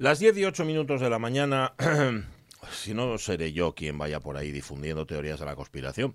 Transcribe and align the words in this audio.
Las 0.00 0.18
18 0.18 0.64
minutos 0.64 1.02
de 1.02 1.10
la 1.10 1.18
mañana, 1.18 1.74
si 2.72 2.94
no 2.94 3.18
seré 3.18 3.52
yo 3.52 3.74
quien 3.74 3.98
vaya 3.98 4.18
por 4.18 4.38
ahí 4.38 4.50
difundiendo 4.50 5.04
teorías 5.04 5.38
de 5.38 5.44
la 5.44 5.54
conspiración. 5.54 6.14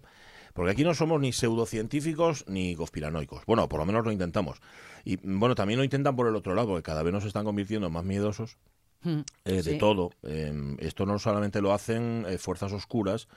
Porque 0.55 0.71
aquí 0.71 0.83
no 0.83 0.95
somos 0.95 1.21
ni 1.21 1.31
pseudocientíficos 1.31 2.45
ni 2.47 2.75
conspiranoicos. 2.75 3.45
Bueno, 3.45 3.69
por 3.69 3.79
lo 3.79 3.85
menos 3.85 4.03
lo 4.03 4.11
intentamos. 4.11 4.59
Y 5.03 5.17
bueno, 5.17 5.53
también 5.53 5.77
lo 5.77 5.83
intentan 5.83 6.15
por 6.15 6.27
el 6.27 6.35
otro 6.35 6.55
lado, 6.55 6.69
porque 6.69 6.81
cada 6.81 7.03
vez 7.03 7.13
nos 7.13 7.25
están 7.25 7.45
convirtiendo 7.45 7.91
más 7.91 8.03
miedosos 8.03 8.57
Mm, 9.03 9.19
eh, 9.45 9.61
de 9.61 9.73
sí. 9.73 9.77
todo. 9.77 10.09
Eh, 10.23 10.51
esto 10.79 11.05
no 11.05 11.19
solamente 11.19 11.61
lo 11.61 11.71
hacen 11.73 12.25
eh, 12.27 12.39
fuerzas 12.39 12.71
oscuras 12.73 13.27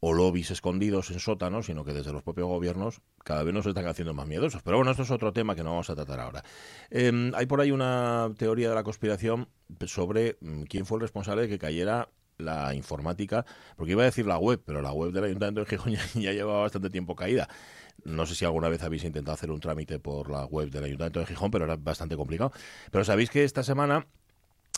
o 0.00 0.12
lobbies 0.12 0.50
escondidos 0.50 1.10
en 1.10 1.20
sótanos, 1.20 1.66
sino 1.66 1.84
que 1.84 1.92
desde 1.92 2.12
los 2.12 2.22
propios 2.22 2.48
gobiernos 2.48 3.00
cada 3.24 3.42
vez 3.42 3.54
nos 3.54 3.66
están 3.66 3.86
haciendo 3.86 4.14
más 4.14 4.26
miedosos. 4.26 4.62
Pero 4.62 4.76
bueno, 4.76 4.90
esto 4.90 5.02
es 5.02 5.10
otro 5.10 5.32
tema 5.32 5.54
que 5.54 5.62
no 5.62 5.70
vamos 5.70 5.90
a 5.90 5.94
tratar 5.94 6.20
ahora. 6.20 6.44
Eh, 6.90 7.32
hay 7.34 7.46
por 7.46 7.60
ahí 7.60 7.70
una 7.70 8.30
teoría 8.36 8.68
de 8.68 8.74
la 8.74 8.82
conspiración 8.82 9.48
sobre 9.86 10.36
mm, 10.40 10.62
quién 10.64 10.86
fue 10.86 10.96
el 10.96 11.02
responsable 11.02 11.42
de 11.42 11.48
que 11.48 11.58
cayera 11.58 12.08
la 12.38 12.74
informática, 12.74 13.46
porque 13.76 13.92
iba 13.92 14.02
a 14.02 14.06
decir 14.06 14.26
la 14.26 14.38
web, 14.38 14.60
pero 14.64 14.82
la 14.82 14.92
web 14.92 15.10
del 15.12 15.24
Ayuntamiento 15.24 15.60
de 15.60 15.66
Gijón 15.66 15.92
ya, 15.94 16.00
ya 16.14 16.32
llevaba 16.32 16.60
bastante 16.60 16.90
tiempo 16.90 17.16
caída. 17.16 17.48
No 18.04 18.26
sé 18.26 18.34
si 18.34 18.44
alguna 18.44 18.68
vez 18.68 18.82
habéis 18.82 19.04
intentado 19.04 19.34
hacer 19.34 19.50
un 19.50 19.60
trámite 19.60 19.98
por 19.98 20.30
la 20.30 20.44
web 20.44 20.70
del 20.70 20.84
Ayuntamiento 20.84 21.20
de 21.20 21.26
Gijón, 21.26 21.50
pero 21.50 21.64
era 21.64 21.76
bastante 21.76 22.16
complicado. 22.16 22.52
Pero 22.90 23.04
sabéis 23.04 23.30
que 23.30 23.44
esta 23.44 23.62
semana 23.62 24.06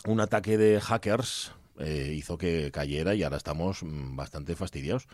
un 0.05 0.21
ataque 0.21 0.57
de 0.57 0.79
hackers 0.79 1.51
eh, 1.79 2.13
hizo 2.15 2.37
que 2.37 2.71
cayera 2.71 3.15
y 3.15 3.23
ahora 3.23 3.37
estamos 3.37 3.81
mm, 3.83 4.15
bastante 4.15 4.55
fastidiados. 4.55 5.07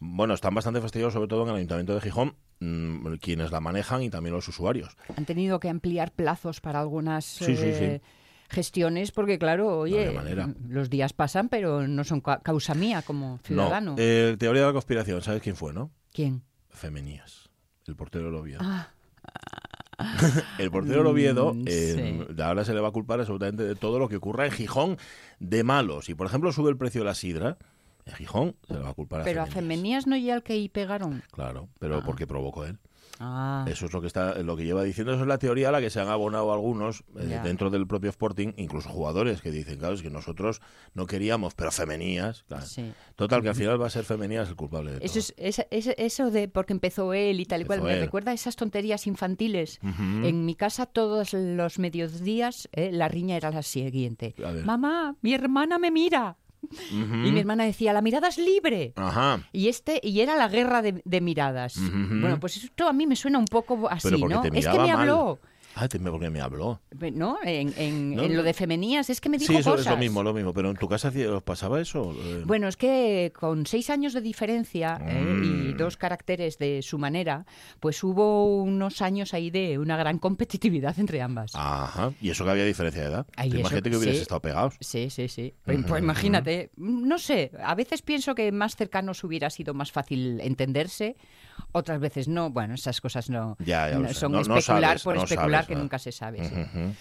Bueno, 0.00 0.34
están 0.34 0.54
bastante 0.54 0.80
fastidiados 0.80 1.12
sobre 1.14 1.28
todo 1.28 1.42
en 1.42 1.50
el 1.50 1.56
Ayuntamiento 1.56 1.94
de 1.94 2.00
Gijón, 2.00 2.36
mm, 2.60 3.14
quienes 3.20 3.50
la 3.50 3.60
manejan 3.60 4.02
y 4.02 4.10
también 4.10 4.34
los 4.34 4.48
usuarios. 4.48 4.96
Han 5.16 5.24
tenido 5.26 5.60
que 5.60 5.68
ampliar 5.68 6.12
plazos 6.12 6.60
para 6.60 6.80
algunas 6.80 7.24
Sí, 7.24 7.56
sí, 7.56 7.66
eh, 7.66 8.00
gestiones 8.48 9.10
porque, 9.10 9.38
claro, 9.38 9.78
oye, 9.78 10.10
manera. 10.12 10.48
los 10.68 10.88
días 10.90 11.12
pasan, 11.12 11.48
pero 11.48 11.86
no 11.88 12.04
son 12.04 12.20
ca- 12.20 12.40
causa 12.40 12.74
mía 12.74 13.02
como 13.02 13.38
ciudadano. 13.38 13.92
No, 13.92 13.96
eh, 13.98 14.36
teoría 14.38 14.62
de 14.62 14.66
la 14.68 14.72
conspiración, 14.72 15.20
¿sabes 15.22 15.42
quién 15.42 15.56
fue, 15.56 15.72
no? 15.72 15.90
¿Quién? 16.12 16.42
Femenías, 16.70 17.48
el 17.86 17.96
portero 17.96 18.26
del 18.26 18.34
Oviedo. 18.36 18.60
Ah, 18.62 18.88
El 20.58 20.70
portero 20.70 20.98
del 20.98 21.06
Oviedo 21.06 21.54
Mm, 21.54 21.64
eh, 21.66 22.26
ahora 22.42 22.64
se 22.64 22.74
le 22.74 22.80
va 22.80 22.88
a 22.88 22.92
culpar 22.92 23.20
absolutamente 23.20 23.64
de 23.64 23.74
todo 23.74 23.98
lo 23.98 24.08
que 24.08 24.16
ocurra 24.16 24.46
en 24.46 24.52
Gijón 24.52 24.96
de 25.40 25.64
malos. 25.64 26.08
Y 26.08 26.14
por 26.14 26.26
ejemplo 26.26 26.52
sube 26.52 26.70
el 26.70 26.76
precio 26.76 27.02
de 27.02 27.06
la 27.06 27.14
sidra, 27.14 27.58
en 28.06 28.14
Gijón 28.14 28.56
se 28.66 28.74
le 28.74 28.80
va 28.80 28.90
a 28.90 28.94
culpar 28.94 29.20
a 29.20 29.24
pero 29.24 29.42
a 29.42 29.46
Femenías. 29.46 30.06
No 30.06 30.16
llega 30.16 30.34
el 30.34 30.42
que 30.42 30.54
ahí 30.54 30.68
pegaron. 30.68 31.22
Claro, 31.32 31.68
pero 31.78 32.02
porque 32.04 32.26
provocó 32.26 32.64
él. 32.64 32.78
Ah, 33.26 33.64
Eso 33.66 33.86
es 33.86 33.92
lo 33.94 34.00
que 34.02 34.06
está, 34.06 34.34
lo 34.42 34.56
que 34.56 34.64
lleva 34.64 34.82
diciendo. 34.82 35.12
Eso 35.14 35.22
es 35.22 35.28
la 35.28 35.38
teoría 35.38 35.70
a 35.70 35.72
la 35.72 35.80
que 35.80 35.88
se 35.88 35.98
han 36.00 36.08
abonado 36.08 36.52
algunos 36.52 37.04
eh, 37.18 37.40
dentro 37.42 37.70
del 37.70 37.86
propio 37.86 38.10
Sporting, 38.10 38.52
incluso 38.56 38.90
jugadores 38.90 39.40
que 39.40 39.50
dicen, 39.50 39.78
claro, 39.78 39.94
es 39.94 40.02
que 40.02 40.10
nosotros 40.10 40.60
no 40.92 41.06
queríamos, 41.06 41.54
pero 41.54 41.70
femenías. 41.72 42.44
claro. 42.48 42.66
sí. 42.66 42.92
Total, 43.16 43.40
que 43.42 43.48
al 43.48 43.54
final 43.54 43.80
va 43.80 43.86
a 43.86 43.90
ser 43.90 44.04
femenías 44.04 44.48
el 44.48 44.56
culpable 44.56 44.90
de 44.92 44.96
Eso, 45.06 45.20
todo. 45.20 45.34
es, 45.46 45.58
esa- 45.70 45.92
eso 45.92 46.30
de 46.30 46.48
porque 46.48 46.72
empezó 46.74 47.14
él 47.14 47.40
y 47.40 47.46
tal 47.46 47.62
y 47.62 47.64
cual, 47.64 47.80
me 47.82 47.94
él. 47.94 48.00
recuerda 48.00 48.32
a 48.32 48.34
esas 48.34 48.56
tonterías 48.56 49.06
infantiles. 49.06 49.78
En 49.82 50.44
mi 50.44 50.54
casa 50.54 50.86
todos 50.86 51.32
los 51.32 51.78
mediodías 51.78 52.68
eh, 52.72 52.90
la 52.92 53.08
riña 53.08 53.36
era 53.36 53.50
la 53.50 53.62
siguiente. 53.62 54.34
Mamá, 54.64 55.16
mi 55.22 55.32
hermana 55.32 55.78
me 55.78 55.90
mira. 55.90 56.36
Y 56.90 56.94
mi 57.32 57.38
hermana 57.40 57.64
decía, 57.64 57.92
la 57.92 58.00
mirada 58.02 58.28
es 58.28 58.38
libre. 58.38 58.92
Ajá. 58.96 59.40
Y 59.52 59.68
este 59.68 60.00
y 60.02 60.20
era 60.20 60.36
la 60.36 60.48
guerra 60.48 60.82
de, 60.82 61.02
de 61.04 61.20
miradas. 61.20 61.76
Bueno, 61.78 62.38
pues 62.40 62.56
esto 62.56 62.88
a 62.88 62.92
mí 62.92 63.06
me 63.06 63.16
suena 63.16 63.38
un 63.38 63.46
poco 63.46 63.88
así, 63.88 64.22
¿no? 64.22 64.42
Es 64.44 64.66
que 64.66 64.78
me 64.78 64.88
mal. 64.88 65.00
habló, 65.00 65.40
Ah, 65.76 65.88
porque 65.88 66.30
me 66.30 66.40
habló. 66.40 66.80
¿no? 67.14 67.38
En, 67.44 67.72
en- 67.76 68.14
No, 68.16 68.22
en 68.24 68.36
lo 68.36 68.42
de 68.42 68.54
femenías, 68.54 69.10
es 69.10 69.20
que 69.20 69.28
me 69.28 69.38
dijo 69.38 69.52
Sí, 69.52 69.58
eso 69.58 69.72
cosas. 69.72 69.86
es 69.86 69.92
lo 69.92 69.98
mismo, 69.98 70.22
lo 70.22 70.32
mismo. 70.32 70.52
Pero 70.54 70.70
en 70.70 70.76
tu 70.76 70.88
casa 70.88 71.12
os 71.32 71.42
pasaba 71.42 71.80
eso. 71.80 72.14
Eh, 72.18 72.42
Bueno, 72.46 72.68
es 72.68 72.76
que 72.76 73.32
con 73.38 73.66
seis 73.66 73.90
años 73.90 74.12
de 74.12 74.20
diferencia 74.20 74.98
eh, 75.02 75.20
y 75.42 75.72
Mm. 75.74 75.76
dos 75.76 75.96
caracteres 75.96 76.58
de 76.58 76.82
su 76.82 76.98
manera, 76.98 77.44
pues 77.80 78.02
hubo 78.04 78.62
unos 78.62 79.02
años 79.02 79.34
ahí 79.34 79.50
de 79.50 79.78
una 79.78 79.96
gran 79.96 80.18
competitividad 80.18 80.98
entre 80.98 81.20
ambas. 81.22 81.52
Ajá. 81.54 82.12
Y 82.20 82.30
eso 82.30 82.44
que 82.44 82.50
había 82.50 82.64
diferencia 82.64 83.02
de 83.02 83.08
edad. 83.08 83.26
Ay, 83.36 83.48
Tú 83.50 83.54
eso- 83.56 83.60
imagínate 83.60 83.90
que 83.90 83.96
hubieras 83.96 84.16
sí. 84.16 84.22
estado 84.22 84.40
pegados. 84.40 84.74
Sí, 84.80 85.10
sí, 85.10 85.28
sí. 85.28 85.54
Pues, 85.64 85.78
pues 85.88 86.02
imagínate, 86.02 86.70
no 86.76 87.18
sé, 87.18 87.50
a 87.62 87.74
veces 87.74 88.02
pienso 88.02 88.34
que 88.34 88.52
más 88.52 88.76
cercanos 88.76 89.22
hubiera 89.24 89.50
sido 89.50 89.74
más 89.74 89.90
fácil 89.92 90.40
entenderse, 90.40 91.16
otras 91.72 92.00
veces 92.00 92.28
no. 92.28 92.50
Bueno, 92.50 92.74
esas 92.74 93.00
cosas 93.00 93.30
no, 93.30 93.56
Ya, 93.58 93.90
ya 93.90 93.98
no 93.98 94.12
son 94.14 94.32
No- 94.32 94.42
no 94.42 94.56
especular 94.58 94.98
sabes, 94.98 95.02
por 95.02 95.16
no 95.16 95.22
especular 95.24 95.50
sabes, 95.50 95.66
que 95.68 95.74
¿no? 95.74 95.80
nunca 95.80 95.98
se 95.98 96.12
sabe. 96.12 96.44
sí, 96.48 96.54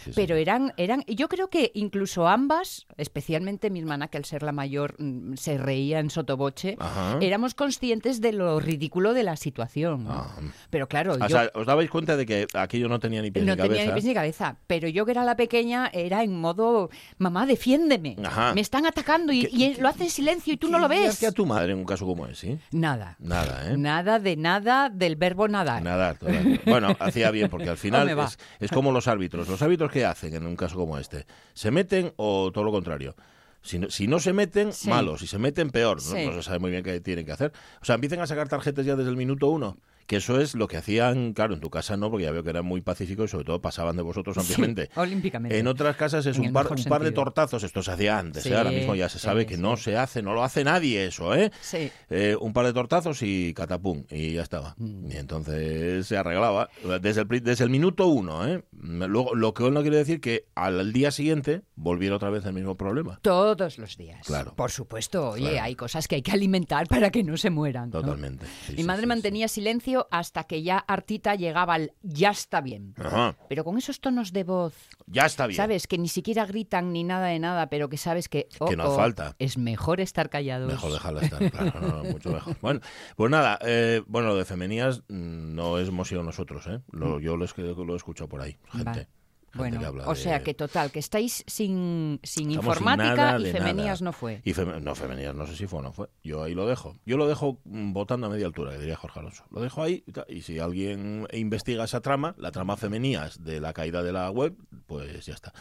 sí. 0.05 0.11
Pero 0.15 0.35
eran, 0.35 0.73
eran, 0.77 1.03
yo 1.07 1.29
creo 1.29 1.49
que 1.49 1.71
incluso 1.75 2.27
ambas, 2.27 2.85
especialmente 2.97 3.69
mi 3.69 3.79
hermana, 3.79 4.07
que 4.07 4.17
al 4.17 4.25
ser 4.25 4.43
la 4.43 4.51
mayor 4.51 4.95
mm, 4.99 5.35
se 5.35 5.57
reía 5.57 5.99
en 5.99 6.09
sotoboche, 6.09 6.75
Ajá. 6.79 7.17
éramos 7.21 7.53
conscientes 7.55 8.21
de 8.21 8.31
lo 8.33 8.59
ridículo 8.59 9.13
de 9.13 9.23
la 9.23 9.35
situación. 9.35 10.03
¿no? 10.05 10.11
Ah. 10.11 10.35
Pero 10.69 10.87
claro, 10.87 11.13
O 11.13 11.17
yo 11.17 11.29
sea, 11.29 11.51
os 11.53 11.65
dabais 11.65 11.89
cuenta 11.89 12.15
de 12.17 12.25
que 12.25 12.47
aquello 12.53 12.87
no 12.89 12.99
tenía 12.99 13.21
ni 13.21 13.31
pies 13.31 13.45
no 13.45 13.55
ni 13.55 13.61
tenía 13.61 13.69
cabeza. 13.77 13.85
ni 13.85 13.93
pies 13.93 14.05
ni 14.05 14.13
cabeza. 14.13 14.57
Pero 14.67 14.87
yo 14.87 15.05
que 15.05 15.11
era 15.11 15.23
la 15.23 15.35
pequeña 15.35 15.89
era 15.93 16.23
en 16.23 16.39
modo, 16.39 16.89
mamá, 17.17 17.45
defiéndeme. 17.45 18.15
Ajá. 18.23 18.53
Me 18.53 18.61
están 18.61 18.85
atacando 18.85 19.31
y, 19.33 19.45
¿Qué- 19.45 19.49
y 19.55 19.75
lo 19.75 19.87
hace 19.87 20.03
en 20.05 20.09
silencio 20.09 20.53
y 20.53 20.57
tú 20.57 20.69
no 20.69 20.79
lo 20.79 20.89
¿Qué 20.89 20.99
ves. 20.99 21.09
hacía 21.11 21.31
tu 21.31 21.45
madre 21.45 21.73
en 21.73 21.79
un 21.79 21.85
caso 21.85 22.05
como 22.05 22.27
ese? 22.27 22.59
Nada. 22.71 23.15
Nada, 23.19 23.71
¿eh? 23.71 23.77
Nada 23.77 24.19
de 24.19 24.35
nada 24.43 24.89
del 24.89 25.15
verbo 25.15 25.47
nadar. 25.47 25.81
Nada, 25.81 26.13
total. 26.13 26.61
Bueno, 26.65 26.95
hacía 26.99 27.31
bien, 27.31 27.49
porque 27.49 27.69
al 27.69 27.77
final 27.85 28.07
es, 28.09 28.37
es 28.59 28.69
como 28.69 28.91
los 28.91 29.07
árbitros. 29.07 29.47
¿Los 29.47 29.61
árbitros 29.63 29.91
qué 29.91 30.05
hacen 30.05 30.35
en 30.35 30.45
un 30.45 30.55
caso 30.55 30.75
como 30.75 30.99
este? 30.99 31.25
¿Se 31.55 31.71
meten 31.71 32.13
o 32.17 32.51
todo 32.53 32.63
lo 32.63 32.71
contrario? 32.71 33.15
Si 33.61 33.79
no, 33.79 33.89
si 33.89 34.07
no 34.07 34.19
se 34.19 34.33
meten, 34.33 34.73
Sí. 34.73 34.89
malo. 34.89 35.17
Si 35.17 35.25
se 35.25 35.39
meten, 35.39 35.69
peor. 35.71 35.97
No, 36.03 36.31
no 36.31 36.33
se 36.33 36.43
sabe 36.43 36.59
muy 36.59 36.69
bien 36.69 36.83
qué 36.83 36.99
tienen 36.99 37.25
que 37.25 37.31
hacer. 37.31 37.51
O 37.81 37.85
sea, 37.85 37.95
empiecen 37.95 38.19
a 38.19 38.27
sacar 38.27 38.49
tarjetas 38.49 38.85
ya 38.85 38.95
desde 38.95 39.09
el 39.09 39.15
minuto 39.17 39.47
uno. 39.49 39.77
Que 40.07 40.17
eso 40.17 40.39
es 40.39 40.55
lo 40.55 40.67
que 40.67 40.77
hacían, 40.77 41.33
claro, 41.33 41.53
en 41.53 41.59
tu 41.59 41.69
casa 41.69 41.95
no, 41.97 42.09
porque 42.09 42.25
ya 42.25 42.31
veo 42.31 42.43
que 42.43 42.49
eran 42.49 42.65
muy 42.65 42.81
pacíficos 42.81 43.29
y 43.29 43.31
sobre 43.31 43.45
todo 43.45 43.61
pasaban 43.61 43.95
de 43.95 44.01
vosotros 44.03 44.37
ampliamente. 44.37 44.89
olímpicamente. 44.95 45.57
En 45.57 45.67
otras 45.67 45.95
casas 45.95 46.25
es 46.25 46.37
En 46.37 46.47
un 46.47 46.53
par, 46.53 46.71
un 46.71 46.83
par 46.85 47.03
de 47.03 47.11
tortazos, 47.11 47.63
esto 47.63 47.81
se 47.83 47.91
hacía 47.91 48.19
antes, 48.19 48.43
Sí, 48.43 48.49
¿eh? 48.49 48.55
ahora 48.57 48.71
mismo 48.71 48.95
ya 48.95 49.09
se 49.09 49.19
sabe 49.19 49.41
sí, 49.41 49.47
que 49.47 49.57
no 49.57 49.77
se 49.77 49.97
hace, 49.97 50.21
no 50.21 50.33
lo 50.33 50.43
hace 50.43 50.63
nadie 50.63 51.05
eso, 51.05 51.33
¿eh? 51.35 51.51
Sí. 51.61 51.91
Eh, 52.09 52.35
un 52.39 52.53
par 52.53 52.65
de 52.65 52.73
tortazos 52.73 53.21
y 53.21 53.53
catapum, 53.53 54.03
y 54.09 54.33
ya 54.33 54.41
estaba. 54.41 54.75
Mm. 54.77 55.11
Y 55.11 55.15
entonces 55.15 56.05
se 56.07 56.17
arreglaba. 56.17 56.69
Desde 57.01 57.21
el, 57.21 57.27
desde 57.43 57.63
el 57.63 57.69
minuto 57.69 58.07
uno, 58.07 58.47
¿eh? 58.47 58.63
Luego, 58.81 59.35
lo 59.35 59.53
que 59.53 59.69
no 59.71 59.81
quiere 59.81 59.97
decir 59.97 60.19
que 60.19 60.45
al 60.55 60.91
día 60.93 61.11
siguiente 61.11 61.61
volviera 61.75 62.15
otra 62.15 62.29
vez 62.29 62.45
el 62.45 62.53
mismo 62.53 62.75
problema. 62.75 63.19
Todos 63.21 63.77
los 63.77 63.97
días. 63.97 64.25
Claro. 64.25 64.53
Por 64.55 64.71
supuesto. 64.71 65.31
Oye, 65.31 65.49
Claro. 65.51 65.63
hay 65.65 65.75
cosas 65.75 66.07
que 66.07 66.15
hay 66.15 66.21
que 66.21 66.31
alimentar 66.31 66.87
para 66.87 67.09
que 67.11 67.23
no 67.23 67.37
se 67.37 67.49
mueran. 67.49 67.91
Totalmente. 67.91 68.45
Mi 68.75 68.83
madre 68.83 69.05
mantenía 69.05 69.47
silencio 69.47 69.92
hasta 70.11 70.43
que 70.45 70.63
ya 70.63 70.77
hartita 70.77 71.35
llegaba 71.35 71.75
al 71.75 71.93
ya 72.01 72.29
está 72.31 72.61
bien. 72.61 72.93
Ajá. 72.97 73.35
Pero 73.49 73.63
con 73.63 73.77
esos 73.77 73.99
tonos 73.99 74.33
de 74.33 74.43
voz, 74.43 74.73
Ya 75.07 75.25
está 75.25 75.47
bien. 75.47 75.57
¿sabes? 75.57 75.87
Que 75.87 75.97
ni 75.97 76.07
siquiera 76.07 76.45
gritan 76.45 76.91
ni 76.93 77.03
nada 77.03 77.27
de 77.27 77.39
nada, 77.39 77.67
pero 77.69 77.89
que 77.89 77.97
sabes 77.97 78.29
que, 78.29 78.47
oh, 78.59 78.65
Que 78.65 78.75
no 78.75 78.89
oh, 78.89 78.95
falta. 78.95 79.35
es 79.39 79.57
mejor 79.57 79.99
estar 80.01 80.29
callados. 80.29 80.71
Mejor 80.71 80.91
dejarla 80.91 81.21
estar, 81.21 81.51
claro, 81.51 81.81
no, 81.81 82.03
no, 82.03 82.09
mucho 82.11 82.29
mejor. 82.31 82.55
Bueno, 82.61 82.79
pues 83.15 83.31
nada, 83.31 83.59
eh, 83.61 84.01
bueno, 84.07 84.29
lo 84.29 84.35
de 84.35 84.45
femenías 84.45 84.99
mm, 85.09 85.53
no 85.55 85.77
hemos 85.79 86.07
sido 86.07 86.23
nosotros, 86.23 86.65
¿eh? 86.67 86.79
Lo- 86.91 87.19
yo 87.19 87.37
lo, 87.37 87.45
lo 87.85 87.93
he 87.93 87.97
escuchado 87.97 88.27
por 88.29 88.41
ahí, 88.41 88.57
gente. 88.71 89.07
Bueno, 89.55 89.79
o 90.05 90.15
sea 90.15 90.39
de- 90.39 90.43
que 90.43 90.53
total, 90.53 90.91
que 90.91 90.99
estáis 90.99 91.43
sin, 91.47 92.19
sin 92.23 92.49
Estamos 92.51 92.75
informática 92.77 93.37
y 93.39 93.51
femenías 93.51 94.01
nada. 94.01 94.11
no 94.11 94.13
fue. 94.13 94.41
Y 94.43 94.53
feme- 94.53 94.81
no, 94.81 94.95
femenías, 94.95 95.35
no 95.35 95.45
sé 95.47 95.55
si 95.55 95.67
fue 95.67 95.79
o 95.79 95.81
no 95.83 95.93
fue. 95.93 96.09
Yo 96.23 96.43
ahí 96.43 96.53
lo 96.55 96.65
dejo. 96.67 96.95
Yo 97.05 97.17
lo 97.17 97.27
dejo 97.27 97.59
mm, 97.65 97.93
votando 97.93 98.27
a 98.27 98.29
media 98.29 98.45
altura, 98.47 98.71
que 98.71 98.79
diría 98.79 98.95
Jorge 98.95 99.19
Alonso. 99.19 99.43
Lo 99.51 99.61
dejo 99.61 99.83
ahí 99.83 100.03
y, 100.27 100.41
si 100.41 100.59
alguien 100.59 101.27
investiga 101.33 101.83
esa 101.83 102.01
trama, 102.01 102.33
la 102.37 102.51
trama 102.51 102.77
femenías 102.77 103.43
de 103.43 103.61
la 103.61 103.73
caída 103.73 104.01
de 104.03 104.11
la 104.11 104.29
web, 104.31 104.55
pues 104.87 105.25
ya 105.25 105.33
está. 105.33 105.53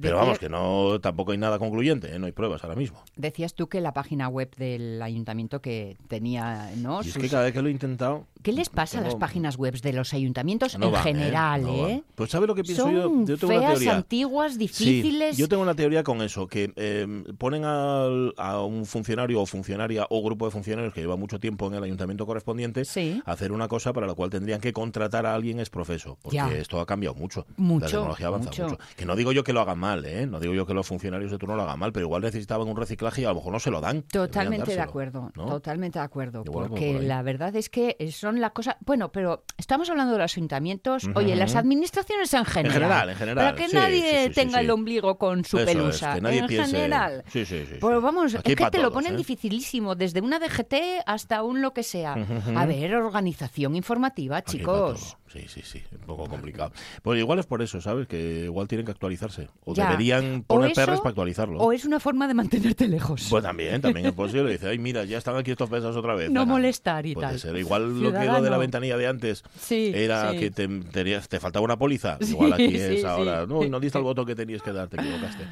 Pero 0.00 0.16
vamos, 0.16 0.38
que 0.38 0.48
no 0.48 0.98
tampoco 1.00 1.32
hay 1.32 1.38
nada 1.38 1.58
concluyente, 1.58 2.14
¿eh? 2.14 2.18
no 2.18 2.26
hay 2.26 2.32
pruebas 2.32 2.62
ahora 2.64 2.76
mismo. 2.76 3.02
Decías 3.16 3.54
tú 3.54 3.68
que 3.68 3.80
la 3.80 3.92
página 3.92 4.28
web 4.28 4.54
del 4.56 5.00
ayuntamiento 5.02 5.60
que 5.60 5.96
tenía, 6.08 6.70
¿no? 6.76 7.02
Y 7.02 7.06
es 7.08 7.12
Sus- 7.14 7.22
que 7.22 7.28
cada 7.28 7.44
vez 7.44 7.52
que 7.52 7.62
lo 7.62 7.68
he 7.68 7.72
intentado... 7.72 8.26
¿Qué 8.42 8.52
les 8.52 8.68
pasa 8.68 8.98
a 8.98 9.02
las 9.02 9.14
páginas 9.14 9.56
web 9.56 9.80
de 9.80 9.92
los 9.92 10.12
ayuntamientos 10.14 10.76
no 10.76 10.86
en 10.86 10.92
van, 10.92 11.02
general, 11.04 11.62
No 11.62 11.86
eh? 11.88 12.02
Pues 12.16 12.30
¿sabe 12.30 12.46
lo 12.48 12.54
que 12.56 12.64
pienso 12.64 12.82
Son 12.82 12.92
yo? 12.94 13.08
Yo 13.26 13.36
tengo 13.38 13.54
una 13.58 13.76
feas, 13.76 13.94
antiguas, 13.94 14.52
Sí, 14.52 14.58
difíciles. 14.58 15.36
yo 15.36 15.48
tengo 15.48 15.62
una 15.62 15.74
teoría 15.74 16.02
con 16.02 16.22
eso, 16.22 16.46
que 16.48 16.72
eh, 16.76 17.06
ponen 17.38 17.64
al- 17.64 18.34
a 18.36 18.62
un 18.64 18.86
funcionario 18.86 19.40
o 19.40 19.46
funcionaria 19.46 20.06
o 20.10 20.22
grupo 20.22 20.44
de 20.46 20.50
funcionarios 20.50 20.92
que 20.94 21.00
lleva 21.00 21.16
mucho 21.16 21.38
tiempo 21.40 21.66
en 21.66 21.74
el 21.74 21.82
ayuntamiento 21.84 22.26
correspondiente 22.26 22.84
Sí. 22.84 23.22
a 23.24 23.32
hacer 23.32 23.52
una 23.52 23.68
cosa 23.68 23.92
para 23.92 24.06
la 24.06 24.14
cual 24.14 24.30
tendrían 24.30 24.60
que 24.60 24.72
contratar 24.72 25.26
a 25.26 25.34
alguien 25.34 25.60
exprofeso, 25.60 26.18
porque 26.22 26.36
Ya. 26.36 26.50
esto 26.52 26.80
ha 26.80 26.86
cambiado 26.86 27.14
mucho. 27.14 27.46
Mucho, 27.56 27.84
La 27.84 27.90
tecnología 27.90 28.26
avanza 28.28 28.50
mucho. 28.50 28.62
mucho. 28.64 28.78
Que 28.96 29.04
no 29.06 29.16
digo 29.16 29.32
yo 29.32 29.44
que 29.44 29.52
lo 29.52 29.60
hagan 29.60 29.78
mal, 29.78 30.04
¿eh? 30.04 30.26
no 30.26 30.40
digo 30.40 30.54
yo 30.54 30.66
que 30.66 30.74
los 30.74 30.86
funcionarios 30.86 31.30
de 31.30 31.38
turno 31.38 31.56
lo 31.56 31.62
hagan 31.62 31.78
mal, 31.78 31.92
pero 31.92 32.06
igual 32.06 32.22
necesitaban 32.22 32.68
un 32.68 32.76
reciclaje 32.76 33.22
y 33.22 33.24
a 33.24 33.28
lo 33.28 33.36
mejor 33.36 33.52
no 33.52 33.60
se 33.60 33.70
lo 33.70 33.80
dan. 33.80 34.02
Totalmente 34.02 34.72
de 34.74 34.80
acuerdo, 34.80 35.30
¿no? 35.34 35.46
totalmente 35.46 35.98
de 35.98 36.04
acuerdo, 36.04 36.42
Igual 36.44 36.64
va 36.64 36.68
porque 36.70 36.92
por 36.94 37.02
la 37.04 37.22
verdad 37.22 37.54
es 37.56 37.68
que 37.68 37.96
son 38.12 38.40
la 38.40 38.50
cosa, 38.50 38.76
bueno, 38.84 39.10
pero 39.12 39.44
estamos 39.58 39.88
hablando 39.90 40.12
de 40.14 40.18
los 40.20 40.36
ayuntamientos, 40.36 41.08
oye, 41.14 41.36
las 41.36 41.54
administraciones 41.56 42.32
en 42.34 42.40
En 42.40 42.44
general, 42.46 42.72
general, 42.74 43.10
en 43.12 43.18
general. 43.18 43.44
Para 43.46 43.56
que 43.56 43.68
sí, 43.68 43.76
nadie 43.76 44.22
sí, 44.22 44.28
sí, 44.28 44.34
tenga 44.34 44.60
el 44.60 44.70
ombligo 44.70 45.16
con 45.18 45.44
su 45.44 45.58
Eso 45.58 45.68
es, 45.70 45.76
pelusa. 45.76 46.14
que 46.14 46.20
nadie 46.20 46.38
en 46.40 46.46
piense- 46.46 46.66
general. 46.72 47.24
Sí, 47.32 47.44
sí, 47.46 47.60
sí, 47.60 47.66
sí. 47.72 47.78
Pues 47.80 48.00
vamos, 48.02 48.34
Aquí 48.34 48.52
es 48.52 48.56
que 48.56 48.70
te 48.70 48.78
lo 48.78 48.92
ponen 48.92 49.14
¿eh? 49.14 49.16
dificilísimo, 49.16 49.94
desde 49.94 50.20
una 50.20 50.38
DGT 50.38 50.74
hasta 51.06 51.42
un 51.42 51.62
lo 51.62 51.72
que 51.72 51.82
sea. 51.82 52.14
A 52.56 52.66
ver, 52.66 52.94
organización 52.96 53.76
informativa, 53.76 54.38
Aquí 54.38 54.58
chicos. 54.58 55.16
Sí, 55.32 55.46
sí, 55.48 55.62
sí, 55.64 55.82
un 55.92 56.06
poco 56.06 56.26
complicado. 56.28 56.72
Pues 57.02 57.18
igual 57.18 57.38
es 57.38 57.46
por 57.46 57.62
eso, 57.62 57.80
¿sabes? 57.80 58.06
Que 58.06 58.44
igual 58.44 58.68
tienen 58.68 58.84
que 58.84 58.92
actualizarse. 58.92 59.48
O 59.64 59.72
Ya. 59.74 59.86
deberían 59.86 60.42
poner 60.42 60.72
eso, 60.72 60.80
perres 60.80 60.98
para 61.00 61.10
actualizarlo. 61.10 61.58
O 61.58 61.72
es 61.72 61.86
una 61.86 61.98
forma 62.00 62.28
de 62.28 62.34
mantenerte 62.34 62.86
lejos. 62.86 63.26
Pues 63.30 63.42
también, 63.42 63.80
también 63.80 64.04
es 64.06 64.12
posible. 64.12 64.52
Dice, 64.52 64.68
ay, 64.68 64.78
mira, 64.78 65.04
ya 65.04 65.16
están 65.16 65.36
aquí 65.36 65.50
estos 65.52 65.70
pesos 65.70 65.96
otra 65.96 66.14
vez. 66.14 66.30
No 66.30 66.42
Ana". 66.42 66.52
molestar 66.52 67.06
y 67.06 67.14
Puede 67.14 67.28
tal. 67.28 67.38
ser. 67.40 67.56
Igual 67.56 68.00
lo 68.02 68.12
que 68.12 68.24
lo 68.26 68.42
de 68.42 68.50
la 68.50 68.58
ventanilla 68.58 68.96
de 68.98 69.06
antes 69.06 69.42
Sí, 69.58 69.90
era 69.94 70.32
sí. 70.32 70.38
que 70.38 70.50
te, 70.50 70.68
tenías- 70.68 71.28
te 71.28 71.40
faltaba 71.40 71.64
una 71.64 71.78
póliza. 71.78 72.18
Igual 72.20 72.52
aquí 72.52 72.68
sí, 72.70 72.76
es 72.98 73.04
ahora. 73.04 73.46
No, 73.46 73.64
no 73.64 73.80
diste 73.80 73.96
el 73.98 74.04
voto 74.04 74.26
que 74.26 74.34
tenías 74.34 74.60
que 74.62 74.72
dar, 74.72 74.88
te 74.88 75.00
equivocaste. 75.00 75.44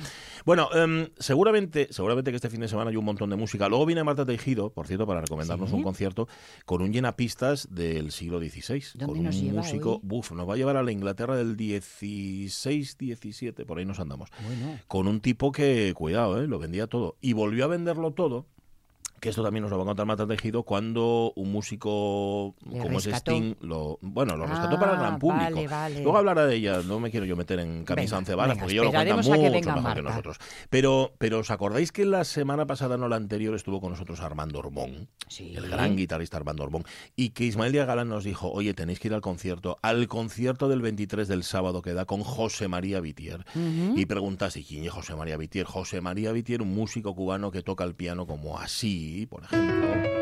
Bueno, 0.45 0.69
em, 0.75 1.09
seguramente, 1.19 1.89
seguramente 1.91 2.31
que 2.31 2.37
este 2.37 2.49
fin 2.51 2.61
de 2.61 2.69
semana 2.69 2.91
hay 2.91 2.97
un 2.97 3.05
montón 3.05 3.31
de 3.31 3.37
música. 3.37 3.69
Luego 3.69 3.87
viene 3.87 4.03
Marta 4.05 4.25
Tejido, 4.25 4.71
por 4.73 4.87
cierto, 4.87 5.07
para 5.07 5.21
recomendarnos 5.21 5.71
Sí. 5.71 5.77
un 5.77 5.83
concierto 5.83 6.29
con 6.67 6.83
un 6.83 6.93
llenapistas 6.93 7.69
del 7.71 8.11
siglo 8.13 8.39
XVI. 8.41 8.83
¿Dónde 8.95 9.07
con 9.19 9.27
un 9.27 9.33
lleva 9.33 9.63
músico, 9.63 9.95
hoy? 9.95 10.01
buf, 10.03 10.33
nos 10.33 10.49
va 10.49 10.55
a 10.55 10.57
llevar 10.57 10.77
a 10.77 10.83
la 10.83 10.93
Inglaterra 10.93 11.37
del 11.37 11.57
16, 11.57 12.97
17, 12.99 13.65
por 13.67 13.79
ahí 13.79 13.85
nos 13.85 14.01
andamos 14.01 14.31
Bueno. 14.45 14.79
con 14.89 15.07
un 15.09 15.21
tipo 15.21 15.53
que, 15.53 15.93
cuidado, 15.95 16.43
¿eh? 16.43 16.47
lo 16.47 16.59
vendía 16.59 16.87
todo. 16.87 17.17
Y 17.21 17.33
volvió 17.33 17.65
a 17.65 17.69
venderlo 17.69 18.13
todo, 18.13 18.47
que 19.21 19.29
esto 19.29 19.43
también 19.43 19.63
nos 19.63 19.71
lo 19.71 19.77
va 19.79 19.85
a 19.85 19.87
contar 19.87 20.07
Marta 20.07 20.27
Tejido, 20.27 20.63
cuando 20.65 21.33
un 21.37 21.53
músico 21.53 22.55
Le 22.71 22.79
como 22.81 22.99
es. 22.99 23.07
Sting, 23.07 23.55
lo, 23.61 23.99
bueno, 24.01 24.37
lo 24.37 24.47
rescató 24.47 24.79
para 24.79 24.93
el 24.93 24.99
Ah, 24.99 25.01
gran 25.01 25.19
público. 25.19 25.45
vale, 25.45 25.69
vale. 25.69 26.03
Luego 26.03 26.19
hablará 26.19 26.47
de 26.47 26.57
ella, 26.57 26.81
no 26.87 26.99
me 27.01 27.11
quiero 27.11 27.27
yo 27.27 27.37
meter 27.37 27.61
en 27.61 27.85
camisa 27.85 28.19
Venga, 28.21 28.55
porque 28.59 28.75
yo 28.75 28.85
lo 28.85 28.91
cuenta 28.91 29.17
mucho 29.17 29.33
que 29.33 29.51
mejor 29.51 29.95
que 29.95 30.03
nosotros. 30.03 30.37
Pero, 30.69 31.13
pero 31.19 31.39
¿os 31.41 31.51
acordáis 31.51 31.93
que 31.93 32.05
la 32.05 32.25
semana 32.25 32.67
pasada, 32.67 32.97
no 32.97 33.09
la 33.09 33.17
anterior, 33.17 33.55
estuvo 33.55 33.81
con 33.81 33.91
nosotros 33.93 34.21
Armando 34.21 34.59
Orbón? 34.59 35.09
Sí. 35.29 35.55
el 35.57 35.69
gran 35.69 35.97
guitarrista 35.97 36.37
Armando 36.39 36.65
Orbón, 36.65 36.85
y 37.15 37.31
que 37.31 37.45
Ismael 37.45 37.73
Díaz 37.73 37.87
Galán 37.87 38.09
nos 38.09 38.25
dijo, 38.25 38.51
oye, 38.51 38.75
tenéis 38.75 38.99
que 38.99 39.09
ir 39.09 39.15
al 39.15 39.21
concierto, 39.21 39.79
al 39.83 40.09
concierto 40.09 40.69
del 40.69 40.81
23 40.83 41.29
del 41.29 41.45
sábado 41.45 41.83
que 41.83 41.93
da 41.95 42.05
con 42.05 42.23
José 42.23 42.67
María 42.69 43.01
Vitier. 43.01 43.45
Y 43.55 44.07
preguntas, 44.07 44.57
¿y 44.57 44.65
quién 44.65 44.85
es 44.85 44.91
José 44.91 45.15
María 45.15 45.37
Vitier? 45.37 45.67
José 45.67 46.01
María 46.01 46.33
Vitier, 46.33 46.63
un 46.63 46.75
músico 46.75 47.15
cubano 47.15 47.51
que 47.51 47.63
toca 47.63 47.85
el 47.85 47.95
piano 47.95 48.27
como 48.27 48.59
así, 48.59 49.10
por 49.27 49.43
ejemplo. 49.45 50.20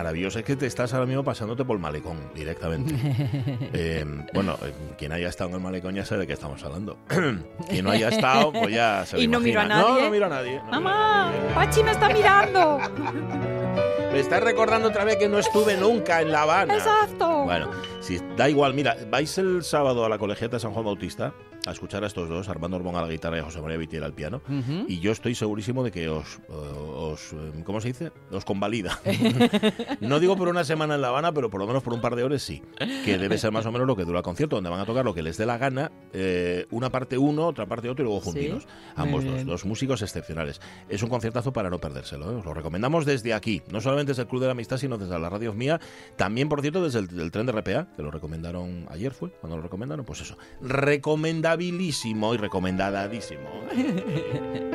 Sí. 0.00 0.04
maravilloso. 0.04 0.38
Es 0.38 0.44
que 0.44 0.56
te 0.56 0.66
estás 0.66 0.92
ahora 0.94 1.06
mismo 1.06 1.22
pasándote 1.24 1.64
por 1.64 1.76
el 1.76 1.82
malecón 1.82 2.18
directamente. 2.34 2.94
Eh, 3.72 4.04
bueno, 4.34 4.56
eh, 4.62 4.72
quien 4.98 5.12
haya 5.12 5.28
estado 5.28 5.50
en 5.50 5.56
el 5.56 5.62
malecón 5.62 5.94
ya 5.94 6.04
sabe 6.04 6.22
de 6.22 6.26
qué 6.26 6.32
estamos 6.32 6.62
hablando. 6.64 6.98
quien 7.68 7.84
no 7.84 7.90
haya 7.90 8.08
estado, 8.08 8.52
pues 8.52 8.74
ya 8.74 9.04
se 9.06 9.16
lo 9.16 9.22
Y 9.22 9.28
no 9.28 9.40
miro 9.40 9.60
a 9.60 9.64
imagina. 9.64 9.82
No, 9.82 9.88
nadie. 9.90 10.02
no 10.04 10.10
miro 10.10 10.26
a 10.26 10.28
nadie. 10.28 10.56
no 10.56 10.64
miro 10.64 10.66
a 10.66 10.80
¡Mamá! 10.80 11.32
nadie. 11.32 11.54
¡Pachi 11.54 11.82
me 11.84 11.90
está 11.92 12.08
mirando! 12.08 12.78
Me 14.10 14.18
estás 14.18 14.42
recordando 14.42 14.88
otra 14.88 15.04
vez 15.04 15.18
que 15.18 15.28
no 15.28 15.38
estuve 15.38 15.76
nunca 15.76 16.20
en 16.20 16.32
La 16.32 16.42
Habana. 16.42 16.74
¡Exacto! 16.74 17.44
Bueno, 17.44 17.70
si 18.00 18.18
da 18.36 18.48
igual, 18.48 18.74
mira, 18.74 18.96
vais 19.08 19.38
el 19.38 19.62
sábado 19.62 20.04
a 20.04 20.08
la 20.08 20.18
colegiata 20.18 20.56
de 20.56 20.60
San 20.60 20.72
Juan 20.72 20.84
Bautista 20.84 21.32
a 21.64 21.70
escuchar 21.70 22.02
a 22.02 22.08
estos 22.08 22.28
dos, 22.28 22.48
Armando 22.48 22.76
Orbón 22.76 22.96
a 22.96 23.02
la 23.02 23.08
guitarra 23.08 23.38
y 23.38 23.40
José 23.42 23.60
María 23.60 23.76
Vitier 23.76 24.02
al 24.02 24.12
piano, 24.12 24.40
y 24.88 24.98
yo 24.98 25.12
estoy 25.12 25.36
segurísimo 25.36 25.84
de 25.84 25.92
que 25.92 26.08
os, 26.08 26.40
eh, 27.14 27.62
¿cómo 27.64 27.80
se 27.80 27.88
dice? 27.88 28.12
Os 28.30 28.44
convalida. 28.44 29.00
no 30.00 30.20
digo 30.20 30.36
por 30.36 30.48
una 30.48 30.64
semana 30.64 30.94
en 30.94 31.00
La 31.00 31.08
Habana, 31.08 31.32
pero 31.32 31.50
por 31.50 31.60
lo 31.60 31.66
menos 31.66 31.82
por 31.82 31.92
un 31.92 32.00
par 32.00 32.16
de 32.16 32.24
horas 32.24 32.42
sí, 32.42 32.62
que 33.04 33.18
debe 33.18 33.38
ser 33.38 33.52
más 33.52 33.66
o 33.66 33.72
menos 33.72 33.86
lo 33.86 33.96
que 33.96 34.04
dura 34.04 34.18
el 34.18 34.24
concierto, 34.24 34.56
donde 34.56 34.70
van 34.70 34.80
a 34.80 34.86
tocar 34.86 35.04
lo 35.04 35.14
que 35.14 35.22
les 35.22 35.36
dé 35.36 35.46
la 35.46 35.58
gana, 35.58 35.90
eh, 36.12 36.66
una 36.70 36.90
parte 36.90 37.18
uno, 37.18 37.46
otra 37.46 37.66
parte 37.66 37.88
otro 37.88 38.04
y 38.04 38.06
luego 38.06 38.20
juntinos. 38.20 38.66
Ambos 38.96 39.24
dos, 39.24 39.44
dos 39.44 39.64
músicos 39.64 40.02
excepcionales. 40.02 40.60
Es 40.88 41.02
un 41.02 41.08
conciertazo 41.08 41.52
para 41.52 41.70
no 41.70 41.78
perdérselo, 41.78 42.30
¿eh? 42.30 42.34
os 42.36 42.44
lo 42.44 42.54
recomendamos 42.54 43.04
desde 43.04 43.34
aquí, 43.34 43.62
no 43.70 43.80
solamente 43.80 44.10
desde 44.10 44.22
el 44.22 44.28
Club 44.28 44.40
de 44.40 44.46
la 44.46 44.52
Amistad, 44.52 44.78
sino 44.78 44.98
desde 44.98 45.18
la 45.18 45.28
radio 45.28 45.52
mía, 45.52 45.80
también, 46.16 46.48
por 46.48 46.60
cierto, 46.60 46.82
desde 46.82 47.00
el, 47.00 47.20
el 47.20 47.30
tren 47.30 47.46
de 47.46 47.52
RPA, 47.52 47.88
que 47.96 48.02
lo 48.02 48.10
recomendaron 48.10 48.86
ayer, 48.90 49.12
fue, 49.12 49.30
cuando 49.30 49.56
lo 49.56 49.62
recomendaron, 49.62 50.04
pues 50.04 50.20
eso, 50.20 50.36
recomendabilísimo 50.60 52.34
y 52.34 52.36
recomendadísimo. 52.36 53.48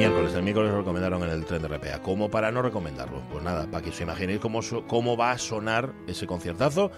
miércoles, 0.00 0.32
el 0.32 0.42
miércoles 0.42 0.70
lo 0.70 0.78
recomendaron 0.78 1.22
en 1.24 1.28
el 1.28 1.44
tren 1.44 1.60
de 1.60 1.68
RPA. 1.68 2.00
¿Cómo 2.00 2.30
para 2.30 2.50
no 2.50 2.62
recomendarlo? 2.62 3.20
Pues 3.30 3.44
nada, 3.44 3.66
para 3.70 3.84
que 3.84 3.90
os 3.90 4.00
imaginéis 4.00 4.40
cómo, 4.40 4.60
cómo 4.86 5.14
va 5.14 5.32
a 5.32 5.38
sonar 5.38 5.92
ese 6.06 6.26
conciertazo. 6.26 6.90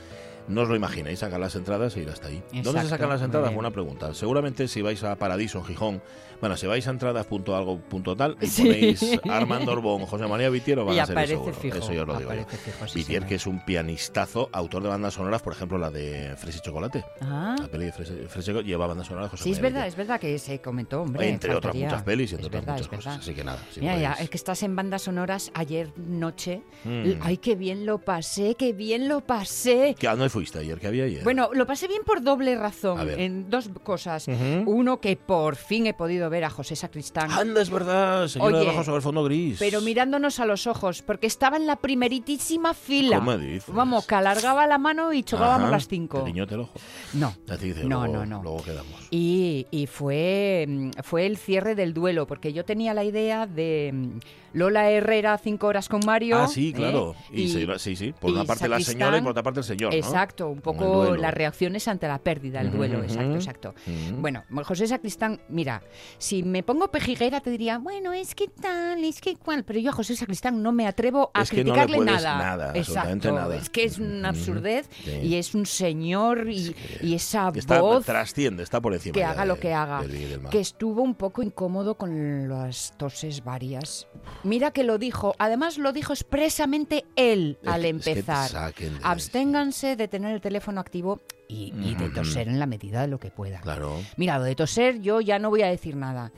No 0.49 0.62
os 0.62 0.69
lo 0.69 0.77
imaginéis, 0.77 1.21
sacar 1.21 1.39
las 1.41 1.55
entradas 1.55 1.97
e 1.97 2.03
ir 2.03 2.09
hasta 2.09 2.29
ahí. 2.29 2.43
¿Dónde 2.62 2.83
se 2.83 2.89
sacan 2.89 3.09
las 3.09 3.23
entradas? 3.23 3.55
Buena 3.55 3.71
pregunta. 3.71 4.12
Seguramente 4.15 4.69
si 4.69 4.83
vais 4.83 5.03
a 5.05 5.15
Paradiso, 5.17 5.62
Gijón, 5.62 6.03
bueno, 6.41 6.56
si 6.56 6.67
vais 6.67 6.87
a 6.89 6.91
entradas.algo.tal 6.91 8.37
y 8.41 8.46
Sí. 8.46 8.63
ponéis 8.63 9.20
Armando 9.31 9.72
Orbón, 9.72 10.06
José 10.06 10.27
María 10.27 10.49
Vitiero, 10.51 10.84
van 10.84 10.96
Y 10.96 10.99
a 10.99 11.06
ser 11.06 11.17
fijo, 11.29 11.51
Eso 11.79 11.93
yo 11.93 12.05
lo 12.05 12.19
digo. 12.19 12.32
yo. 12.32 12.41
aparece 12.43 12.56
fijo, 12.56 12.89
sí, 12.89 12.99
Vitier, 12.99 13.27
que 13.27 13.37
es 13.37 13.46
un 13.46 13.65
pianistazo, 13.65 14.49
autor 14.53 14.82
de 14.82 14.89
bandas 14.89 15.15
sonoras, 15.15 15.43
por 15.43 15.53
ejemplo, 15.53 15.79
la 15.79 15.91
de 15.91 16.34
Fresa 16.37 16.58
y 16.58 16.61
Chocolate. 16.63 17.05
Ah, 17.20 17.56
La 17.61 17.69
peli 17.69 17.87
de 17.87 17.93
Fresa, 17.93 18.13
Fresa 18.29 18.41
y 18.41 18.44
Chocolate 18.55 18.69
lleva 18.69 18.87
bandas 18.87 19.06
sonoras 19.06 19.31
José 19.31 19.44
sí, 19.44 19.51
es 19.53 19.61
verdad, 19.61 19.81
Vitier. 19.81 19.89
es 19.89 19.96
verdad 19.96 20.20
que 20.20 20.39
se 20.39 20.61
comentó, 20.61 21.03
hombre. 21.03 21.29
Entre 21.29 21.55
otras 21.55 21.75
muchas 21.75 22.03
pelis 22.03 22.32
y 22.32 22.34
entre 22.34 22.49
otras 22.49 22.67
muchas 22.67 22.89
cosas. 22.89 23.19
Así 23.19 23.34
que 23.34 23.44
nada. 23.44 23.58
si 23.70 23.81
Mira, 23.81 23.99
ya, 23.99 24.13
es 24.15 24.29
que 24.29 24.37
estás 24.37 24.63
en 24.63 24.75
bandas 24.75 25.03
sonoras 25.03 25.51
ayer 25.55 25.93
noche. 25.96 26.63
Mm. 26.84 27.13
Ay, 27.20 27.37
qué 27.39 27.55
bien 27.55 27.87
lo 27.87 27.99
pasé, 27.99 28.56
qué 28.56 28.72
bien 28.72 29.08
lo 29.08 29.20
pasé. 29.20 29.94
¿Qué- 29.99 30.08
¿A 30.08 30.13
dónde 30.17 30.29
fuiste 30.32 30.58
ayer? 30.58 30.81
¿Qué 30.81 30.86
había 30.86 31.05
ayer? 31.05 31.22
Bueno, 31.22 31.51
lo 31.53 31.67
pasé 31.67 31.86
bien 31.86 32.03
por 32.05 32.22
doble 32.22 32.56
razón, 32.56 33.08
en 33.10 33.51
dos 33.51 33.70
cosas. 33.82 34.27
Uno, 34.67 35.01
que 35.01 35.17
por 35.17 35.56
fin 35.56 35.86
he 35.86 35.94
podido 35.94 36.29
ver 36.31 36.44
a 36.44 36.51
José 36.51 36.74
Sacristán. 36.74 37.31
Anda, 37.31 37.60
es 37.60 37.70
verdad, 37.70 38.27
señora 38.29 38.58
Oye, 38.58 38.70
de 38.70 38.84
sobre 38.84 38.96
el 38.96 39.03
fondo 39.03 39.22
gris. 39.24 39.58
Pero 39.58 39.81
mirándonos 39.82 40.41
a 40.41 40.46
los 40.46 40.67
ojos, 40.67 41.03
porque 41.03 41.27
estaba 41.27 41.56
en 41.56 41.67
la 41.67 41.77
primeritísima 41.77 42.74
fila. 42.74 43.19
¿Cómo 43.19 43.36
dices? 43.36 43.72
Vamos, 43.72 44.06
que 44.06 44.15
alargaba 44.15 44.67
la 44.67 44.79
mano 44.79 45.12
y 45.12 45.22
chocábamos 45.22 45.65
Ajá, 45.65 45.70
las 45.70 45.89
cinco. 45.89 46.24
Te 46.24 46.31
el 46.31 46.60
ojo. 46.60 46.72
No. 47.12 47.34
Así 47.48 47.74
No, 47.84 48.06
luego, 48.06 48.24
no, 48.24 48.27
no. 48.27 48.43
Luego 48.43 48.62
quedamos. 48.62 49.08
Y, 49.10 49.67
y 49.70 49.86
fue, 49.86 50.65
mm, 50.67 50.91
fue 51.03 51.27
el 51.27 51.36
cierre 51.36 51.74
del 51.74 51.93
duelo, 51.93 52.27
porque 52.27 52.53
yo 52.53 52.65
tenía 52.65 52.94
la 52.94 53.05
idea 53.05 53.46
de 53.46 53.91
mm, 53.93 54.19
Lola 54.53 54.91
Herrera, 54.91 55.39
cinco 55.39 55.67
horas 55.69 55.89
con 55.89 56.01
Mario. 56.05 56.37
ah, 56.39 56.49
sí, 56.49 56.71
¿eh? 56.71 56.73
claro. 56.73 57.15
Y, 57.32 57.49
se- 57.49 57.79
sí, 57.79 57.97
sí. 57.97 58.13
Por 58.19 58.31
y 58.31 58.35
una 58.35 58.44
parte 58.44 58.69
la 58.69 58.77
Sacristán, 58.77 58.93
señora 58.94 59.19
y 59.19 59.21
por 59.23 59.31
otra 59.31 59.43
parte 59.43 59.61
el 59.61 59.65
señor, 59.65 59.93
¿no? 59.93 59.97
Exacto, 59.99 60.49
un 60.49 60.61
poco 60.61 61.17
las 61.17 61.32
reacciones 61.35 61.89
ante 61.89 62.06
la 62.09 62.19
pérdida, 62.19 62.61
el 62.61 62.71
duelo, 62.71 63.03
exacto, 63.03 63.35
exacto. 63.35 63.75
Bueno, 64.19 64.44
José 64.65 64.87
Sacristán, 64.87 65.41
mira, 65.49 65.82
si 66.19 66.43
me 66.43 66.63
pongo 66.63 66.91
pejiguera 66.91 67.41
te 67.41 67.51
diría, 67.51 67.79
bueno, 67.79 68.13
es 68.13 68.35
que 68.35 68.49
tal, 68.49 69.03
es 69.05 69.21
que 69.21 69.37
cual, 69.37 69.65
pero 69.65 69.79
yo 69.79 69.91
a 69.91 69.93
José 69.93 70.17
Sacristán 70.17 70.63
no 70.63 70.73
me 70.73 70.87
atrevo 70.87 71.31
a 71.35 71.43
Es 71.43 71.53
no 71.53 71.56
criticarle 71.56 71.97
puedes 71.97 72.13
nada. 72.23 72.39
nada, 72.39 72.73
exacto, 72.75 73.32
nada. 73.32 73.56
es 73.56 73.71
que 73.71 73.85
es 73.85 73.99
una 73.99 74.31
absurdez 74.31 74.89
y 75.23 75.37
es 75.37 75.55
un 75.55 75.67
señor 75.67 76.49
y, 76.51 76.75
y 77.01 77.15
esa 77.15 77.51
Está, 77.55 77.81
voz 77.81 78.05
trasciende, 78.05 78.63
está 78.63 78.81
por 78.81 78.93
encima. 78.94 79.15
que 79.15 79.25
haga 79.25 79.43
de- 79.43 79.49
lo 79.49 79.59
que 79.59 79.73
haga, 79.73 80.03
del 80.03 80.15
y 80.15 80.25
del 80.25 80.43
que 80.49 80.61
estuvo 80.61 81.03
un 81.03 81.15
poco 81.15 81.43
incómodo 81.43 81.94
con 81.97 82.49
las 82.49 82.94
toses 82.97 83.43
varias. 83.44 84.06
Mira 84.44 84.70
que 84.72 84.82
lo 84.84 84.99
dijo, 84.99 85.34
además 85.39 85.79
lo 85.79 85.93
dijo 85.93 86.13
expresamente 86.13 87.05
él 87.17 87.58
al 87.67 87.84
empezar. 87.84 88.72
Absténganse 89.03 89.96
de 89.96 90.08
tener 90.08 90.34
el 90.34 90.41
teléfono 90.41 90.81
activo 90.81 91.20
y, 91.49 91.72
y 91.81 91.94
de 91.94 92.08
toser 92.08 92.49
en 92.49 92.58
la 92.58 92.67
medida 92.67 93.03
de 93.03 93.08
lo 93.08 93.19
que 93.19 93.31
pueda. 93.31 93.61
Claro. 93.61 93.94
Mira, 94.17 94.39
lo 94.39 94.44
de 94.44 94.55
toser 94.55 95.01
yo 95.01 95.20
ya 95.20 95.39
no 95.39 95.51
voy 95.51 95.63
a 95.63 95.67
decir 95.69 95.96
nada. 95.96 96.32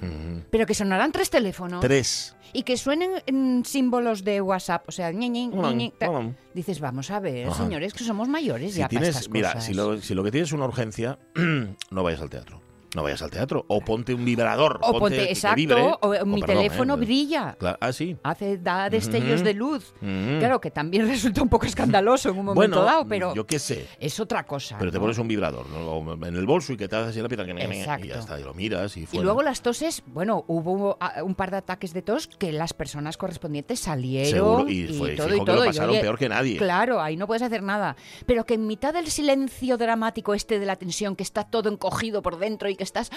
Pero 0.51 0.67
que 0.67 0.75
sonarán 0.75 1.13
tres 1.13 1.31
teléfonos 1.31 1.81
Tres. 1.81 2.35
y 2.53 2.63
que 2.65 2.77
suenen 2.77 3.13
en 3.27 3.65
símbolos 3.65 4.25
de 4.25 4.41
WhatsApp, 4.41 4.89
o 4.89 4.93
sea, 4.93 5.13
ta- 5.13 6.11
hola. 6.11 6.33
dices, 6.53 6.81
vamos 6.81 7.11
a 7.11 7.21
ver, 7.21 7.49
Ajá. 7.49 7.63
señores, 7.63 7.95
que 7.95 8.05
somos 8.05 8.29
mayores 8.29 8.73
Si 8.73 8.81
ya 8.81 8.89
para 8.89 9.01
mira, 9.31 9.61
si 9.61 9.73
lo, 9.75 10.01
si 10.01 10.15
lo 10.15 10.25
que 10.25 10.31
tienes 10.31 10.49
es 10.49 10.53
una 10.53 10.65
urgencia, 10.67 11.19
no 11.91 12.03
vayas 12.03 12.21
al 12.21 12.31
teatro. 12.31 12.61
No 12.95 13.03
vayas 13.03 13.23
al 13.23 13.31
teatro. 13.31 13.65
O 13.69 13.81
ponte 13.81 14.15
un 14.15 14.25
vibrador. 14.25 14.79
o 14.83 14.99
ponte, 14.99 15.31
exacto, 15.31 15.57
vibre. 15.57 15.83
o, 15.83 15.99
O, 16.01 16.27
mi 16.27 16.41
perdón, 16.41 16.57
teléfono 16.57 16.95
¿eh? 16.95 16.97
brilla. 16.99 17.57
Cla- 17.59 17.77
Ah, 17.81 17.93
sí. 17.93 18.17
Hace, 18.23 18.59
da 18.59 18.89
destellos 18.89 19.43
de 19.43 19.53
luz. 19.55 19.93
Claro, 20.01 20.61
que 20.61 20.71
también 20.71 21.09
resulta 21.09 21.43
un 21.43 21.49
poco 21.49 21.67
escandaloso 21.67 22.31
en 22.31 22.39
un 22.39 22.45
momento 22.47 22.55
bueno, 22.55 22.83
dado, 22.85 23.07
pero 23.07 23.35
yo 23.35 23.47
qué 23.47 23.59
sé. 23.59 23.87
es 23.99 24.19
otra 24.21 24.45
cosa. 24.47 24.77
Pero 24.79 24.91
te 24.93 24.99
pones 25.01 25.19
un 25.19 25.29
vibrador 25.29 25.67
¿no? 25.69 26.13
En 26.27 26.37
el 26.37 26.47
bolso 26.47 26.73
y 26.73 26.77
que 26.77 26.89
te 26.89 26.97
haces 26.97 27.11
así 27.11 27.21
la 27.23 27.29
piedra 27.29 27.45
que 27.45 27.53
y 27.53 27.57
ya 27.57 27.65
Exacto. 27.65 28.15
está, 28.19 28.41
y 28.41 28.43
lo 28.45 28.55
miras 28.55 28.97
y 28.97 29.01
Y 29.03 29.07
fuera. 29.07 29.25
luego 29.25 29.43
las 29.43 29.61
toses, 29.63 30.03
bueno, 30.07 30.45
hubo 30.47 30.97
ah, 31.01 31.23
un 31.23 31.35
par 31.35 31.51
de 31.51 31.57
ataques 31.59 31.93
de 31.93 32.03
tos 32.03 32.27
que 32.29 32.53
las 32.53 32.73
personas 32.73 33.17
correspondientes 33.17 33.81
salieron 33.81 34.31
Seguro, 34.31 34.69
y 34.69 34.87
fue- 34.87 35.15
todo 35.17 35.29
y 35.29 35.31
que 35.33 35.37
lo 35.39 35.45
todo. 35.45 35.65
y, 35.65 35.69
pasaron 35.69 35.91
oye, 35.91 36.01
peor 36.01 36.19
que 36.19 36.29
nadie. 36.29 36.57
Claro, 36.59 37.01
ahí 37.01 37.17
no 37.17 37.27
puedes 37.27 37.43
hacer 37.43 37.63
nada. 37.63 37.97
Pero 38.27 38.45
que 38.45 38.55
en 38.55 38.67
mitad 38.67 38.93
del 38.95 39.09
silencio 39.09 39.77
dramático 39.79 40.35
este 40.35 40.59
de 40.59 40.67
la 40.67 40.77
tensión, 40.77 41.17
que 41.17 41.23
está 41.23 41.45
todo 41.45 41.69
encogido 41.71 42.23
por 42.23 42.39
dentro 42.39 42.69
y 42.69 42.77
que 42.77 42.84
estás 42.85 43.11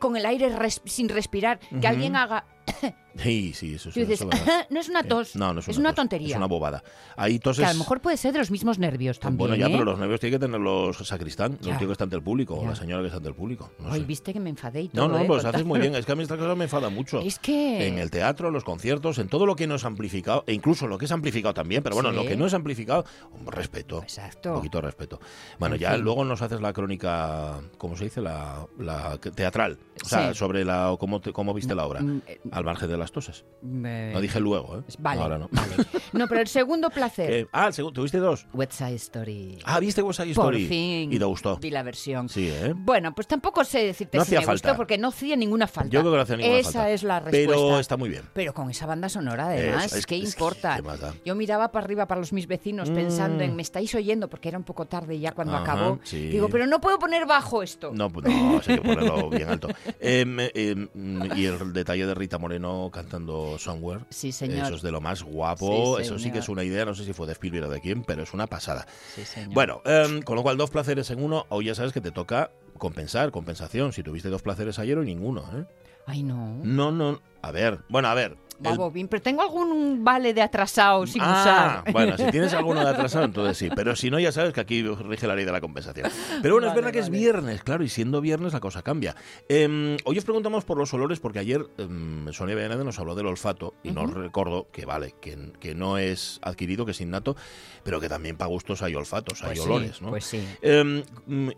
con 0.00 0.16
el 0.16 0.26
aire 0.26 0.48
res- 0.48 0.82
sin 0.84 1.08
respirar, 1.08 1.60
que 1.80 1.86
alguien 1.86 2.16
haga... 2.16 2.44
Sí, 3.16 3.52
sí, 3.54 3.74
eso, 3.74 3.90
Tú 3.90 3.98
eso, 3.98 4.08
dices, 4.08 4.20
eso 4.20 4.30
es 4.32 4.46
verdad. 4.46 4.66
no 4.70 4.78
es 4.78 4.88
una 4.88 5.02
tos, 5.02 5.34
No, 5.34 5.52
no 5.52 5.58
es 5.58 5.66
una, 5.66 5.78
una 5.80 5.88
tos, 5.90 5.96
tontería. 5.96 6.28
Es 6.30 6.36
una 6.36 6.46
bobada. 6.46 6.84
Ahí 7.16 7.40
toses... 7.40 7.64
Que 7.64 7.68
a 7.68 7.72
lo 7.72 7.80
mejor 7.80 8.00
puede 8.00 8.16
ser 8.16 8.32
de 8.32 8.38
los 8.38 8.52
mismos 8.52 8.78
nervios 8.78 9.18
también. 9.18 9.38
Bueno, 9.38 9.56
ya, 9.56 9.66
¿eh? 9.66 9.70
pero 9.72 9.84
los 9.84 9.98
nervios 9.98 10.20
tiene 10.20 10.36
que 10.36 10.38
tener 10.38 10.60
los 10.60 10.96
sacristán, 10.98 11.58
Ya. 11.60 11.72
el 11.72 11.78
tío 11.78 11.88
que 11.88 11.92
está 11.92 12.04
ante 12.04 12.14
el 12.14 12.22
público, 12.22 12.54
o 12.54 12.64
la 12.64 12.76
señora 12.76 13.02
que 13.02 13.06
está 13.08 13.16
ante 13.16 13.28
el 13.28 13.34
público. 13.34 13.72
No, 13.80 13.92
sé. 13.92 13.98
viste 14.04 14.32
que 14.32 14.38
me 14.38 14.50
enfadé 14.50 14.82
y 14.82 14.90
no, 14.92 15.06
todo. 15.06 15.08
no, 15.08 15.18
¿eh? 15.18 15.24
pues 15.26 15.44
haces 15.44 15.64
muy 15.64 15.80
bien. 15.80 15.96
Es 15.96 16.06
que 16.06 16.12
a 16.12 16.14
mí 16.14 16.22
esta 16.22 16.36
cosa 16.36 16.54
me 16.54 16.64
enfada 16.64 16.88
mucho. 16.88 17.18
Es 17.20 17.40
que... 17.40 17.88
En 17.88 17.98
el 17.98 18.12
teatro, 18.12 18.46
en 18.46 18.54
los 18.54 18.62
conciertos, 18.62 19.18
en 19.18 19.28
todo 19.28 19.44
lo 19.44 19.56
que 19.56 19.66
no 19.66 19.74
es 19.74 19.84
amplificado, 19.84 20.44
e 20.46 20.52
incluso 20.54 20.86
lo 20.86 20.96
que 20.96 21.06
es 21.06 21.12
amplificado 21.12 21.52
también, 21.52 21.82
pero 21.82 21.96
bueno, 21.96 22.10
Sí. 22.10 22.16
lo 22.16 22.24
que 22.24 22.36
no 22.36 22.46
es 22.46 22.54
amplificado, 22.54 23.04
un 23.32 23.50
respeto. 23.50 24.02
Exacto. 24.04 24.50
Un 24.50 24.54
poquito 24.58 24.78
de 24.78 24.82
respeto. 24.82 25.20
Bueno, 25.58 25.74
En 25.74 25.80
ya 25.80 25.92
fin. 25.94 26.02
luego 26.02 26.24
nos 26.24 26.42
haces 26.42 26.60
la 26.60 26.72
crónica, 26.72 27.60
¿cómo 27.76 27.96
se 27.96 28.04
dice? 28.04 28.20
La, 28.20 28.66
la 28.78 29.18
teatral. 29.18 29.78
O 30.02 30.08
sea, 30.08 30.32
Sí. 30.32 30.38
sobre 30.38 30.64
la 30.64 30.94
cómo, 30.98 31.20
te- 31.20 31.32
cómo 31.32 31.52
viste 31.52 31.74
la 31.74 31.84
obra. 31.86 32.00
Mm, 32.00 32.22
eh, 32.26 32.40
Al 32.52 32.64
margen 32.70 32.88
de 32.88 32.96
las 32.96 33.12
toses. 33.12 33.44
me- 33.62 34.12
No 34.12 34.20
dije 34.20 34.40
luego, 34.40 34.78
¿eh? 34.78 34.82
Vale, 34.98 35.20
Ahora 35.22 35.38
no. 35.38 35.48
vale. 35.52 35.74
No, 36.12 36.26
pero 36.28 36.40
el 36.40 36.48
segundo 36.48 36.90
placer. 36.90 37.30
Eh, 37.30 37.46
ah, 37.52 37.66
el 37.68 37.72
segundo, 37.74 37.94
¿tuviste 38.00 38.18
dos? 38.18 38.46
West 38.54 38.72
Side 38.72 38.94
Story. 38.94 39.58
Ah, 39.64 39.78
¿viste 39.80 40.02
West 40.02 40.20
Side 40.20 40.34
Por 40.34 40.54
Story? 40.54 40.66
fin. 40.66 41.12
Y 41.12 41.18
te 41.18 41.24
gustó. 41.24 41.56
Vi 41.58 41.70
la 41.70 41.82
versión. 41.82 42.28
Sí, 42.28 42.48
¿eh? 42.50 42.72
Bueno, 42.76 43.14
pues 43.14 43.26
tampoco 43.26 43.62
sé 43.64 43.84
decirte 43.84 44.18
No 44.18 44.24
si 44.24 44.32
me 44.32 44.36
falta. 44.38 44.52
gustó 44.52 44.76
porque 44.76 44.98
no 44.98 45.08
hacía 45.08 45.36
ninguna 45.36 45.66
falta. 45.66 45.90
Yo 45.90 46.00
creo 46.00 46.12
que 46.12 46.16
no 46.16 46.22
hacía 46.22 46.36
ninguna 46.36 46.58
Esa 46.58 46.72
falta. 46.72 46.90
es 46.90 47.02
la 47.02 47.20
respuesta. 47.20 47.52
Pero 47.52 47.78
está 47.80 47.96
muy 47.96 48.08
bien. 48.08 48.22
Pero 48.32 48.54
con 48.54 48.70
esa 48.70 48.86
banda 48.86 49.08
sonora, 49.08 49.46
además, 49.46 49.92
es- 49.92 50.06
¿qué 50.06 50.16
es 50.16 50.22
que, 50.22 50.26
importa? 50.28 50.80
Yo 51.24 51.34
miraba 51.34 51.70
para 51.72 51.84
arriba 51.84 52.06
para 52.06 52.20
los 52.20 52.32
mis 52.32 52.46
vecinos 52.46 52.90
pensando 52.90 53.38
Mm. 53.38 53.48
en 53.48 53.56
me 53.56 53.62
estáis 53.62 53.94
oyendo 53.94 54.28
porque 54.28 54.48
era 54.48 54.58
un 54.58 54.64
poco 54.64 54.86
tarde 54.86 55.18
ya 55.18 55.32
cuando 55.32 55.54
Ajá, 55.56 55.62
acabó. 55.72 56.00
sí. 56.02 56.28
Digo, 56.28 56.48
pero 56.48 56.66
no 56.66 56.80
puedo 56.80 56.98
poner 56.98 57.26
bajo 57.26 57.62
esto. 57.62 57.90
No, 57.94 58.10
pues 58.10 58.26
no, 58.26 58.54
hay 58.66 58.76
que 58.76 58.82
ponerlo 58.82 59.30
bien 59.30 59.48
alto. 59.48 59.68
Em, 60.00 60.38
em, 60.54 60.88
y 61.36 61.44
el 61.44 61.72
detalle 61.72 62.06
de 62.06 62.14
Rita 62.14 62.38
Moreno 62.38 62.59
cantando 62.92 63.58
Somewhere. 63.58 64.04
Sí, 64.10 64.32
señor. 64.32 64.66
Eso 64.66 64.76
es 64.76 64.82
de 64.82 64.90
lo 64.90 65.00
más 65.00 65.22
guapo. 65.22 65.96
Sí, 65.96 66.02
eso 66.02 66.18
sí 66.18 66.30
que 66.30 66.38
es 66.38 66.48
una 66.48 66.64
idea, 66.64 66.84
no 66.84 66.94
sé 66.94 67.04
si 67.04 67.12
fue 67.12 67.26
de 67.26 67.32
Spielberg 67.32 67.66
o 67.66 67.70
de 67.70 67.80
quién, 67.80 68.02
pero 68.04 68.22
es 68.22 68.32
una 68.34 68.46
pasada. 68.46 68.86
Sí, 69.14 69.24
señor. 69.24 69.54
Bueno, 69.54 69.82
em, 69.84 70.22
con 70.22 70.36
lo 70.36 70.42
cual, 70.42 70.56
dos 70.56 70.70
placeres 70.70 71.10
en 71.10 71.22
uno. 71.22 71.46
Hoy 71.48 71.66
ya 71.66 71.74
sabes 71.74 71.92
que 71.92 72.00
te 72.00 72.10
toca 72.10 72.50
compensar, 72.78 73.30
compensación. 73.30 73.92
Si 73.92 74.02
tuviste 74.02 74.28
dos 74.28 74.42
placeres 74.42 74.78
ayer 74.78 74.98
o 74.98 75.02
ninguno, 75.02 75.42
¿eh? 75.54 75.64
Ay, 76.06 76.22
no. 76.22 76.58
No, 76.62 76.90
no. 76.90 77.20
A 77.42 77.50
ver, 77.50 77.80
bueno, 77.88 78.08
a 78.08 78.14
ver. 78.14 78.36
Pero 78.62 79.22
tengo 79.22 79.42
algún 79.42 80.04
vale 80.04 80.34
de 80.34 80.42
atrasado 80.42 81.06
sin 81.06 81.20
Ah, 81.24 81.82
usar. 81.82 81.92
bueno, 81.92 82.16
si 82.16 82.24
tienes 82.30 82.52
alguno 82.54 82.80
de 82.80 82.88
atrasado, 82.88 83.24
entonces 83.24 83.56
sí. 83.58 83.68
Pero 83.74 83.96
si 83.96 84.10
no, 84.10 84.18
ya 84.18 84.32
sabes 84.32 84.52
que 84.52 84.60
aquí 84.60 84.82
rige 84.82 85.26
la 85.26 85.34
ley 85.34 85.44
de 85.44 85.52
la 85.52 85.60
compensación. 85.60 86.10
Pero 86.42 86.54
bueno, 86.54 86.68
es 86.68 86.72
Vale, 86.72 86.80
verdad 86.82 86.92
que 86.92 86.98
es 87.00 87.10
viernes, 87.10 87.62
claro, 87.62 87.84
y 87.84 87.88
siendo 87.88 88.20
viernes 88.20 88.52
la 88.52 88.60
cosa 88.60 88.82
cambia. 88.82 89.14
Em, 89.48 89.96
hoy 90.04 90.18
os 90.18 90.24
preguntamos 90.24 90.64
por 90.64 90.78
los 90.78 90.92
olores, 90.94 91.20
porque 91.20 91.38
ayer 91.38 91.66
em, 91.78 92.30
Sonia 92.32 92.54
Beyanede 92.54 92.84
nos 92.84 92.98
habló 92.98 93.14
del 93.14 93.26
olfato 93.26 93.74
y 93.82 93.90
nos 93.92 94.12
recordó 94.12 94.68
que 94.70 94.84
vale, 94.86 95.14
que, 95.20 95.52
que 95.60 95.74
no 95.74 95.98
es 95.98 96.38
adquirido, 96.42 96.84
que 96.84 96.92
es 96.92 97.00
innato, 97.00 97.36
pero 97.82 98.00
que 98.00 98.08
también 98.08 98.36
para 98.36 98.48
gustos 98.48 98.82
hay 98.82 98.94
olfatos, 98.94 99.42
hay 99.42 99.48
Pues 99.50 99.58
sí, 99.62 99.64
olores, 99.68 100.02
¿no? 100.02 100.08
Pues 100.10 100.24
sí. 100.24 100.46
Em, 100.62 101.02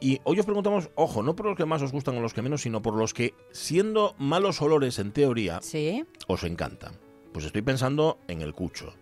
y 0.01 0.21
hoy 0.25 0.39
os 0.41 0.47
preguntamos, 0.47 0.91
ojo, 0.95 1.23
no 1.23 1.35
por 1.37 1.47
los 1.47 1.57
que 1.57 1.65
más 1.65 1.83
os 1.83 1.93
gustan 1.93 2.17
o 2.17 2.21
los 2.21 2.35
que 2.35 2.43
menos, 2.43 2.63
sino 2.63 2.83
por 2.83 2.95
los 2.95 3.13
que, 3.15 3.35
siendo 3.51 4.15
malos 4.19 4.61
olores 4.63 4.99
en 4.99 5.13
teoría, 5.13 5.61
Sí. 5.63 6.05
os 6.27 6.45
encantan. 6.45 6.92
Pues 7.33 7.45
estoy 7.47 7.63
pensando 7.63 8.19
en 8.29 8.43
el 8.43 8.53
cucho, 8.53 8.93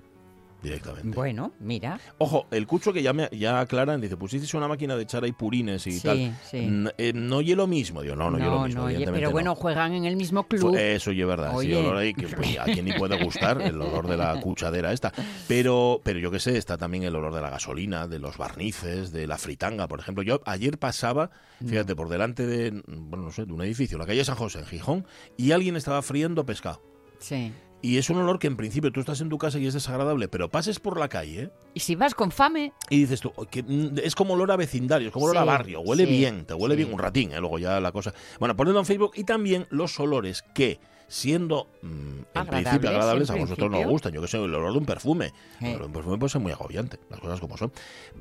directamente. 0.63 1.17
Bueno, 1.17 1.53
mira. 1.59 1.99
Ojo, 2.19 2.47
el 2.51 2.67
cucho 2.67 2.93
que 2.93 3.03
ya, 3.03 3.13
me, 3.13 3.29
ya 3.33 3.59
aclaran, 3.61 4.01
dice, 4.01 4.17
pusisteis 4.17 4.53
una 4.55 4.69
máquina 4.69 4.95
de 4.95 5.03
echar 5.05 5.25
ahí 5.25 5.33
purines 5.33 5.87
y 5.87 5.93
Sí, 5.93 6.01
tal. 6.07 6.39
sí. 6.49 6.59
N- 6.59 6.93
eh, 6.99 7.13
no 7.15 7.39
oye 7.39 7.57
lo 7.57 7.67
mismo. 7.67 8.03
Digo, 8.03 8.15
no, 8.15 8.31
no, 8.31 8.37
oye 8.37 8.45
lo 8.45 8.61
mismo, 8.61 8.83
oye, 8.85 8.95
evidentemente 8.97 9.19
pero 9.21 9.29
no. 9.31 9.33
bueno, 9.33 9.55
juegan 9.55 9.95
en 9.95 10.05
el 10.05 10.17
mismo 10.17 10.45
club. 10.47 10.73
Fue- 10.75 10.95
Eso 10.95 11.11
oye 11.11 11.25
verdad, 11.25 11.51
sí, 11.53 11.57
Oye. 11.57 11.77
olor 11.77 11.97
ahí 11.97 12.13
que 12.15 12.29
pues, 12.29 12.59
a 12.59 12.65
quien 12.65 12.85
ni 12.85 12.93
puede 12.93 13.21
gustar 13.25 13.63
el 13.63 13.81
olor 13.81 14.07
de 14.07 14.17
la 14.19 14.39
cuchadera 14.41 14.93
esta. 14.93 15.13
Pero, 15.49 16.01
pero 16.05 16.19
yo 16.21 16.31
qué 16.31 16.39
sé, 16.39 16.57
está 16.59 16.77
también 16.77 17.05
el 17.05 17.17
olor 17.17 17.35
de 17.35 17.41
la 17.41 17.51
gasolina, 17.51 18.07
de 18.07 18.19
los 18.19 18.37
barnices, 18.37 19.11
de 19.13 19.27
la 19.27 19.39
fritanga, 19.39 19.89
por 19.89 19.99
ejemplo. 19.99 20.23
Yo 20.23 20.41
ayer 20.45 20.79
pasaba, 20.79 21.31
fíjate, 21.67 21.97
por 21.97 22.09
delante 22.11 22.47
de, 22.47 22.83
bueno, 22.87 23.25
no 23.25 23.33
sé, 23.33 23.47
de 23.47 23.53
un 23.55 23.63
edificio, 23.63 23.97
la 23.99 24.07
calle 24.07 24.25
San 24.25 24.37
José, 24.37 24.59
en 24.61 24.67
Gijón, 24.67 25.07
y 25.39 25.53
alguien 25.53 25.75
estaba 25.77 26.03
friendo 26.03 26.45
pescado. 26.45 26.83
Sí. 27.19 27.51
Y 27.83 27.97
es 27.97 28.11
un 28.11 28.19
olor 28.19 28.39
que 28.39 28.47
en 28.47 28.57
principio 28.57 28.93
tú 28.93 29.01
estás 29.01 29.21
en 29.23 29.31
tu 29.31 29.39
casa 29.39 29.59
y 29.59 29.67
es 29.67 29.73
desagradable, 29.75 30.29
pero 30.29 30.51
pases 30.51 30.79
por 30.79 30.99
la 31.01 31.09
calle. 31.09 31.51
Y 31.73 31.81
si 31.81 31.95
vas 31.95 32.15
con 32.15 32.31
fame, 32.31 32.73
y 32.91 32.99
dices 32.99 33.21
tú, 33.21 33.33
"Oh, 33.37 33.47
que, 33.47 33.63
mm, 33.63 33.99
es 34.05 34.15
como 34.15 34.35
olor 34.35 34.51
a 34.53 34.57
vecindario, 34.57 35.09
es 35.09 35.13
como 35.15 35.25
olor 35.27 35.39
a 35.39 35.45
barrio, 35.45 35.81
huele 35.81 36.05
sí, 36.05 36.11
bien, 36.11 36.45
te 36.45 36.53
huele 36.53 36.75
sí. 36.75 36.83
bien 36.83 36.93
un 36.93 36.99
ratín, 36.99 37.33
¿eh? 37.33 37.41
luego 37.41 37.59
ya 37.59 37.81
la 37.81 37.91
cosa. 37.93 38.13
Bueno, 38.39 38.55
ponedlo 38.55 38.81
en 38.81 38.87
Facebook 38.87 39.13
y 39.15 39.25
también 39.25 39.67
los 39.71 39.99
olores 39.99 40.43
que, 40.55 40.79
siendo 41.11 41.67
mm, 41.83 42.39
en 42.39 42.47
principio 42.47 42.89
agradables, 42.89 43.29
en 43.31 43.37
a 43.37 43.41
vosotros 43.41 43.69
nos 43.69 43.71
principio. 43.79 43.91
gustan. 43.91 44.13
Yo 44.13 44.21
que 44.23 44.29
sé, 44.29 44.37
el 44.37 44.55
olor 44.55 44.73
de 44.73 44.79
un 44.79 44.87
perfume. 44.87 45.33
El 45.61 45.71
olor 45.71 45.81
de 45.81 45.87
un 45.87 45.93
perfume 45.93 46.19
puede 46.19 46.31
ser 46.31 46.41
muy 46.41 46.53
agobiante, 46.53 47.01
las 47.11 47.19
cosas 47.19 47.41
como 47.41 47.57
son. 47.57 47.73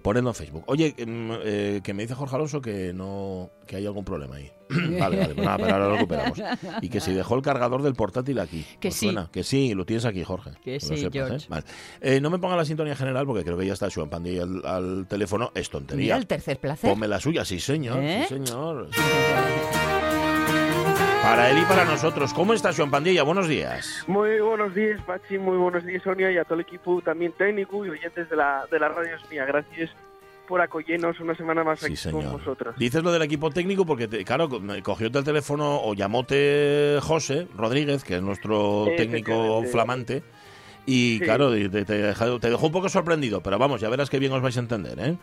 Ponedlo 0.02 0.30
en 0.30 0.36
Facebook. 0.36 0.64
Oye, 0.66 0.96
mm, 0.98 1.32
eh, 1.44 1.82
que 1.84 1.94
me 1.94 2.02
dice 2.02 2.16
Jorge 2.16 2.36
Alonso 2.36 2.62
que 2.62 2.92
no 2.92 3.52
que 3.68 3.76
hay 3.76 3.86
algún 3.86 4.04
problema 4.04 4.38
ahí. 4.38 4.52
vale, 5.00 5.18
vale, 5.18 5.36
pues 5.36 5.46
nada, 5.46 5.58
pero 5.58 5.74
ahora 5.74 5.88
lo 5.88 5.96
recuperamos. 5.98 6.42
Y 6.82 6.90
que 6.90 7.00
se 7.00 7.14
dejó 7.14 7.36
el 7.36 7.44
cargador 7.44 7.84
del 7.84 7.94
portátil 7.94 8.40
aquí. 8.40 8.66
Que 8.80 8.88
¿Os 8.88 8.96
sí. 8.96 9.06
suena? 9.06 9.30
Que 9.32 9.44
sí, 9.44 9.76
lo 9.76 9.86
tienes 9.86 10.06
aquí, 10.06 10.24
Jorge. 10.24 10.52
Que 10.64 10.80
sí, 10.80 10.98
sepas, 10.98 11.04
¿eh? 11.04 11.10
George. 11.12 11.48
Vale. 11.48 11.64
Eh, 12.02 12.20
no 12.20 12.32
me 12.32 12.40
ponga 12.40 12.56
la 12.56 12.66
sintonía 12.66 12.96
general 12.96 13.28
porque 13.28 13.44
creo 13.44 13.58
que 13.58 13.68
ya 13.68 13.74
está 13.74 13.88
Joan 13.94 14.10
Pandilla 14.10 14.42
al, 14.44 14.66
al 14.66 15.08
teléfono. 15.08 15.52
Es 15.54 15.70
tontería. 15.70 16.04
mira 16.06 16.18
el 16.18 16.26
tercer 16.26 16.60
placer. 16.60 16.90
Ponme 16.90 17.08
la 17.08 17.20
suya, 17.20 17.46
sí 17.46 17.60
señor, 17.60 18.00
¿Eh? 18.02 18.26
sí 18.28 18.36
señor. 18.36 18.90
Para 21.22 21.50
él 21.52 21.58
y 21.60 21.66
para 21.66 21.86
nosotros. 21.86 22.34
¿Cómo 22.34 22.54
está 22.54 22.72
Joan 22.74 22.90
Pandilla? 22.92 23.24
Buenos 23.24 23.48
días. 23.48 24.04
Muy 24.08 24.40
buenos 24.40 24.74
días, 24.74 25.02
Pachi, 25.06 25.38
muy 25.38 25.58
buenos 25.58 25.86
días, 25.86 26.02
Sonia, 26.04 26.32
y 26.32 26.38
a 26.38 26.44
todo 26.44 26.56
el 26.56 26.62
equipo 26.62 27.02
también 27.02 27.34
técnico 27.38 27.86
y 27.86 27.90
oyentes 27.90 28.30
de 28.30 28.36
la, 28.36 28.66
de 28.72 28.80
la 28.80 28.90
radio 28.90 29.12
mía. 29.30 29.46
Gracias 29.46 29.92
por 30.48 30.62
acogernos 30.62 31.20
una 31.20 31.36
semana 31.36 31.64
más 31.64 31.84
aquí 31.84 31.94
con 32.12 32.32
vosotros. 32.32 32.76
Dices 32.78 33.04
lo 33.04 33.12
del 33.12 33.22
equipo 33.22 33.52
técnico 33.52 33.86
porque, 33.86 34.08
te- 34.08 34.24
claro, 34.26 34.50
cogióte 34.82 35.20
el 35.20 35.24
teléfono 35.26 35.82
o 35.84 35.94
llamóte 35.94 36.98
José 37.02 37.48
Rodríguez, 37.56 38.04
que 38.04 38.16
es 38.16 38.22
nuestro 38.22 38.86
técnico 38.98 39.64
flamante, 39.72 40.24
y 40.88 41.18
Sí. 41.20 41.26
claro, 41.26 41.52
te 41.52 41.70
dejó, 41.84 42.40
te 42.40 42.50
dejó 42.50 42.66
un 42.66 42.72
poco 42.72 42.90
sorprendido, 42.90 43.42
pero 43.44 43.60
vamos, 43.60 43.80
ya 43.82 43.90
verás 43.90 44.10
que 44.10 44.18
bien 44.20 44.32
os 44.32 44.42
vais 44.42 44.58
a 44.58 44.62
entender, 44.62 44.98
¿eh? 45.00 45.18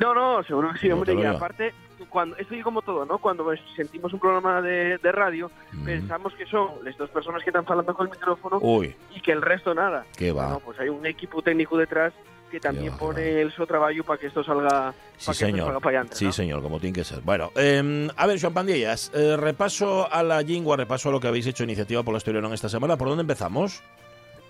No, 0.00 0.14
no, 0.14 0.42
seguro 0.44 0.72
que 0.72 0.78
sí, 0.78 0.88
No, 0.88 0.94
hombre, 0.96 1.14
y 1.14 1.24
aparte, 1.24 1.72
cuando, 2.08 2.34
esto 2.36 2.54
es 2.54 2.64
como 2.64 2.80
todo, 2.82 3.04
¿no? 3.04 3.18
Cuando 3.18 3.44
pues, 3.44 3.60
sentimos 3.76 4.12
un 4.12 4.18
programa 4.18 4.62
de, 4.62 4.96
de 4.98 5.12
radio, 5.12 5.50
Mm. 5.72 5.84
pensamos 5.84 6.34
que 6.34 6.46
son 6.46 6.70
las 6.84 6.96
dos 6.96 7.10
personas 7.10 7.42
que 7.44 7.50
están 7.50 7.64
hablando 7.68 7.94
con 7.94 8.06
el 8.06 8.10
micrófono 8.12 8.58
Uy, 8.60 8.94
y 9.14 9.20
que 9.20 9.32
el 9.32 9.42
resto 9.42 9.74
nada. 9.74 10.04
qué 10.16 10.32
va. 10.32 10.44
Bueno, 10.44 10.60
pues 10.64 10.80
hay 10.80 10.88
un 10.88 11.04
equipo 11.06 11.42
técnico 11.42 11.76
detrás 11.76 12.12
que 12.50 12.58
también 12.58 12.92
va, 12.94 12.98
pone 12.98 13.42
el 13.42 13.52
su 13.52 13.64
trabajo 13.66 14.02
para 14.04 14.18
que 14.18 14.26
esto 14.26 14.42
salga, 14.42 14.92
Sí, 15.18 15.26
para 15.26 15.38
que 15.38 15.44
esto 15.44 15.46
señor. 15.46 15.66
salga 15.66 15.80
para 15.80 15.98
adelante, 15.98 16.16
Sí, 16.16 16.24
¿no? 16.24 16.32
señor, 16.32 16.62
como 16.62 16.80
tiene 16.80 16.94
que 16.94 17.04
ser. 17.04 17.20
Bueno, 17.20 17.52
eh, 17.54 18.08
a 18.16 18.26
ver, 18.26 18.40
Joan 18.40 18.54
Pandillas, 18.54 19.12
eh, 19.14 19.36
repaso 19.36 20.12
a 20.12 20.22
la 20.24 20.40
lingua, 20.42 20.76
repaso 20.76 21.10
a 21.10 21.12
lo 21.12 21.20
que 21.20 21.28
habéis 21.28 21.46
hecho 21.46 21.62
iniciativa 21.62 22.02
por 22.02 22.12
la 22.14 22.18
historia 22.18 22.40
esta 22.52 22.68
semana. 22.68 22.96
¿Por 22.96 23.06
dónde 23.08 23.20
empezamos? 23.20 23.82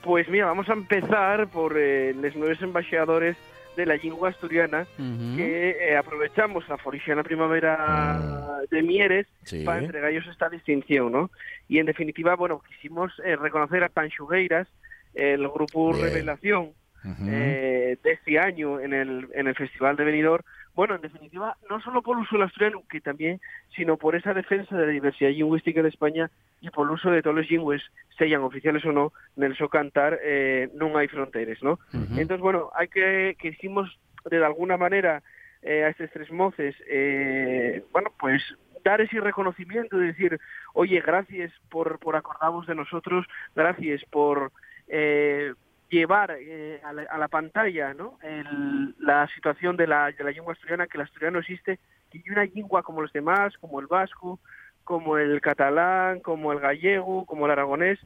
Pues 0.02 0.26
mira, 0.30 0.46
vamos 0.46 0.66
a 0.70 0.72
empezar 0.72 1.48
por 1.48 1.76
eh, 1.76 2.14
los 2.14 2.34
nuevos 2.36 2.62
embajadores 2.62 3.36
de 3.80 3.86
la 3.86 3.96
lengua 3.96 4.28
asturiana 4.28 4.86
Ujú. 4.98 5.36
que 5.36 5.70
eh, 5.80 5.96
aprovechamos 5.96 6.68
la 6.68 6.76
Foriciana 6.78 7.22
Primavera 7.22 8.60
de 8.70 8.82
Mieres 8.82 9.26
Sí. 9.44 9.64
para 9.64 9.80
entregarles 9.82 10.26
esta 10.26 10.48
distinción, 10.48 11.10
¿no? 11.12 11.30
Y 11.68 11.78
en 11.78 11.86
definitiva, 11.86 12.36
bueno, 12.36 12.62
quisimos 12.68 13.10
eh, 13.24 13.36
reconocer 13.36 13.82
a 13.82 13.88
Tanxugueiras, 13.88 14.68
el 15.14 15.48
grupo 15.48 15.92
Bien. 15.92 16.04
Revelación 16.04 16.72
Ujú. 17.04 17.24
eh, 17.28 17.96
de 18.02 18.12
este 18.12 18.38
año 18.38 18.78
en 18.80 18.92
el, 18.92 19.28
en 19.34 19.46
el 19.48 19.54
Festival 19.54 19.96
de 19.96 20.04
Benidorm, 20.04 20.44
bueno, 20.74 20.94
en 20.94 21.00
definitiva, 21.00 21.56
no 21.68 21.80
solo 21.80 22.02
por 22.02 22.16
el 22.16 22.22
uso 22.22 22.36
del 22.36 22.46
asturiano, 22.46 22.82
que 22.88 23.00
también, 23.00 23.40
sino 23.74 23.96
por 23.96 24.14
esa 24.14 24.34
defensa 24.34 24.76
de 24.76 24.86
la 24.86 24.92
diversidad 24.92 25.30
lingüística 25.30 25.82
de 25.82 25.88
España 25.88 26.30
y 26.60 26.70
por 26.70 26.86
el 26.86 26.94
uso 26.94 27.10
de 27.10 27.22
todos 27.22 27.36
los 27.36 27.50
lingües, 27.50 27.82
sean 28.18 28.42
oficiales 28.42 28.84
o 28.84 28.92
no, 28.92 29.12
en 29.36 29.44
el 29.44 29.56
so 29.56 29.68
cantar 29.68 30.18
eh, 30.22 30.70
no 30.74 30.96
hay 30.96 31.08
fronteras, 31.08 31.62
¿no? 31.62 31.78
Entonces, 31.92 32.40
bueno, 32.40 32.70
hay 32.74 32.88
que, 32.88 33.36
que 33.38 33.48
hicimos 33.48 33.98
de 34.30 34.44
alguna 34.44 34.76
manera 34.76 35.22
eh, 35.62 35.84
a 35.84 35.88
estos 35.88 36.10
tres 36.10 36.30
moces, 36.30 36.74
eh, 36.88 37.82
bueno, 37.92 38.12
pues 38.18 38.42
dar 38.84 39.00
ese 39.00 39.20
reconocimiento 39.20 39.98
de 39.98 40.06
decir, 40.06 40.40
oye, 40.72 41.00
gracias 41.00 41.52
por, 41.70 41.98
por 41.98 42.16
acordarnos 42.16 42.66
de 42.66 42.74
nosotros, 42.74 43.26
gracias 43.54 44.02
por 44.10 44.52
eh, 44.88 45.52
llevar 45.90 46.36
eh, 46.40 46.80
a, 46.84 46.92
la, 46.92 47.02
a, 47.02 47.18
la, 47.18 47.28
pantalla 47.28 47.92
¿no? 47.94 48.18
El, 48.22 48.94
la 48.98 49.28
situación 49.34 49.76
de 49.76 49.86
la, 49.86 50.12
de 50.12 50.24
la 50.24 50.30
lengua 50.30 50.54
asturiana, 50.54 50.86
que 50.86 50.96
el 50.96 51.02
asturiano 51.02 51.40
existe, 51.40 51.78
y 52.12 52.30
una 52.30 52.44
lengua 52.44 52.82
como 52.82 53.02
los 53.02 53.12
demás, 53.12 53.54
como 53.58 53.80
el 53.80 53.86
vasco, 53.86 54.38
como 54.84 55.18
el 55.18 55.40
catalán, 55.40 56.20
como 56.20 56.52
el 56.52 56.60
gallego, 56.60 57.24
como 57.26 57.46
el 57.46 57.52
aragonés, 57.52 57.98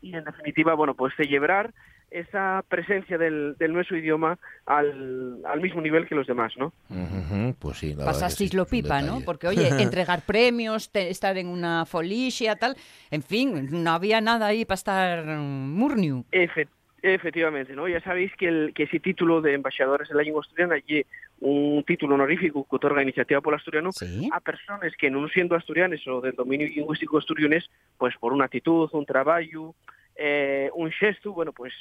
y 0.00 0.14
en 0.14 0.24
definitiva, 0.24 0.74
bueno, 0.74 0.94
pues 0.94 1.14
celebrar 1.16 1.72
esa 2.10 2.62
presencia 2.68 3.16
del, 3.16 3.56
del 3.58 3.72
nuestro 3.72 3.96
idioma 3.96 4.38
al, 4.66 5.38
al, 5.46 5.60
mismo 5.60 5.80
nivel 5.80 6.06
que 6.06 6.14
los 6.14 6.26
demás, 6.26 6.52
¿no? 6.58 6.72
Uh 6.90 6.94
-huh, 6.94 7.54
pues 7.58 7.78
sí, 7.78 7.94
la 7.94 8.04
Pasasteis 8.04 8.50
sí, 8.50 8.56
lo 8.56 8.66
pipa, 8.66 9.00
¿no? 9.00 9.20
Porque, 9.24 9.48
oye, 9.48 9.68
entregar 9.80 10.20
premios, 10.22 10.90
te, 10.90 11.08
estar 11.08 11.38
en 11.38 11.46
una 11.46 11.86
folicia, 11.86 12.56
tal, 12.56 12.76
en 13.10 13.22
fin, 13.22 13.68
no 13.70 13.90
había 13.92 14.20
nada 14.20 14.46
ahí 14.46 14.64
para 14.64 14.74
estar 14.74 15.24
murniu. 15.24 16.24
Efe, 16.32 16.68
efectivamente, 17.02 17.74
¿no? 17.74 17.88
Ya 17.88 18.00
sabéis 18.00 18.32
que, 18.36 18.48
el, 18.48 18.72
que 18.74 18.84
ese 18.84 19.00
título 19.00 19.40
de 19.40 19.54
embajadores 19.54 20.08
de 20.08 20.14
la 20.14 20.22
lengua 20.22 20.42
asturiana 20.42 20.76
y 20.86 21.04
un 21.40 21.82
título 21.84 22.14
honorífico 22.14 22.66
que 22.68 22.76
otorga 22.76 23.02
Iniciativa 23.02 23.40
por 23.40 23.54
Asturiano 23.54 23.90
¿Sí? 23.92 24.30
a 24.32 24.40
personas 24.40 24.92
que 24.96 25.10
no 25.10 25.28
siendo 25.28 25.56
asturianes 25.56 26.06
o 26.06 26.20
del 26.20 26.34
dominio 26.34 26.68
lingüístico 26.68 27.18
asturianés, 27.18 27.68
pues 27.98 28.16
por 28.18 28.32
una 28.32 28.44
actitud, 28.44 28.88
un 28.92 29.04
trabajo, 29.04 29.74
eh, 30.14 30.70
un 30.74 30.90
gesto, 30.92 31.32
bueno, 31.32 31.52
pues 31.52 31.72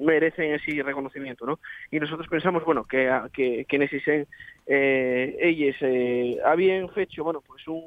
merecen 0.00 0.52
ese 0.52 0.82
reconocimiento, 0.82 1.46
¿no? 1.46 1.58
Y 1.90 2.00
nosotros 2.00 2.28
pensamos, 2.28 2.64
bueno, 2.64 2.84
que, 2.84 3.10
que, 3.32 3.64
que 3.66 3.76
en 3.76 3.82
ese 3.82 4.26
eh, 4.66 5.36
ellos 5.40 5.76
eh, 5.80 6.38
habían 6.44 6.90
hecho, 6.96 7.24
bueno, 7.24 7.40
pues 7.40 7.66
un, 7.68 7.82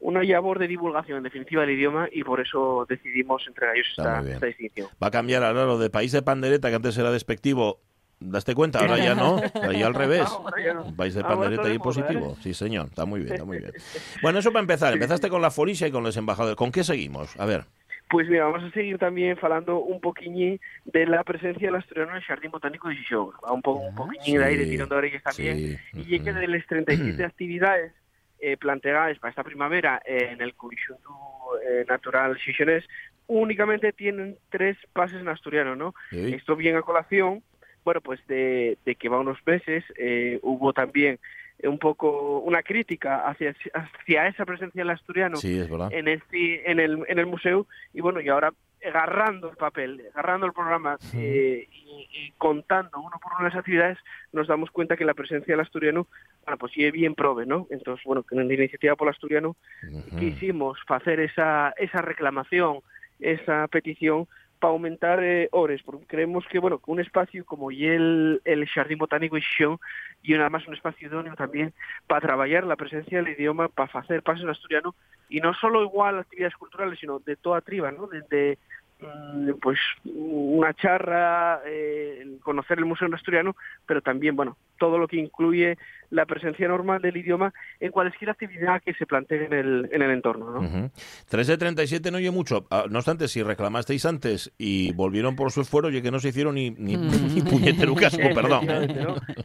una 0.00 0.22
labor 0.22 0.58
de 0.58 0.68
divulgación 0.68 1.18
en 1.18 1.24
definitiva 1.24 1.62
del 1.62 1.72
idioma 1.72 2.08
y 2.12 2.22
por 2.22 2.40
eso 2.40 2.86
decidimos 2.88 3.46
entregar 3.46 3.74
ellos 3.74 3.88
esta, 3.90 4.20
esta, 4.20 4.46
distinción. 4.46 4.88
Va 5.02 5.08
a 5.08 5.10
cambiar 5.10 5.42
ahora 5.42 5.64
lo 5.64 5.78
de 5.78 5.90
país 5.90 6.12
de 6.12 6.22
pandereta, 6.22 6.68
que 6.68 6.76
antes 6.76 6.96
era 6.98 7.10
despectivo. 7.10 7.80
¿Daste 8.20 8.54
cuenta? 8.54 8.80
Ahora 8.80 8.98
ya 8.98 9.14
no, 9.14 9.40
ahí 9.62 9.82
al 9.82 9.94
revés. 9.94 10.28
No. 10.74 10.94
País 10.96 11.14
de 11.14 11.20
Ahora 11.20 11.34
pandereta 11.34 11.72
y 11.72 11.78
positivo. 11.78 12.32
¿eh? 12.32 12.40
Sí, 12.42 12.54
señor, 12.54 12.86
está 12.86 13.04
muy 13.04 13.20
bien, 13.20 13.34
está 13.34 13.44
muy 13.44 13.58
bien. 13.58 13.72
Bueno, 14.22 14.40
eso 14.40 14.52
para 14.52 14.62
empezar. 14.62 14.92
Empezaste 14.92 15.28
con 15.28 15.40
la 15.40 15.50
folicia 15.50 15.86
y 15.86 15.92
con 15.92 16.02
los 16.02 16.16
embajadores. 16.16 16.56
¿Con 16.56 16.72
qué 16.72 16.82
seguimos? 16.82 17.38
A 17.38 17.46
ver. 17.46 17.64
Pues 18.10 18.26
mira, 18.28 18.44
vamos 18.44 18.64
a 18.64 18.70
seguir 18.70 18.98
también 18.98 19.36
falando 19.36 19.80
un 19.80 20.00
poquillín 20.00 20.58
de 20.86 21.06
la 21.06 21.22
presencia 21.24 21.68
del 21.68 21.76
asturiano 21.76 22.12
en 22.12 22.16
el 22.16 22.22
Jardín 22.22 22.50
Botánico 22.50 22.88
de 22.88 22.96
Xixón. 22.96 23.32
Un, 23.50 23.62
po, 23.62 23.72
un 23.74 23.94
poquillín 23.94 24.24
sí, 24.24 24.36
de 24.36 24.44
aire 24.44 24.64
tirando 24.64 24.96
orellas 24.96 25.22
también. 25.22 25.78
sí, 25.92 26.04
Y 26.08 26.14
es 26.16 26.22
que 26.22 26.32
de 26.32 26.48
las 26.48 26.66
37 26.66 27.22
actividades 27.22 27.92
eh, 28.40 28.56
planteadas 28.56 29.18
para 29.18 29.30
esta 29.30 29.44
primavera 29.44 30.00
eh, 30.04 30.30
en 30.32 30.40
el 30.40 30.54
conjunto 30.54 31.10
eh, 31.66 31.84
natural 31.88 32.38
xixonés, 32.38 32.84
únicamente 33.26 33.92
tienen 33.92 34.36
tres 34.50 34.76
pases 34.92 35.20
en 35.20 35.28
asturiano, 35.28 35.76
¿no? 35.76 35.94
Sí. 36.10 36.34
Esto 36.34 36.56
bien 36.56 36.76
a 36.76 36.82
colación, 36.82 37.42
bueno, 37.84 38.00
pues 38.00 38.26
de, 38.26 38.78
de 38.84 38.94
que 38.94 39.08
va 39.08 39.20
unos 39.20 39.38
meses 39.46 39.84
eh, 39.96 40.38
hubo 40.42 40.72
también 40.72 41.18
un 41.62 41.78
poco 41.78 42.38
una 42.40 42.62
crítica 42.62 43.28
hacia, 43.28 43.54
hacia 43.74 44.28
esa 44.28 44.44
presencia 44.44 44.82
del 44.82 44.90
asturiano 44.90 45.36
Sí, 45.38 45.58
es 45.58 45.68
en 45.90 46.06
este 46.06 46.70
en 46.70 46.78
el 46.78 47.04
en 47.08 47.18
el 47.18 47.26
museo 47.26 47.66
y 47.92 48.00
bueno 48.00 48.20
y 48.20 48.28
ahora 48.28 48.52
agarrando 48.86 49.50
el 49.50 49.56
papel 49.56 50.02
agarrando 50.14 50.46
el 50.46 50.52
programa 50.52 50.98
eh, 51.14 51.66
y, 51.70 52.08
y, 52.12 52.32
contando 52.38 53.00
uno 53.00 53.18
por 53.22 53.32
uno 53.32 53.48
las 53.48 53.56
actividades 53.56 53.98
nos 54.32 54.46
damos 54.46 54.70
cuenta 54.70 54.96
que 54.96 55.04
la 55.04 55.14
presencia 55.14 55.52
del 55.54 55.60
asturiano 55.60 56.06
bueno 56.44 56.58
pues 56.58 56.72
sí 56.72 56.90
bien 56.90 57.14
prove 57.14 57.46
no 57.46 57.66
entonces 57.70 58.04
bueno 58.04 58.22
que 58.22 58.34
en 58.36 58.46
la 58.46 58.54
iniciativa 58.54 58.96
por 58.96 59.08
el 59.08 59.14
asturiano 59.14 59.56
Uh 59.82 60.00
-huh. 60.00 60.18
quisimos 60.18 60.78
hacer 60.88 61.20
esa 61.20 61.72
esa 61.76 62.02
reclamación 62.02 62.80
esa 63.20 63.66
petición 63.68 64.26
para 64.58 64.72
aumentar 64.72 65.22
eh, 65.22 65.48
horas, 65.52 65.80
porque 65.84 66.06
creemos 66.06 66.44
que 66.50 66.58
bueno 66.58 66.78
que 66.78 66.90
un 66.90 67.00
espacio 67.00 67.44
como 67.44 67.70
y 67.70 67.86
el, 67.86 68.40
el 68.44 68.66
Jardín 68.66 68.98
Botánico 68.98 69.36
y 69.36 69.42
Xión 69.42 69.78
y 70.22 70.32
nada 70.34 70.50
más 70.50 70.66
un 70.66 70.74
espacio 70.74 71.08
idóneo 71.08 71.34
también 71.34 71.72
para 72.06 72.20
trabajar 72.20 72.64
la 72.64 72.76
presencia 72.76 73.18
del 73.18 73.32
idioma, 73.32 73.68
para 73.68 74.00
hacer 74.00 74.22
pasos 74.22 74.42
en 74.42 74.50
asturiano 74.50 74.94
y 75.28 75.40
no 75.40 75.54
solo 75.54 75.82
igual 75.82 76.18
actividades 76.18 76.56
culturales, 76.56 76.98
sino 76.98 77.18
de 77.20 77.36
toda 77.36 77.60
triba, 77.60 77.92
¿no? 77.92 78.06
Desde 78.06 78.58
mm, 79.00 79.52
pues 79.60 79.78
una 80.04 80.74
charra, 80.74 81.60
eh, 81.66 82.38
conocer 82.42 82.78
el 82.78 82.86
Museo 82.86 83.08
Asturiano, 83.14 83.56
pero 83.86 84.00
también, 84.00 84.36
bueno, 84.36 84.56
todo 84.78 84.98
lo 84.98 85.06
que 85.08 85.16
incluye 85.16 85.76
la 86.10 86.24
presencia 86.24 86.66
normal 86.68 87.02
del 87.02 87.18
idioma 87.18 87.52
en 87.80 87.90
cualquier 87.92 88.30
actividad 88.30 88.80
que 88.82 88.94
se 88.94 89.04
plantee 89.04 89.44
en 89.44 89.52
el, 89.52 89.88
en 89.92 90.00
el 90.00 90.10
entorno. 90.10 90.50
¿no? 90.50 90.60
Uh 90.60 90.64
-huh. 90.64 90.90
3 91.28 91.46
de 91.46 91.58
37 91.58 92.10
no 92.10 92.16
oye 92.16 92.30
mucho. 92.30 92.66
Ah, 92.70 92.84
No 92.88 92.98
obstante, 92.98 93.28
si 93.28 93.42
reclamasteis 93.42 94.06
antes 94.06 94.50
y 94.56 94.92
volvieron 94.94 95.36
por 95.36 95.52
su 95.52 95.60
esfuerzo, 95.60 95.88
oye 95.88 96.00
que 96.00 96.10
no 96.10 96.18
se 96.18 96.28
hicieron 96.28 96.54
ni, 96.54 96.70
ni, 96.70 96.96
ni 96.96 97.42
puñetero 97.42 97.94
casco, 97.94 98.22
perdón. 98.34 98.66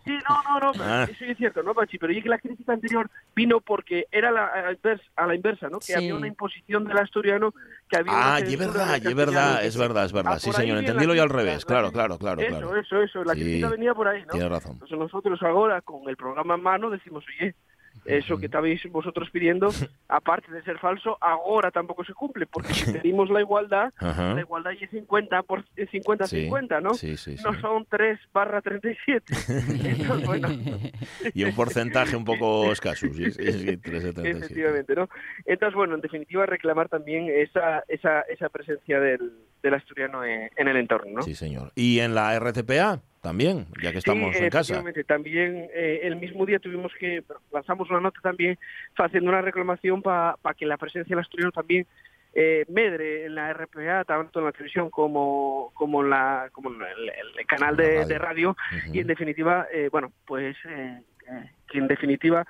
Sí, 0.06 0.12
no, 0.30 0.60
no, 0.60 0.60
no, 0.60 0.72
Ah. 0.80 1.06
eso 1.10 1.26
es 1.26 1.38
cierto, 1.38 1.62
¿no, 1.64 1.74
Pachi? 1.74 1.98
Pero 1.98 2.14
y 2.14 2.22
que 2.22 2.30
la 2.30 2.38
crítica 2.38 2.74
anterior 2.74 3.10
vino 3.36 3.60
porque 3.60 4.06
era 4.12 4.32
la, 4.32 4.46
a, 4.46 4.62
la 4.62 4.72
inversa, 4.74 5.04
a 5.18 5.28
la 5.28 5.36
inversa, 5.36 5.70
¿no? 5.70 5.80
Que 5.80 5.86
Sí. 5.88 5.94
había 5.94 6.16
una 6.16 6.28
imposición 6.28 6.86
del 6.86 6.98
asturiano, 6.98 7.54
que 7.90 7.98
había 7.98 8.36
Ah, 8.36 8.40
y 8.40 8.54
es 8.54 8.58
verdad, 8.60 9.00
y 9.04 9.08
es 9.08 9.16
verdad, 9.16 9.66
es 9.66 9.78
verdad, 9.78 10.06
es 10.06 10.14
verdad. 10.14 10.34
Ah, 10.36 10.40
Sí, 10.40 10.52
señor, 10.54 10.78
entendílo 10.78 11.14
yo 11.14 11.24
al 11.24 11.30
revés. 11.30 11.64
la 11.64 11.68
Claro, 11.68 11.92
claro, 11.92 12.18
claro. 12.18 12.42
Eso, 12.42 12.50
claro. 12.50 12.78
eso, 12.80 13.02
eso, 13.02 13.24
la 13.24 13.34
Sí. 13.34 13.42
crítica 13.42 13.70
venía 13.70 13.94
por 13.94 14.08
ahí, 14.08 14.22
¿no? 14.22 14.28
Tienes 14.32 14.50
razón. 14.50 14.74
Entonces 14.74 14.98
nosotros 14.98 15.23
ahora, 15.42 15.82
con 15.82 16.08
el 16.10 16.18
programa 16.18 16.56
en 16.56 16.62
mano, 16.64 16.90
decimos, 16.90 17.24
oye, 17.40 17.56
eso 18.06 18.38
que 18.38 18.48
estabais 18.48 18.82
vosotros 18.92 19.30
pidiendo, 19.30 19.70
aparte 20.10 20.52
de 20.52 20.64
ser 20.64 20.80
falso, 20.80 21.18
ahora 21.22 21.72
tampoco 21.72 22.04
se 22.04 22.14
cumple, 22.14 22.48
porque 22.48 22.74
si 22.74 22.92
pedimos 22.94 23.30
la 23.30 23.40
igualdad, 23.42 23.94
Ajá. 23.98 24.34
la 24.34 24.42
igualdad 24.42 24.74
es 24.80 24.90
50 24.90 25.44
por 25.44 25.64
es 25.76 25.90
50 25.92 26.28
Sí, 26.28 26.42
50, 26.42 26.82
¿no? 26.82 26.94
sí, 26.96 27.16
sí. 27.18 27.36
No 27.44 27.54
son 27.62 27.86
3 27.90 28.20
barra 28.34 28.62
37. 28.62 29.34
Entonces, 29.86 30.26
bueno, 30.26 30.50
Y 31.34 31.44
un 31.44 31.56
porcentaje 31.56 32.16
un 32.16 32.26
poco 32.26 32.72
escaso. 32.72 33.08
Sí, 33.14 33.32
sí, 33.32 33.38
3 33.42 33.64
de 33.66 33.78
37. 33.78 34.30
efectivamente, 34.32 34.96
¿no? 34.96 35.10
Entonces, 35.46 35.76
bueno, 35.76 35.96
en 35.96 36.02
definitiva, 36.02 36.46
reclamar 36.46 36.90
también 36.90 37.30
esa, 37.30 37.84
esa, 37.88 38.22
esa 38.22 38.50
presencia 38.50 39.00
del, 39.00 39.32
del 39.64 39.74
asturiano 39.74 40.24
en, 40.24 40.52
en 40.56 40.68
el 40.68 40.78
entorno, 40.78 41.12
¿no? 41.16 41.22
Sí, 41.24 41.34
señor. 41.34 41.72
Y 41.74 42.00
en 42.00 42.14
la 42.14 42.38
RTPA 42.38 43.02
también, 43.22 43.66
ya 43.82 43.94
que 43.94 44.00
estamos 44.00 44.36
sí, 44.36 44.44
en 44.44 44.50
casa. 44.50 44.84
también 45.08 45.70
eh, 45.74 46.02
el 46.04 46.18
mismo 46.18 46.46
día 46.46 46.60
tuvimos 46.60 46.92
que 47.00 47.24
lanzamos 47.52 47.90
una 47.90 48.02
nota 48.02 48.20
también 48.22 48.60
haciendo 48.98 49.30
una 49.30 49.42
reclamación 49.42 50.02
para 50.02 50.38
que 50.58 50.66
la 50.66 50.78
presencia 50.78 51.16
del 51.16 51.24
asturiano 51.24 51.52
también 51.54 51.88
eh, 52.34 52.66
medre 52.68 53.26
en 53.26 53.36
la 53.36 53.54
RPA, 53.54 54.04
tanto 54.04 54.40
en 54.40 54.46
la 54.46 54.52
televisión 54.52 54.90
como, 54.90 55.72
como 55.74 56.04
en, 56.04 56.10
la, 56.10 56.50
como 56.52 56.70
en 56.74 56.82
el, 56.82 57.10
el 57.40 57.46
canal 57.46 57.78
de, 57.78 58.00
radio. 58.00 58.08
de 58.08 58.18
radio. 58.20 58.50
Ujú. 58.50 58.96
Y 58.96 59.00
en 59.00 59.08
definitiva, 59.08 59.68
eh, 59.72 59.88
bueno, 59.90 60.12
pues 60.26 60.58
eh, 60.68 61.02
eh, 61.32 61.50
que 61.70 61.78
en 61.78 61.88
definitiva 61.88 62.46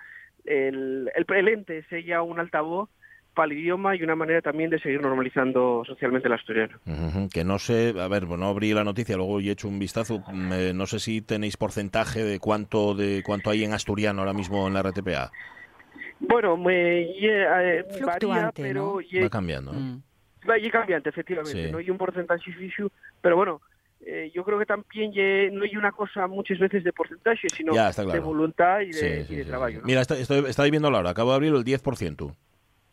el, 0.46 1.12
el, 1.14 1.26
el 1.36 1.48
ente 1.50 1.84
sea 1.84 2.24
un 2.24 2.40
altavoz 2.40 2.90
para 3.34 3.52
el 3.52 3.60
idioma 3.60 3.96
y 3.96 4.04
una 4.04 4.16
manera 4.16 4.42
también 4.42 4.70
de 4.70 4.80
seguir 4.80 5.02
normalizando 5.02 5.84
socialmente 5.86 6.28
el 6.28 6.34
asturiano. 6.34 6.78
Ujú, 6.86 7.30
Que 7.30 7.44
no 7.44 7.58
sé, 7.60 7.94
a 8.00 8.08
ver, 8.08 8.28
no 8.28 8.48
abrí 8.48 8.74
la 8.74 8.84
noticia, 8.84 9.18
luego 9.18 9.40
he 9.40 9.50
hecho 9.50 9.68
un 9.68 9.80
vistazo. 9.80 10.24
eh, 10.54 10.72
no 10.76 10.86
sé 10.86 11.00
si 11.00 11.22
tenéis 11.22 11.58
porcentaje 11.58 12.24
de 12.24 12.40
cuánto 12.40 12.94
de 12.96 13.24
cuánto 13.26 13.50
hay 13.50 13.64
en 13.64 13.74
asturiano 13.74 14.22
ahora 14.22 14.34
mismo 14.34 14.68
en 14.68 14.74
la 14.74 14.82
RTPA. 14.84 15.32
Bueno, 16.20 16.56
me, 16.58 17.02
eh, 17.02 17.46
varía, 17.46 17.84
Fluctuante, 17.98 18.62
pero 18.62 18.84
¿no? 18.94 19.02
ye- 19.02 19.24
Va 19.24 19.30
cambiando. 19.30 19.74
Mm. 19.74 20.02
va 20.50 20.58
y 20.58 20.70
cambiante, 20.70 21.10
efectivamente. 21.10 21.66
Sí. 21.66 21.72
No 21.72 21.78
hay 21.80 21.90
un 21.90 21.98
porcentaje 21.98 22.52
fijo, 22.54 22.90
pero 23.22 23.36
bueno, 23.36 23.62
eh, 24.06 24.32
yo 24.34 24.44
creo 24.44 24.60
que 24.60 24.66
también 24.66 25.12
ye- 25.12 25.50
no 25.52 25.64
hay 25.64 25.76
una 25.76 25.92
cosa 25.92 26.28
muchas 26.28 26.60
veces 26.60 26.84
de 26.84 26.94
porcentaje, 26.94 27.50
sino 27.50 27.74
Ya, 27.74 27.90
está 27.90 28.04
de 28.04 28.10
claro. 28.12 28.24
voluntad 28.24 28.82
y 28.82 28.88
de, 28.88 28.94
Sí, 28.94 29.06
y 29.06 29.24
sí, 29.26 29.36
de 29.38 29.44
sí, 29.44 29.50
trabajo. 29.50 29.72
sí. 29.72 29.78
¿no? 29.78 29.84
Mira, 29.86 30.02
está, 30.02 30.18
estoy, 30.18 30.46
está 30.50 30.64
viendo 30.64 30.88
ahora, 30.90 31.10
acabo 31.10 31.32
de 31.32 31.36
abrir 31.36 31.54
el 31.56 31.64
10%. 31.64 32.36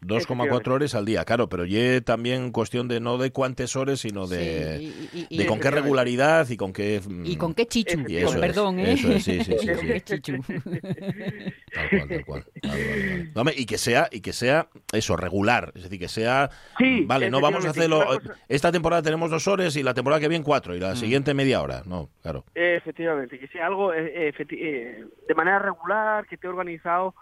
2,4 0.03 0.69
horas 0.73 0.95
al 0.95 1.05
día, 1.05 1.25
claro, 1.25 1.49
pero 1.49 1.65
ye 1.67 2.01
también 2.01 2.53
cuestión 2.53 2.89
de 2.89 3.01
no 3.01 3.19
de 3.19 3.31
cuántas 3.33 3.77
horas, 3.77 4.01
sino 4.01 4.27
de, 4.27 4.79
Sí, 4.79 5.09
y- 5.13 5.19
y- 5.21 5.27
y- 5.31 5.39
de 5.39 5.47
con 5.47 5.61
qué 5.61 5.71
regularidad 5.71 6.49
y 6.49 6.57
con 6.57 6.73
qué... 6.73 7.01
mm, 7.07 7.27
Y 7.27 7.37
con 7.37 7.55
qué 7.55 7.67
chichu, 7.67 8.05
y 8.09 8.17
eso 8.17 8.27
con 8.27 8.35
es, 8.37 8.41
perdón, 8.41 8.79
¿eh? 8.81 8.93
eso 8.93 9.13
es, 9.13 9.25
sí, 9.25 9.41
sí, 9.45 9.55
sí. 9.59 9.67
Tal 11.73 11.89
cual, 11.91 12.09
tal 12.09 12.25
cual. 12.25 12.45
Vale. 12.63 13.31
No, 13.35 13.43
y 13.57 13.67
que 13.67 13.79
sea, 13.79 14.09
y 14.11 14.21
que 14.21 14.33
sea 14.33 14.69
eso, 14.93 15.17
regular. 15.17 15.73
Es 15.75 15.85
decir, 15.85 15.99
que 15.99 16.09
sea. 16.09 16.51
Sí, 16.79 17.05
vale, 17.07 17.31
no 17.31 17.41
vamos 17.41 17.65
a 17.67 17.71
hacerlo. 17.71 18.05
Cosa- 18.05 18.35
Esta 18.49 18.73
temporada 18.73 19.03
tenemos 19.03 19.31
dos 19.31 19.47
horas 19.49 19.77
y 19.77 19.83
la 19.83 19.95
temporada 19.95 20.21
que 20.21 20.29
viene 20.29 20.45
cuatro, 20.45 20.75
y 20.75 20.81
la 20.81 20.97
siguiente 20.97 21.35
media 21.35 21.63
hora. 21.63 21.83
No, 21.87 22.09
claro. 22.23 22.45
Efectivamente, 22.55 23.39
que 23.39 23.49
sea 23.49 23.67
algo 23.67 23.93
eh, 23.95 24.13
eh, 24.29 24.33
efecti- 24.35 24.59
eh, 24.61 25.05
de 25.29 25.35
manera 25.35 25.59
regular, 25.59 26.27
que 26.27 26.35
esté 26.35 26.49
organizado 26.49 27.15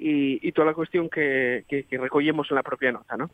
y, 0.00 0.46
y 0.48 0.52
toda 0.52 0.68
la 0.68 0.74
cuestión 0.74 1.08
que, 1.10 1.64
que, 1.68 1.84
que 1.84 1.98
recogemos 1.98 2.46
en 2.50 2.54
la 2.56 2.62
propia 2.62 2.90
nota, 2.92 3.16
¿no? 3.16 3.30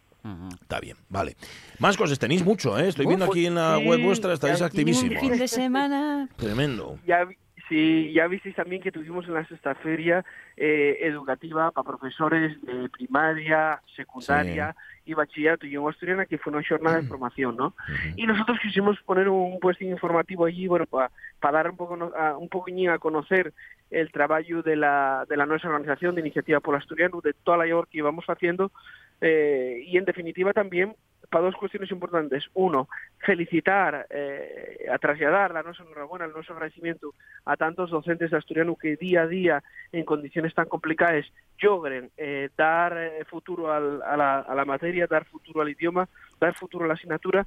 Está 0.60 0.80
bien, 0.80 0.96
vale. 1.08 1.36
Más 1.78 1.96
cosas, 1.96 2.18
tenéis 2.18 2.44
mucho, 2.44 2.76
¿eh? 2.78 2.88
Estoy 2.88 3.06
viendo 3.06 3.24
aquí 3.26 3.46
en 3.46 3.54
la 3.54 3.78
sí, 3.78 3.86
web 3.86 4.02
vuestra, 4.02 4.32
estáis 4.32 4.54
un 4.54 4.58
fin 4.58 4.66
activísimos. 4.66 5.38
de 5.38 5.48
semana. 5.48 6.28
Tremendo. 6.36 6.98
Ya, 7.06 7.24
vi- 7.24 7.36
sí, 7.68 8.12
ya 8.12 8.26
visteis 8.26 8.54
también 8.54 8.82
que 8.82 8.92
tuvimos 8.92 9.26
en 9.26 9.34
la 9.34 9.46
sexta 9.46 9.74
feria 9.74 10.24
eh, 10.56 10.98
educativa 11.00 11.70
para 11.70 11.88
profesores 11.88 12.60
de 12.62 12.88
primaria, 12.88 13.80
secundaria 13.94 14.74
y 15.04 15.14
bachillerato. 15.14 15.66
Y 15.66 15.70
lengua 15.70 15.90
asturiana, 15.90 16.26
que 16.26 16.38
fue 16.38 16.52
una 16.52 16.66
jornada 16.66 17.00
de 17.00 17.08
formación, 17.08 17.56
¿no? 17.56 17.74
Y 18.16 18.26
nosotros 18.26 18.58
quisimos 18.60 19.00
poner 19.02 19.28
un 19.28 19.58
puesto 19.60 19.84
informativo 19.84 20.44
allí, 20.44 20.66
bueno, 20.66 20.86
para 20.86 21.10
dar 21.40 21.70
un 21.70 21.76
poco 21.76 22.12
a, 22.16 22.36
un 22.36 22.48
poquillín 22.48 22.90
a 22.90 22.98
conocer 22.98 23.52
el 23.90 24.10
trabajo 24.10 24.62
de 24.64 24.76
la, 24.76 25.24
de 25.28 25.36
la 25.36 25.46
nuestra 25.46 25.70
organización 25.70 26.14
de 26.14 26.20
Iniciativa 26.20 26.60
por 26.60 26.74
Asturiano, 26.74 27.20
de 27.20 27.32
toda 27.32 27.58
la 27.58 27.66
labor 27.66 27.88
que 27.88 27.98
íbamos 27.98 28.24
haciendo, 28.26 28.72
eh, 29.20 29.82
y 29.86 29.96
en 29.96 30.04
definitiva 30.04 30.52
también 30.52 30.94
para 31.30 31.44
dos 31.46 31.56
cuestiones 31.56 31.90
importantes. 31.90 32.44
Uno, 32.54 32.88
felicitar, 33.18 34.06
eh, 34.10 34.86
a 34.92 34.98
trasladar 34.98 35.52
la 35.52 35.62
nuestra 35.62 35.84
enhorabuena, 35.84 36.24
el 36.26 36.32
nuestro 36.32 36.54
agradecimiento 36.54 37.14
a 37.44 37.56
tantos 37.56 37.90
docentes 37.90 38.30
de 38.30 38.36
asturiano 38.36 38.76
que 38.76 38.96
día 38.96 39.22
a 39.22 39.26
día, 39.26 39.62
en 39.92 40.04
condiciones 40.04 40.54
tan 40.54 40.66
complicadas, 40.66 41.26
logren 41.60 42.10
eh, 42.16 42.50
dar 42.56 42.96
eh, 42.96 43.24
futuro 43.24 43.72
al- 43.72 44.02
a, 44.02 44.16
la, 44.16 44.38
a 44.40 44.54
la 44.54 44.64
materia, 44.64 45.06
dar 45.06 45.24
futuro 45.24 45.60
al 45.62 45.68
idioma, 45.70 46.08
dar 46.40 46.54
futuro 46.54 46.84
a 46.84 46.88
la 46.88 46.94
asignatura. 46.94 47.46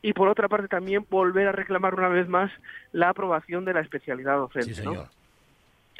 Y 0.00 0.12
por 0.12 0.28
otra 0.28 0.48
parte 0.48 0.68
también 0.68 1.04
volver 1.10 1.48
a 1.48 1.52
reclamar 1.52 1.94
una 1.94 2.08
vez 2.08 2.28
más 2.28 2.52
la 2.92 3.08
aprobación 3.08 3.64
de 3.64 3.74
la 3.74 3.80
especialidad 3.80 4.36
docente. 4.36 4.74
Sí, 4.74 4.84
¿no? 4.84 4.92
señor. 4.92 5.08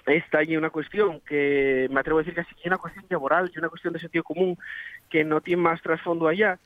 esta 0.06 0.42
y 0.44 0.56
una 0.56 0.70
cuestión 0.70 1.20
que 1.20 1.88
me 1.90 1.98
atrevo 2.00 2.20
a 2.20 2.22
decir 2.22 2.34
que 2.34 2.42
es 2.42 2.46
una 2.64 2.78
cuestión 2.78 3.04
laboral 3.10 3.50
y 3.52 3.58
una 3.58 3.68
cuestión 3.68 3.92
de 3.92 3.98
sentido 3.98 4.22
común 4.22 4.56
que 5.10 5.24
no 5.24 5.40
tiene 5.40 5.62
más 5.62 5.82
trasfondo 5.82 6.28
allá 6.28 6.58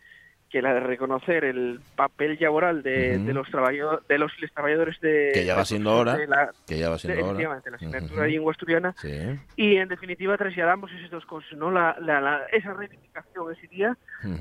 que 0.52 0.60
la 0.62 0.74
de 0.74 0.80
reconocer 0.80 1.44
el 1.44 1.80
papel 1.96 2.36
laboral 2.38 2.82
de, 2.82 3.18
de 3.18 3.32
los 3.32 3.48
trabajadores 3.48 4.06
de 4.06 4.18
los 4.18 4.30
trabajadores 4.54 5.00
de 5.00 5.30
Que 5.32 5.46
ya 5.46 5.56
va 5.56 5.64
siendo 5.64 5.96
hora. 5.96 6.18
la, 6.28 6.50
Que 6.68 6.78
ya 6.78 6.90
va 6.90 6.98
siendo 6.98 7.18
hora. 7.20 7.30
efectivamente, 7.32 7.70
la 7.70 7.76
asignatura 7.76 8.22
de 8.24 8.28
lengua 8.28 8.52
asturiana 8.52 8.94
Sí. 9.00 9.08
y 9.56 9.76
en 9.76 9.88
definitiva 9.88 10.36
trasladamos 10.36 10.92
esas 10.92 11.10
dos 11.10 11.24
cosas 11.24 11.50
no 11.56 11.70
la, 11.70 11.96
la- 12.00 12.20
la- 12.20 12.42
esa 12.52 12.74
reivindicación 12.74 13.50
ese 13.52 13.66
día 13.68 13.96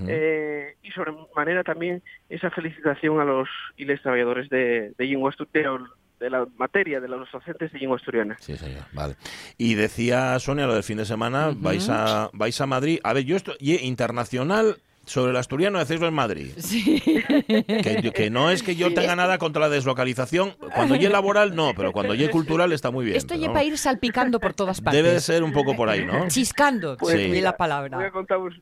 eh, 0.08 0.76
y 0.84 0.92
sobre 0.92 1.14
manera 1.36 1.64
también 1.64 2.04
esa 2.30 2.50
felicitación 2.52 3.20
a 3.20 3.24
los 3.26 3.48
y 3.78 3.86
les 3.86 4.02
trabajadores 4.02 4.50
de, 4.50 4.92
de 4.98 5.06
lengua 5.06 5.30
asturiana 5.30 5.90
de 6.20 6.30
la 6.30 6.46
materia 6.58 7.00
de 7.00 7.08
los 7.08 7.32
docentes 7.32 7.72
de 7.72 7.80
lengua 7.80 7.98
asturiana 7.98 8.36
Sí, 8.40 8.56
señor, 8.56 8.84
vale. 8.94 9.16
Y 9.58 9.74
decía 9.76 10.38
Sonia 10.40 10.68
lo 10.68 10.74
del 10.76 10.84
fin 10.84 10.98
de 10.98 11.06
semana, 11.06 11.52
vais 11.56 11.88
a 11.90 12.30
vais 12.34 12.60
a 12.62 12.66
Madrid. 12.68 13.00
A 13.04 13.14
ver, 13.14 13.24
yo 13.24 13.36
esto 13.36 13.54
y 13.60 13.76
internacional 13.88 14.76
sobre 15.12 15.32
el 15.32 15.38
asturiano 15.38 15.78
hacéislo 15.80 16.08
en 16.08 16.14
Madrid. 16.14 16.52
Sí. 16.58 17.02
Que, 17.02 18.12
que 18.14 18.30
no 18.30 18.50
es 18.50 18.64
que 18.64 18.76
yo 18.76 18.94
tenga 18.94 19.16
nada 19.16 19.38
contra 19.38 19.62
la 19.62 19.70
deslocalización. 19.70 20.54
Cuando 20.74 20.96
llegue 20.96 21.10
laboral, 21.10 21.56
no, 21.56 21.74
pero 21.76 21.92
cuando 21.92 22.14
llegue 22.16 22.32
cultural 22.32 22.72
está 22.72 22.92
muy 22.92 23.06
bien. 23.06 23.18
Esto 23.18 23.36
lleva 23.36 23.60
a 23.60 23.64
ir 23.64 23.78
salpicando 23.78 24.40
por 24.40 24.54
todas 24.54 24.80
partes. 24.82 25.02
Debe 25.04 25.14
de 25.14 25.20
ser 25.20 25.44
un 25.44 25.52
poco 25.52 25.76
por 25.76 25.90
ahí, 25.90 26.06
¿no? 26.06 26.28
Chiscando, 26.28 26.98
Pues 26.98 27.16
sí. 27.18 27.28
mira, 27.30 27.42
la 27.44 27.50
Voy 27.52 27.54
a 27.56 27.58
palabra. 27.58 28.12
contaros, 28.12 28.54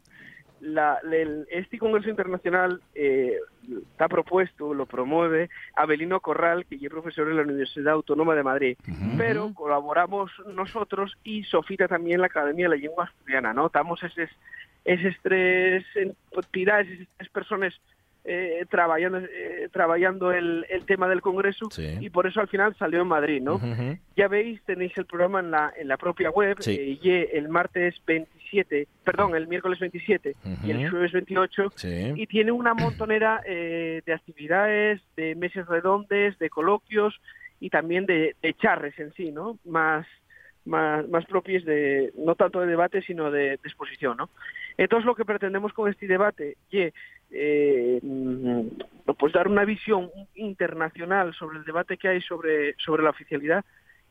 la, 0.62 0.98
el- 1.12 1.46
este 1.52 1.78
Congreso 1.78 2.10
Internacional 2.10 2.82
eh, 2.96 3.38
está 3.92 4.08
propuesto, 4.10 4.74
lo 4.74 4.86
promueve 4.86 5.50
Abelino 5.76 6.20
Corral, 6.20 6.66
que 6.66 6.76
es 6.76 6.90
profesor 6.90 7.30
en 7.30 7.38
la 7.38 7.44
Universidad 7.44 7.94
Autónoma 7.94 8.34
de 8.36 8.44
Madrid. 8.44 8.78
Pero 9.18 9.54
colaboramos 9.54 10.32
nosotros 10.54 11.16
y 11.24 11.44
Sofita 11.44 11.88
también 11.88 12.20
la 12.22 12.28
Academia 12.28 12.66
de 12.68 12.76
la 12.76 12.82
Lengua 12.82 13.06
Asturiana, 13.06 13.54
¿no? 13.54 13.68
Estamos 13.68 14.02
esos, 14.04 14.30
esos 14.86 15.16
tres 15.22 15.84
entidades, 16.32 16.90
esas 16.90 17.08
tres 17.18 17.30
personas 17.30 17.74
eh, 18.26 18.66
trabajando, 18.70 19.20
eh, 19.20 19.70
trabajando 19.72 20.32
el, 20.32 20.66
el 20.70 20.86
tema 20.86 21.08
del 21.08 21.22
Congreso 21.22 21.70
Sí. 21.72 21.98
y 22.00 22.10
por 22.10 22.28
eso 22.28 22.42
al 22.42 22.48
final 22.50 22.76
salió 22.78 23.02
en 23.02 23.08
Madrid, 23.08 23.42
¿no? 23.42 23.60
Ya 24.16 24.28
veis, 24.28 24.62
tenéis 24.66 24.96
el 24.98 25.06
programa 25.06 25.40
en 25.40 25.52
la, 25.52 25.74
en 25.78 25.88
la 25.88 25.98
propia 25.98 26.30
web. 26.30 26.58
Sí. 26.60 26.76
eh, 26.80 27.00
y 27.02 27.38
el 27.38 27.48
martes 27.50 27.96
27, 28.06 28.88
perdón, 29.04 29.36
el 29.36 29.48
miércoles 29.48 29.80
27 29.80 30.36
y 30.64 30.72
el 30.72 30.90
jueves 30.90 31.12
28. 31.14 31.72
Sí. 31.76 32.12
Y 32.16 32.28
tiene 32.28 32.52
una 32.52 32.74
montonera 32.74 33.42
eh, 33.46 34.02
de 34.06 34.14
actividades, 34.14 35.02
de 35.16 35.36
meses 35.36 35.66
redondes, 35.68 36.38
de 36.40 36.50
coloquios 36.50 37.20
y 37.62 37.70
también 37.70 38.06
de, 38.06 38.36
de 38.42 38.54
charres 38.56 38.98
en 39.00 39.14
sí, 39.14 39.32
¿no? 39.32 39.58
Más, 39.66 40.06
más, 40.70 41.08
más 41.10 41.26
propios 41.26 41.66
de, 41.66 42.14
no 42.18 42.36
tanto 42.36 42.62
de 42.62 42.68
debate, 42.68 43.02
sino 43.02 43.32
de, 43.32 43.42
de 43.42 43.60
exposición, 43.64 44.18
¿no? 44.18 44.30
Entonces 44.78 45.06
lo 45.06 45.16
que 45.16 45.26
pretendemos 45.26 45.74
con 45.74 45.90
este 45.90 46.08
debate 46.08 46.56
y 46.72 46.88
eh, 47.32 48.00
pues 49.18 49.34
dar 49.34 49.48
una 49.48 49.66
visión 49.66 50.10
internacional 50.36 51.34
sobre 51.34 51.58
el 51.58 51.66
debate 51.66 51.98
que 51.98 52.08
hay 52.08 52.22
sobre, 52.22 52.76
sobre 52.78 53.04
la 53.04 53.10
oficialidad. 53.10 53.66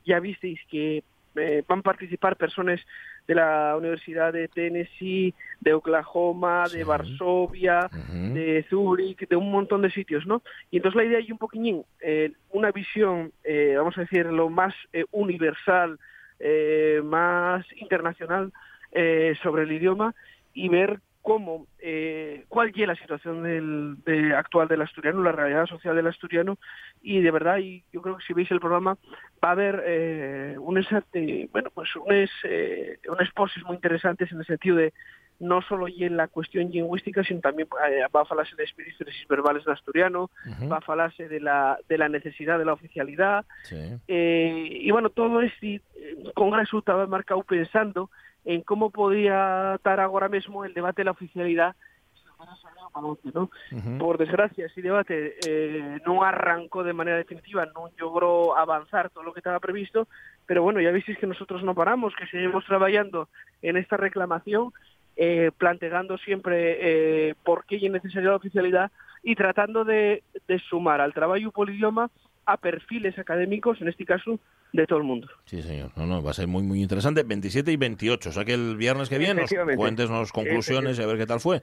Ya 0.05 0.21
visteis 0.21 0.61
que 0.71 1.03
eh, 1.37 1.63
van 1.67 1.81
a 1.81 1.83
participar 1.83 2.37
personas 2.37 2.81
de 3.27 3.35
la 3.35 3.77
Universidad 3.77 4.33
de 4.33 4.49
Tennessee, 4.49 5.35
de 5.61 5.75
Oklahoma, 5.75 6.67
Sí. 6.67 6.79
de 6.79 6.85
Varsovia, 6.85 7.89
de 8.13 8.65
Zúrich, 8.69 9.29
de 9.29 9.37
un 9.37 9.51
montón 9.51 9.83
de 9.83 9.91
sitios, 9.91 10.27
¿no? 10.27 10.43
Y 10.71 10.79
entonces 10.79 10.97
la 10.97 11.05
idea 11.05 11.19
es 11.19 11.31
un 11.31 11.39
poquillín, 11.39 11.85
eh, 12.01 12.33
una 12.51 12.71
visión, 12.73 13.33
eh, 13.45 13.75
vamos 13.77 13.97
a 13.99 14.03
decir, 14.03 14.27
lo 14.27 14.49
más 14.49 14.75
universal, 15.13 15.99
eh, 16.39 17.01
más 17.05 17.65
internacional 17.77 18.53
eh, 18.93 19.35
sobre 19.43 19.65
el 19.65 19.73
idioma 19.73 20.15
y 20.55 20.69
ver 20.69 21.01
cómo, 21.23 21.67
eh, 21.81 22.45
cuál 22.49 22.73
es 22.75 22.89
la 22.89 22.95
situación 22.95 23.43
del, 23.43 23.97
de- 24.05 24.35
actual 24.35 24.67
del 24.67 24.81
asturiano, 24.83 25.23
la 25.23 25.33
realidad 25.33 25.67
social 25.67 25.95
del 25.95 26.07
asturiano. 26.07 26.57
Y 27.03 27.21
de 27.21 27.31
verdad, 27.31 27.59
y 27.59 27.85
yo 27.93 28.01
creo 28.01 28.17
que 28.17 28.25
si 28.25 28.33
veis 28.33 28.51
el 28.51 28.61
programa 28.61 28.97
va 29.45 29.49
a 29.51 29.53
haber 29.53 29.83
eh, 29.87 30.57
eh, 31.13 31.49
bueno, 31.53 31.71
pues 31.75 31.95
unos, 31.97 32.31
eh, 32.45 32.99
unos 33.09 33.31
muy 33.65 33.75
interesantes 33.75 34.33
en 34.33 34.39
el 34.39 34.47
sentido 34.47 34.77
de 34.77 34.93
no 35.41 35.63
solo 35.63 35.87
y 35.89 36.05
en 36.05 36.17
la 36.17 36.27
cuestión 36.29 36.71
lingüística, 36.71 37.23
sino 37.23 37.41
también 37.41 37.69
eh, 37.89 38.03
va 38.15 38.23
a 38.23 38.25
falarse 38.25 38.57
de 38.57 38.65
espíritus 38.65 39.07
verbales 39.29 39.65
de 39.65 39.73
asturiano, 39.73 40.31
Ujú. 40.47 40.69
va 40.69 40.79
a 40.79 40.81
falarse 40.81 41.29
de 41.29 41.41
la, 41.41 41.79
de 41.89 41.97
la 41.99 42.09
necesidad 42.09 42.59
de 42.59 42.65
la 42.65 42.73
oficialidad, 42.73 43.45
Sí. 43.63 43.77
eh, 44.09 44.69
y 44.71 44.91
bueno, 44.91 45.11
todo 45.11 45.41
este 45.41 45.77
eh, 45.77 45.83
congreso 46.35 46.79
estaba 46.79 47.07
marcado 47.07 47.43
pensando 47.45 48.11
en 48.45 48.63
cómo 48.63 48.91
podía 48.91 49.75
estar 49.77 50.01
ahora 50.01 50.29
mismo 50.29 50.65
el 50.65 50.75
debate 50.75 51.03
de 51.03 51.05
la 51.07 51.11
oficialidad 51.13 51.77
si 52.15 52.25
fuera 52.37 52.57
salido 52.57 52.89
para 52.91 53.07
adelante, 53.07 53.31
¿no? 53.35 53.51
Ujú. 53.79 53.99
Por 53.99 54.19
desgracia, 54.19 54.67
ese 54.67 54.81
debate 54.83 55.35
eh, 55.41 56.01
no 56.07 56.25
arrancó 56.25 56.83
de 56.83 56.93
manera 56.95 57.17
definitiva, 57.17 57.67
no 57.67 57.91
logró 57.99 58.57
avanzar 58.57 59.11
todo 59.11 59.23
lo 59.25 59.33
que 59.33 59.41
estaba 59.41 59.61
previsto, 59.61 60.09
pero 60.47 60.63
bueno, 60.63 60.81
ya 60.81 60.91
visteis 60.91 61.19
que 61.19 61.27
nosotros 61.27 61.63
no 61.63 61.75
paramos, 61.75 62.15
que 62.17 62.27
seguimos 62.27 62.65
trabajando 62.65 63.29
en 63.63 63.77
esta 63.77 63.97
reclamación, 63.97 64.73
eh, 65.21 65.51
planteando 65.59 66.17
siempre 66.19 66.77
eh, 67.31 67.35
por 67.45 67.67
qué 67.67 67.77
es 67.77 67.91
necesaria 67.91 68.31
la 68.31 68.37
oficialidad 68.37 68.93
y 69.25 69.35
tratando 69.35 69.85
de, 69.85 70.23
de 70.47 70.59
sumar 70.61 71.01
al 71.01 71.13
trabajo 71.13 71.51
por 71.51 71.69
idioma 71.69 72.09
a 72.47 72.57
perfiles 72.57 73.19
académicos, 73.19 73.81
en 73.83 73.89
este 73.89 74.07
caso, 74.07 74.39
de 74.73 74.87
todo 74.87 74.99
el 75.01 75.05
mundo. 75.05 75.29
Sí, 75.45 75.61
señor. 75.61 75.91
No, 75.97 76.07
no, 76.07 76.23
va 76.23 76.31
a 76.31 76.35
ser 76.35 76.47
muy, 76.47 76.63
muy 76.63 76.81
interesante. 76.81 77.23
27 77.23 77.71
y 77.73 77.77
28. 77.77 78.29
O 78.31 78.33
sea 78.33 78.45
que 78.45 78.55
el 78.55 78.77
viernes 78.77 79.09
que 79.11 79.19
viene 79.19 79.43
nos 79.43 79.77
cuentes 79.77 80.09
conclusiones 80.33 80.99
y 80.99 81.03
a 81.03 81.07
ver 81.07 81.19
qué 81.19 81.27
tal 81.27 81.41
fue. 81.41 81.61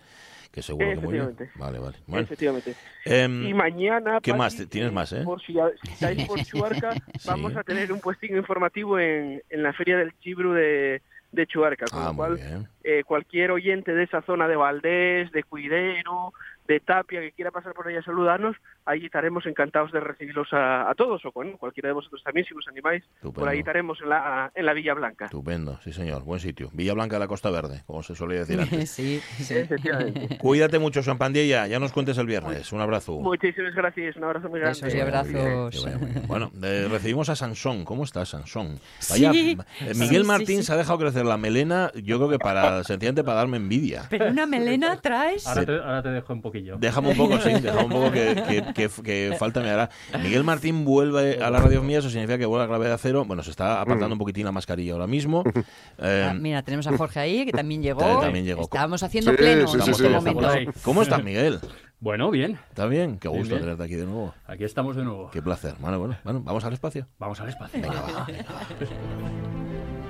Que 0.52 0.62
seguro 0.62 0.88
que 0.88 0.96
muy 0.98 1.14
bien. 1.14 1.36
Vale, 1.56 1.80
vale. 1.80 1.98
Bueno. 2.06 2.24
Efectivamente. 2.24 2.76
em, 3.04 3.48
Y 3.48 3.54
mañana... 3.54 4.20
¿qué 4.22 4.32
Pati, 4.32 4.38
más? 4.38 4.70
¿Tienes 4.70 4.92
más, 4.92 5.12
eh? 5.14 5.22
Por 5.24 5.42
si, 5.42 5.54
si 5.54 5.92
estáis 5.94 6.26
por 6.28 6.40
Chuarca, 6.46 6.94
Sí. 6.94 7.28
vamos 7.28 7.56
a 7.56 7.64
tener 7.64 7.92
un 7.92 8.00
puestín 8.00 8.36
informativo 8.38 9.00
en, 9.00 9.42
en 9.50 9.64
la 9.64 9.74
Feria 9.74 9.98
del 9.98 10.14
Chibru 10.20 10.54
de, 10.54 11.02
de 11.36 11.48
Chuarca, 11.48 11.86
con 11.86 12.02
ah, 12.02 12.08
lo 12.08 12.16
cual 12.16 12.66
eh, 12.84 13.04
cualquier 13.06 13.52
oyente 13.52 13.94
de 13.94 14.04
esa 14.04 14.22
zona 14.22 14.48
de 14.48 14.56
Valdés, 14.56 15.32
de 15.32 15.44
Cuidero, 15.44 16.34
de 16.68 16.80
Tapia 16.80 17.22
que 17.22 17.32
quiera 17.32 17.52
pasar 17.52 17.74
por 17.74 17.88
ahí 17.88 17.96
a 17.96 18.04
saludarnos, 18.04 18.56
ahí 18.86 19.06
estaremos 19.06 19.46
encantados 19.46 19.92
de 19.92 20.00
recibirlos 20.00 20.48
a, 20.52 20.94
todos, 20.98 21.24
o 21.26 21.32
bueno, 21.32 21.58
cualquiera 21.58 21.90
de 21.90 21.94
vosotros 21.94 22.22
también, 22.24 22.46
si 22.46 22.54
os 22.54 22.68
animáis, 22.68 23.04
por 23.34 23.48
ahí 23.48 23.60
estaremos 23.60 24.00
en 24.02 24.10
la, 24.10 24.52
en 24.54 24.66
la 24.66 24.74
Villa 24.74 24.94
Blanca. 24.94 25.26
Estupendo, 25.26 25.80
sí 25.84 25.94
señor, 25.94 26.24
buen 26.24 26.40
sitio. 26.40 26.70
Villa 26.74 26.94
Blanca 26.94 27.16
de 27.16 27.20
la 27.20 27.28
Costa 27.28 27.50
Verde, 27.50 27.84
como 27.86 28.04
se 28.04 28.16
solía 28.16 28.40
decir 28.40 28.60
antes. 28.60 28.90
sí, 28.92 29.20
sí. 29.20 29.56
Cuídate 30.40 30.80
mucho, 30.80 31.04
San 31.04 31.18
Pandilla, 31.18 31.68
ya 31.68 31.80
nos 31.80 31.92
cuentes 31.92 32.18
el 32.18 32.28
viernes. 32.28 32.72
Un 32.72 32.82
abrazo. 32.82 33.20
Muchísimas 33.20 33.76
gracias, 33.76 34.16
un 34.16 34.24
abrazo 34.24 34.50
muy 34.50 34.60
grande. 34.60 34.82
Besos 34.82 34.96
y 34.96 35.00
abrazos. 35.00 36.28
bueno, 36.28 36.52
recibimos 36.90 37.30
a 37.30 37.36
Sansón. 37.36 37.86
¿Cómo 37.86 38.04
estás, 38.04 38.30
Sansón? 38.30 38.80
Vaya, 39.10 39.32
eh, 39.34 39.58
Miguel 39.96 40.24
Martín 40.24 40.64
se 40.64 40.74
ha 40.74 40.78
dejado 40.78 41.00
crecer 41.00 41.26
la 41.26 41.38
melena, 41.38 41.92
yo 41.96 42.18
creo 42.18 42.30
que 42.30 42.40
para, 42.40 42.84
sencillamente 42.84 43.24
para 43.24 43.38
darme 43.38 43.58
envidia. 43.58 44.04
Pero 44.10 44.28
una 44.28 44.46
melena 44.46 44.98
traes... 45.02 45.48
Ahora 45.48 46.02
te, 46.02 46.10
dejo 46.10 46.34
un 46.34 46.42
poquillo. 46.56 46.78
Déjame 46.78 47.10
un 47.10 47.18
poco, 47.18 47.40
sí, 47.40 47.50
déjame 47.62 47.84
un 47.84 47.90
poco 47.90 48.12
que, 48.12 49.36
falta 49.38 49.62
me 49.62 49.70
hará. 49.70 49.90
Miguel 50.22 50.44
Martín 50.44 50.86
vuelve 50.86 51.44
a 51.44 51.50
la 51.50 51.60
radio 51.60 51.84
mía, 51.84 52.00
eso 52.00 52.10
significa 52.10 52.38
que 52.38 52.46
vuelve 52.46 52.64
a 52.64 52.68
gravedad 52.68 53.00
cero. 53.02 53.26
Bueno, 53.26 53.44
se 53.44 53.52
está 53.52 53.82
apartando 53.82 54.14
un 54.14 54.20
poquitín 54.20 54.46
la 54.46 54.52
mascarilla 54.52 54.94
ahora 54.94 55.08
mismo. 55.08 55.44
Ah, 55.98 56.34
eh, 56.34 56.38
mira, 56.40 56.62
tenemos 56.62 56.88
a 56.88 56.98
Jorge 56.98 57.20
ahí, 57.20 57.46
que 57.46 57.52
también 57.52 57.82
llegó. 57.82 58.02
También 58.22 58.46
llegó. 58.46 58.62
Estábamos 58.62 59.02
haciendo 59.02 59.34
pleno 59.36 59.72
en 59.74 59.82
este 59.90 60.10
momento. 60.10 60.50
¿Cómo 60.84 61.02
estás, 61.02 61.24
Miguel? 61.24 61.60
Bueno, 62.00 62.30
bien. 62.32 62.60
¿Está 62.70 62.86
bien? 62.86 63.18
Qué 63.18 63.28
gusto 63.28 63.58
tenerte 63.58 63.84
aquí 63.84 63.96
de 63.96 64.06
nuevo. 64.06 64.34
Aquí 64.46 64.64
estamos 64.64 64.96
de 64.96 65.04
nuevo. 65.04 65.30
Qué 65.32 65.42
placer. 65.42 65.76
Bueno, 65.80 66.00
bueno, 66.00 66.18
bueno 66.24 66.42
vamos 66.44 66.66
al 66.66 66.74
espacio. 66.74 67.08
Vamos 67.18 67.40
al 67.40 67.50
espacio. 67.50 67.82
Venga, 67.82 68.02
va. 68.02 68.28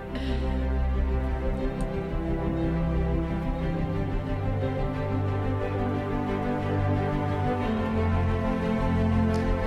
Tú 0.09 0.64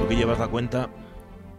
que 0.09 0.17
llevas 0.17 0.39
la 0.39 0.49
cuenta, 0.49 0.89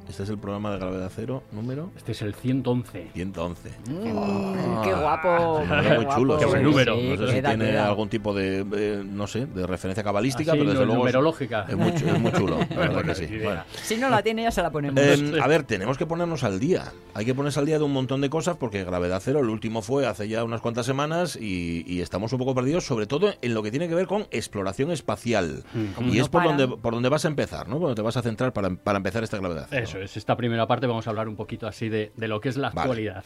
este 0.10 0.24
es 0.24 0.30
el 0.30 0.40
programa 0.40 0.72
de 0.72 0.80
Gravedad 0.80 1.12
Cero, 1.16 1.44
número. 1.52 1.92
Este 1.96 2.14
es 2.14 2.22
el 2.24 2.34
111. 2.34 3.12
111. 3.14 3.70
Mm, 3.88 4.84
¡Qué 4.84 4.94
guapo! 4.94 5.64
muy 5.96 6.08
chulo. 6.08 6.38
Qué 6.40 6.46
buen 6.46 6.64
número. 6.64 6.96
no 6.96 7.28
sé 7.28 7.36
si 7.36 7.42
tiene 7.44 7.78
algún 7.78 8.10
tipo 8.10 8.34
de, 8.34 9.04
no 9.06 9.28
sé, 9.28 9.46
de 9.46 9.68
referencia 9.68 10.04
cabalística, 10.04 10.54
pero 10.54 10.66
desde 10.66 10.86
luego. 10.86 11.02
Numerológica. 11.02 11.68
Es, 11.70 11.78
muy, 11.78 11.90
es 11.90 12.20
muy 12.20 12.32
chulo, 12.32 12.58
la 12.58 12.76
verdad 12.76 13.04
que 13.04 13.16
sí. 13.16 13.28
Si 13.84 13.98
no 13.98 14.10
la 14.10 14.24
tiene, 14.24 14.44
ya 14.44 14.52
se 14.52 14.64
la 14.64 14.72
ponemos. 14.72 15.00
Em, 15.00 15.40
a 15.40 15.46
ver, 15.46 15.64
tenemos 15.64 15.96
que 15.98 16.08
ponernos 16.08 16.44
al 16.44 16.60
día. 16.60 16.92
Hay 17.14 17.26
que 17.26 17.36
ponerse 17.36 17.60
al 17.60 17.68
día 17.68 17.78
de 17.78 17.84
un 17.84 17.94
montón 17.94 18.20
de 18.22 18.32
cosas 18.32 18.58
porque 18.58 18.84
Gravedad 18.84 19.22
Cero, 19.24 19.42
el 19.42 19.50
último 19.50 19.84
fue 19.84 20.08
hace 20.08 20.28
ya 20.28 20.44
unas 20.44 20.62
cuantas 20.62 20.88
semanas 20.88 21.38
y, 21.40 22.02
estamos 22.02 22.34
un 22.34 22.40
poco 22.40 22.56
perdidos, 22.56 22.86
sobre 22.86 23.06
todo 23.06 23.34
en 23.42 23.54
lo 23.54 23.62
que 23.62 23.70
tiene 23.70 23.88
que 23.88 23.94
ver 23.94 24.08
con 24.08 24.26
exploración 24.32 24.90
espacial. 24.90 25.64
Mm. 25.74 26.14
y 26.14 26.20
es 26.20 26.30
por 26.30 26.44
donde, 26.44 26.68
por 26.68 26.94
donde 26.94 27.10
vas 27.10 27.26
a 27.26 27.28
empezar, 27.28 27.68
¿no? 27.68 27.76
Por 27.76 27.90
donde 27.90 27.96
te 27.96 28.02
vas 28.02 28.18
a 28.18 28.24
centrar 28.24 28.54
para, 28.54 28.72
para 28.72 28.98
empezar 28.98 29.24
esta 29.24 29.38
Gravedad 29.38 29.68
Cero. 29.70 29.84
Eso 29.84 29.99
esta 30.02 30.36
primera 30.36 30.68
parte 30.68 30.88
vamos 30.88 31.08
a 31.08 31.10
hablar 31.10 31.28
un 31.28 31.36
poquito 31.36 31.68
así 31.68 31.90
de, 31.90 32.12
lo 32.16 32.40
que 32.40 32.50
es 32.50 32.58
la 32.58 32.70
actualidad. 32.70 33.24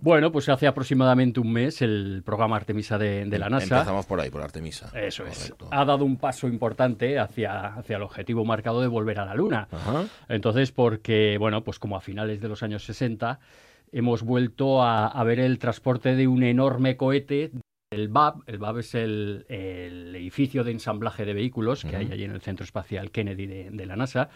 Bueno, 0.00 0.32
pues 0.32 0.48
hace 0.48 0.66
aproximadamente 0.66 1.40
un 1.40 1.52
mes 1.52 1.82
el 1.82 2.22
programa 2.24 2.56
Artemisa 2.56 2.98
de, 2.98 3.26
la 3.38 3.48
NASA. 3.48 3.78
Empezamos 3.78 4.06
por 4.06 4.20
ahí, 4.20 4.30
por 4.30 4.42
Artemisa. 4.42 4.90
Eso 4.98 5.26
es. 5.26 5.52
Ha 5.70 5.84
dado 5.84 6.04
un 6.04 6.16
paso 6.16 6.48
importante 6.48 7.18
hacia, 7.18 7.74
hacia 7.74 7.96
el 7.96 8.02
objetivo 8.02 8.44
marcado 8.44 8.80
de 8.80 8.88
volver 8.88 9.20
a 9.20 9.24
la 9.24 9.34
Luna. 9.34 9.68
Entonces, 10.28 10.72
porque, 10.72 11.36
bueno, 11.38 11.62
pues 11.64 11.78
como 11.78 11.96
a 11.96 12.00
finales 12.00 12.40
de 12.40 12.48
los 12.48 12.62
años 12.62 12.84
60 12.84 13.38
hemos 13.92 14.22
vuelto 14.22 14.82
a, 14.82 15.22
ver 15.24 15.40
el 15.40 15.58
transporte 15.58 16.14
de 16.14 16.26
un 16.26 16.42
enorme 16.42 16.96
cohete 16.96 17.50
el 17.90 18.08
BAB, 18.08 18.42
el 18.46 18.58
BAB 18.58 18.78
es 18.78 18.94
el, 18.94 19.46
edificio 19.48 20.64
de 20.64 20.72
ensamblaje 20.72 21.24
de 21.24 21.34
vehículos 21.34 21.84
que 21.84 21.96
hay 21.96 22.10
allí 22.10 22.24
en 22.24 22.32
el 22.32 22.40
Centro 22.40 22.64
Espacial 22.64 23.10
Kennedy 23.10 23.46
de 23.46 23.86
la 23.86 23.96
NASA, 23.96 24.28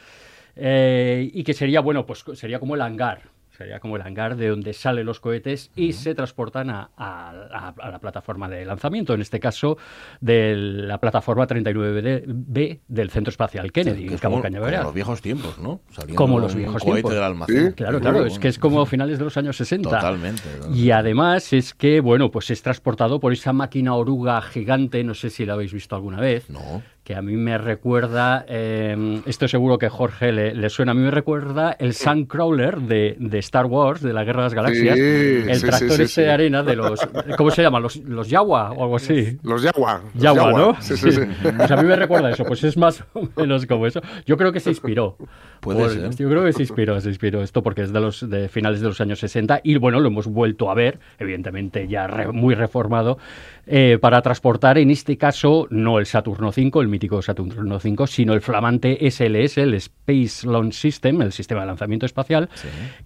eh, 0.62 1.31
y 1.33 1.42
que 1.42 1.55
sería, 1.55 1.81
bueno, 1.81 2.05
pues 2.05 2.23
sería 2.35 2.59
como 2.61 2.75
el 2.75 2.83
hangar, 2.83 3.23
sería 3.51 3.81
como 3.81 3.96
el 3.96 4.03
hangar 4.03 4.37
de 4.37 4.49
donde 4.49 4.75
salen 4.75 5.07
los 5.07 5.20
cohetes 5.20 5.70
y 5.75 5.94
se 5.94 6.14
transportan 6.14 6.68
a, 6.68 6.90
la 6.99 7.99
plataforma 7.99 8.46
de 8.46 8.66
lanzamiento, 8.66 9.14
en 9.14 9.23
este 9.23 9.40
caso 9.40 9.79
de 10.20 10.55
la 10.57 10.99
plataforma 10.99 11.46
39B 11.46 12.81
del 12.87 13.11
Centro 13.11 13.31
Espacial 13.31 13.73
Kennedy, 13.73 14.07
en 14.07 14.18
Cabo 14.18 14.42
Cañaveral. 14.42 14.81
Como 14.81 14.88
los 14.88 14.94
viejos 14.94 15.23
tiempos, 15.23 15.59
¿no? 15.59 15.81
como 16.14 16.38
los 16.38 16.55
viejos 16.55 16.83
tiempos. 16.83 17.11
Del 17.11 17.23
almacén. 17.23 17.73
Claro, 17.73 18.01
claro, 18.01 18.27
es 18.27 18.38
que 18.38 18.49
es 18.49 18.59
como 18.59 18.85
finales 18.85 19.18
de 19.18 19.25
los 19.25 19.37
años 19.38 19.57
60. 19.57 19.88
Totalmente, 19.88 20.42
Y 20.75 20.90
además 20.90 21.55
es 21.55 21.73
que, 21.73 22.01
bueno, 22.01 22.31
pues 22.31 22.51
es 22.51 22.62
transportado 22.62 23.18
por 23.18 23.33
esa 23.33 23.55
máquina 23.55 23.94
oruga 23.94 24.42
gigante, 24.42 25.03
no 25.05 25.14
sé 25.14 25.31
si 25.31 25.46
la 25.46 25.55
habéis 25.55 25.73
visto 25.73 25.96
alguna 25.96 26.20
vez. 26.20 26.51
No 26.51 26.83
que 27.11 27.16
a 27.16 27.23
mí 27.23 27.35
me 27.35 27.59
recuerda, 27.59 28.44
eh, 28.46 29.20
esto 29.27 29.49
seguro 29.49 29.79
que 29.79 29.88
Jorge 29.88 30.31
le, 30.31 30.70
suena, 30.70 30.92
a 30.92 30.94
mí 30.94 31.01
me 31.01 31.11
recuerda 31.11 31.75
el 31.77 31.92
Suncrawler 31.92 32.83
de, 32.83 33.16
de 33.18 33.38
Star 33.40 33.66
Wars, 33.66 34.01
de 34.01 34.12
la 34.12 34.23
Guerra 34.23 34.42
de 34.42 34.44
las 34.44 34.55
Galaxias, 34.55 34.96
el 34.96 35.61
tractor 35.61 36.01
ese 36.03 36.23
de 36.23 36.31
arena 36.31 36.62
de 36.62 36.77
los, 36.77 37.01
¿cómo 37.37 37.51
se 37.51 37.62
llama? 37.62 37.81
Los, 37.81 37.96
los 37.96 38.29
Yawa 38.29 38.70
o 38.70 38.85
algo 38.85 38.94
así. 38.94 39.38
Los 39.42 39.61
Yawa. 39.61 40.03
Yawa, 40.14 40.53
¿no? 40.53 40.81
Sí, 40.81 40.96
sí, 40.96 41.11
sí. 41.11 41.23
Pues 41.57 41.68
a 41.68 41.77
mí 41.79 41.83
me 41.83 41.96
recuerda 41.96 42.31
eso, 42.31 42.44
pues 42.44 42.62
es 42.62 42.77
más 42.77 43.03
o 43.12 43.29
menos 43.35 43.66
como 43.66 43.88
eso. 43.88 44.01
Yo 44.25 44.37
creo 44.37 44.53
que 44.53 44.61
se 44.61 44.70
inspiró. 44.70 45.16
Puede 45.59 45.88
ser. 45.88 46.14
Yo 46.14 46.31
creo 46.31 46.44
que 46.44 46.53
se 46.53 46.62
inspiró, 46.62 47.01
se 47.01 47.09
inspiró 47.09 47.42
esto 47.42 47.64
porque 47.64 47.83
es 47.83 47.92
de 47.92 47.99
los 47.99 48.31
de 48.31 48.49
finales 48.49 48.81
de 48.83 48.87
los 48.87 49.01
años 49.01 49.18
60 49.18 49.62
y 49.64 49.79
bueno, 49.79 49.99
lo 49.99 50.07
hemos 50.07 50.29
vuelto 50.29 50.70
a 50.70 50.75
ver, 50.75 51.01
evidentemente 51.18 51.88
ya 51.88 52.07
muy 52.33 52.55
reformado, 52.55 53.18
eh, 53.66 53.99
para 54.01 54.23
transportar 54.23 54.79
en 54.79 54.90
este 54.90 55.16
caso 55.16 55.66
no 55.70 55.99
el 55.99 56.07
Saturno 56.07 56.49
V, 56.49 56.81
el 56.81 56.88
mítico 56.88 57.23
Saturno 57.23 57.77
V, 57.77 58.07
sino 58.07 58.33
el 58.33 58.40
flamante 58.40 58.99
SLS, 59.11 59.59
el 59.59 59.75
Space 59.75 60.46
Launch 60.46 60.75
System, 60.75 61.23
el 61.23 61.33
sistema 61.33 61.61
de 61.61 61.68
lanzamiento 61.68 62.07
espacial, 62.07 62.49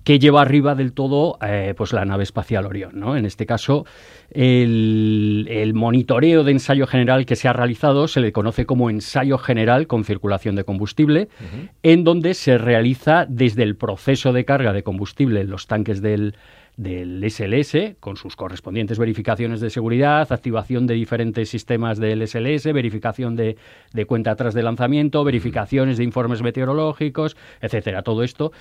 que 0.04 0.18
lleva 0.18 0.42
arriba 0.42 0.74
del 0.74 0.92
todo 0.92 1.38
eh, 1.42 1.74
pues 1.76 1.92
la 1.92 2.04
nave 2.04 2.22
espacial 2.22 2.66
Orión. 2.66 2.92
¿no? 2.94 3.16
En 3.16 3.26
este 3.26 3.46
caso, 3.46 3.86
el, 4.30 5.72
monitoreo 5.74 6.44
de 6.44 6.52
ensayo 6.52 6.86
general 6.86 7.26
que 7.26 7.36
se 7.36 7.48
ha 7.48 7.52
realizado 7.52 8.08
se 8.08 8.20
le 8.20 8.32
conoce 8.32 8.66
como 8.66 8.90
ensayo 8.90 9.38
general 9.38 9.86
con 9.86 10.04
circulación 10.04 10.56
de 10.56 10.64
combustible, 10.64 11.28
en 11.82 12.04
donde 12.04 12.34
se 12.34 12.58
realiza 12.58 13.26
desde 13.28 13.62
el 13.62 13.76
proceso 13.76 14.32
de 14.32 14.44
carga 14.44 14.72
de 14.72 14.82
combustible 14.82 15.40
en 15.40 15.50
los 15.50 15.66
tanques 15.66 16.00
del 16.00 16.34
del 16.76 17.22
SLS, 17.30 17.96
con 18.00 18.16
sus 18.16 18.36
correspondientes 18.36 18.98
verificaciones 18.98 19.60
de 19.60 19.70
seguridad, 19.70 20.32
activación 20.32 20.86
de 20.86 20.94
diferentes 20.94 21.48
sistemas 21.48 21.98
del 21.98 22.26
SLS, 22.26 22.64
verificación 22.72 23.36
de, 23.36 23.56
cuenta 24.06 24.32
atrás 24.32 24.54
de 24.54 24.62
lanzamiento, 24.62 25.22
verificaciones 25.24 25.98
de 25.98 26.04
informes 26.04 26.42
meteorológicos, 26.42 27.36
etcétera. 27.60 28.02
Todo 28.02 28.22
esto, 28.24 28.52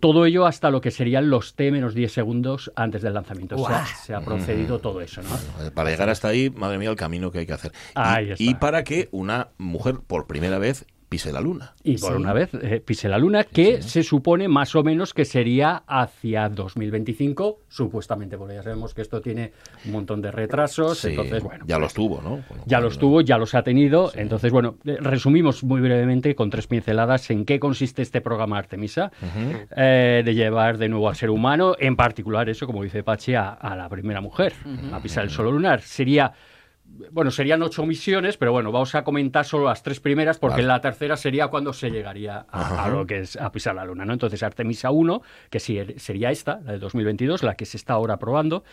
todo 0.00 0.24
ello 0.24 0.46
hasta 0.46 0.70
lo 0.70 0.80
que 0.80 0.90
serían 0.90 1.28
los 1.28 1.54
T 1.54 1.70
menos 1.70 1.94
10 1.94 2.10
segundos 2.12 2.72
antes 2.74 3.02
del 3.02 3.14
lanzamiento. 3.14 3.56
O 3.56 3.66
sea, 3.66 3.84
se 3.84 4.14
ha 4.14 4.20
procedido 4.20 4.78
todo 4.78 5.00
eso, 5.00 5.20
¿no? 5.22 5.70
Para 5.72 5.90
llegar 5.90 6.08
hasta 6.08 6.28
ahí, 6.28 6.50
madre 6.50 6.78
mía, 6.78 6.90
el 6.90 6.96
camino 6.96 7.30
que 7.30 7.40
hay 7.40 7.46
que 7.46 7.52
hacer. 7.52 7.72
y 8.38 8.54
para 8.54 8.84
que 8.84 9.08
una 9.12 9.48
mujer, 9.58 9.96
por 10.06 10.26
primera 10.26 10.58
vez, 10.58 10.86
pise 11.08 11.32
la 11.32 11.40
luna. 11.40 11.74
Y 11.82 11.98
por 11.98 12.16
una 12.16 12.32
vez 12.32 12.50
eh, 12.54 12.82
pise 12.84 13.08
la 13.08 13.18
luna, 13.18 13.44
que 13.44 13.82
se 13.82 14.02
supone 14.02 14.48
más 14.48 14.74
o 14.74 14.82
menos 14.82 15.14
que 15.14 15.24
sería 15.24 15.82
hacia 15.86 16.48
2025, 16.48 17.60
supuestamente, 17.68 18.36
porque 18.36 18.54
ya 18.54 18.62
sabemos 18.62 18.94
que 18.94 19.02
esto 19.02 19.20
tiene 19.20 19.52
un 19.86 19.92
montón 19.92 20.20
de 20.20 20.30
retrasos. 20.30 21.04
entonces, 21.04 21.42
bueno, 21.42 21.64
ya 21.66 21.78
los 21.78 21.94
tuvo, 21.94 22.20
¿no? 22.20 22.42
ya 22.66 22.80
los 22.80 22.98
tuvo, 22.98 23.20
ya 23.20 23.38
los 23.38 23.54
ha 23.54 23.62
tenido. 23.62 24.12
Entonces, 24.14 24.52
bueno, 24.52 24.76
eh, 24.84 24.98
resumimos 25.00 25.64
muy 25.64 25.80
brevemente 25.80 26.34
con 26.34 26.50
tres 26.50 26.66
pinceladas 26.66 27.30
en 27.30 27.44
qué 27.44 27.58
consiste 27.58 28.02
este 28.02 28.20
programa 28.20 28.58
Artemisa, 28.58 29.10
eh, 29.76 30.22
de 30.24 30.34
llevar 30.34 30.78
de 30.78 30.88
nuevo 30.88 31.08
al 31.08 31.16
ser 31.16 31.30
humano, 31.30 31.74
en 31.78 31.96
particular 31.96 32.48
eso, 32.48 32.66
como 32.66 32.82
dice 32.82 33.02
Pachi, 33.02 33.34
a, 33.34 33.58
la 33.76 33.88
primera 33.88 34.20
mujer, 34.20 34.52
a 34.92 35.00
pisar 35.00 35.24
el 35.24 35.30
suelo 35.30 35.52
lunar. 35.52 35.80
Sería 35.80 36.32
bueno, 37.10 37.30
serían 37.30 37.62
ocho 37.62 37.84
misiones, 37.86 38.36
pero 38.36 38.52
bueno, 38.52 38.72
vamos 38.72 38.94
a 38.94 39.04
comentar 39.04 39.44
solo 39.44 39.66
las 39.66 39.82
tres 39.82 40.00
primeras 40.00 40.38
porque 40.38 40.62
la 40.62 40.80
tercera 40.80 41.16
sería 41.16 41.48
cuando 41.48 41.72
se 41.72 41.90
llegaría 41.90 42.46
a, 42.50 42.88
lo 42.88 43.06
que 43.06 43.20
es 43.20 43.36
a 43.36 43.52
pisar 43.52 43.74
la 43.74 43.84
luna, 43.84 44.04
¿no? 44.04 44.12
Entonces 44.12 44.42
Artemisa 44.42 44.90
1, 44.90 45.22
que 45.50 45.60
sería 45.60 46.30
esta, 46.30 46.60
la 46.64 46.72
de 46.72 46.78
2022, 46.78 47.42
la 47.42 47.54
que 47.54 47.66
se 47.66 47.76
está 47.76 47.94
ahora 47.94 48.18
probando, 48.18 48.64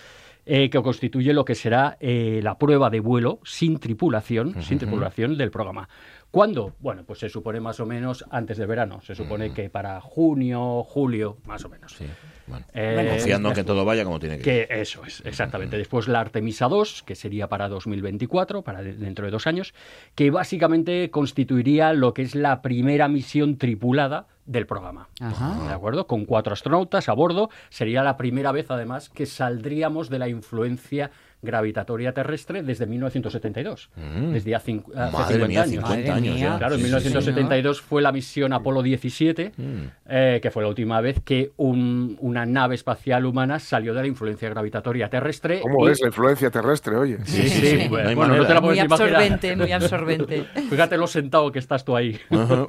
eh, 0.45 0.69
que 0.69 0.81
constituye 0.81 1.33
lo 1.33 1.43
que 1.43 1.55
será 1.55 1.97
eh, 1.99 2.39
la 2.43 2.57
prueba 2.57 2.89
de 2.89 2.99
vuelo 2.99 3.39
sin 3.43 3.79
tripulación, 3.79 4.61
sin 4.61 4.77
tripulación 4.77 5.37
del 5.37 5.49
programa. 5.49 5.89
¿Cuándo? 6.31 6.73
Bueno, 6.79 7.03
pues 7.05 7.19
se 7.19 7.29
supone 7.29 7.59
más 7.61 7.79
o 7.79 7.85
menos 7.85 8.25
antes 8.29 8.57
del 8.57 8.67
verano. 8.67 9.01
Se 9.01 9.15
supone 9.15 9.53
que 9.53 9.69
para 9.69 10.01
junio, 10.01 10.83
julio, 10.83 11.37
más 11.45 11.63
o 11.63 11.69
menos. 11.69 11.93
Sí. 11.93 12.05
Bueno, 12.47 12.65
eh, 12.73 13.07
confiando 13.09 13.49
en 13.49 13.55
que 13.55 13.63
todo 13.63 13.85
vaya 13.85 14.03
como 14.03 14.19
tiene 14.19 14.37
que, 14.37 14.61
ir. 14.61 14.67
Eso 14.69 15.03
es, 15.05 15.23
exactamente. 15.25 15.77
Después 15.77 16.07
la 16.07 16.19
Artemisa 16.19 16.67
2, 16.67 17.03
que 17.03 17.15
sería 17.15 17.47
para 17.47 17.69
2024, 17.69 18.63
para 18.63 18.83
dentro 18.83 19.25
de 19.25 19.31
dos 19.31 19.47
años, 19.47 19.73
que 20.13 20.29
básicamente 20.29 21.09
constituiría 21.09 21.93
lo 21.93 22.13
que 22.13 22.21
es 22.21 22.35
la 22.35 22.61
primera 22.61 23.07
misión 23.07 23.57
tripulada 23.57 24.27
del 24.45 24.65
programa. 24.65 25.07
¿De 25.19 25.73
acuerdo? 25.73 26.07
Con 26.07 26.25
cuatro 26.25 26.53
astronautas 26.53 27.09
a 27.09 27.13
bordo. 27.13 27.49
Sería 27.69 28.03
la 28.03 28.17
primera 28.17 28.51
vez, 28.51 28.69
además, 28.71 29.09
que 29.09 29.25
saldríamos 29.25 30.09
de 30.09 30.19
la 30.19 30.27
influencia 30.29 31.11
gravitatoria 31.41 32.11
terrestre 32.11 32.63
desde 32.63 32.87
1972, 32.87 33.89
Mm. 33.95 34.31
desde 34.33 34.55
hace, 34.55 34.81
hace 34.95 35.11
Madre 35.11 35.33
50 35.35 35.47
mía, 35.47 35.61
años. 35.61 35.71
50 35.73 35.89
Madre 35.89 36.11
años. 36.11 36.57
Claro, 36.57 36.73
en 36.75 36.79
Sí, 36.81 36.85
sí, 36.85 36.85
sí. 36.85 36.85
1972 36.85 37.81
fue 37.81 38.01
la 38.01 38.11
misión 38.11 38.51
Apolo 38.53 38.81
17, 38.81 39.51
Mm. 39.55 39.61
eh, 40.09 40.39
que 40.41 40.49
fue 40.49 40.63
la 40.63 40.69
última 40.69 41.01
vez 41.01 41.19
que 41.23 41.51
un- 41.57 42.17
una 42.19 42.47
nave 42.47 42.73
espacial 42.73 43.25
humana 43.27 43.59
salió 43.59 43.93
de 43.93 44.01
la 44.01 44.07
influencia 44.07 44.49
gravitatoria 44.49 45.07
terrestre. 45.09 45.59
¿Cómo 45.61 45.87
y- 45.87 45.91
es 45.91 46.01
la 46.01 46.07
influencia 46.07 46.49
terrestre, 46.49 46.95
oye? 46.95 47.17
Sí, 47.25 47.47
sí, 47.47 47.79
No 47.83 47.89
bueno, 47.89 48.09
hay 48.09 48.15
bueno, 48.15 48.33
no 48.33 48.39
manera. 48.39 48.47
te 48.47 48.53
la 48.55 48.61
Muy 48.61 48.79
imaginar. 48.79 49.01
absorbente, 49.13 49.55
muy 49.55 49.71
absorbente. 49.71 50.43
Fíjate 50.67 50.97
lo 50.97 51.05
sentado 51.05 51.51
que 51.51 51.59
estás 51.59 51.85
tú 51.85 51.95
ahí. 51.95 52.19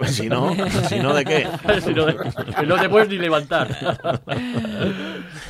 Si 0.07 0.29
no, 0.29 0.55
si 0.87 0.99
no, 0.99 1.15
¿de 1.15 1.25
qué? 1.25 1.47
Si 1.87 2.67
no, 2.67 2.77
te 2.81 2.89
puedes 2.89 3.09
ni 3.09 3.19
levantar. 3.19 3.69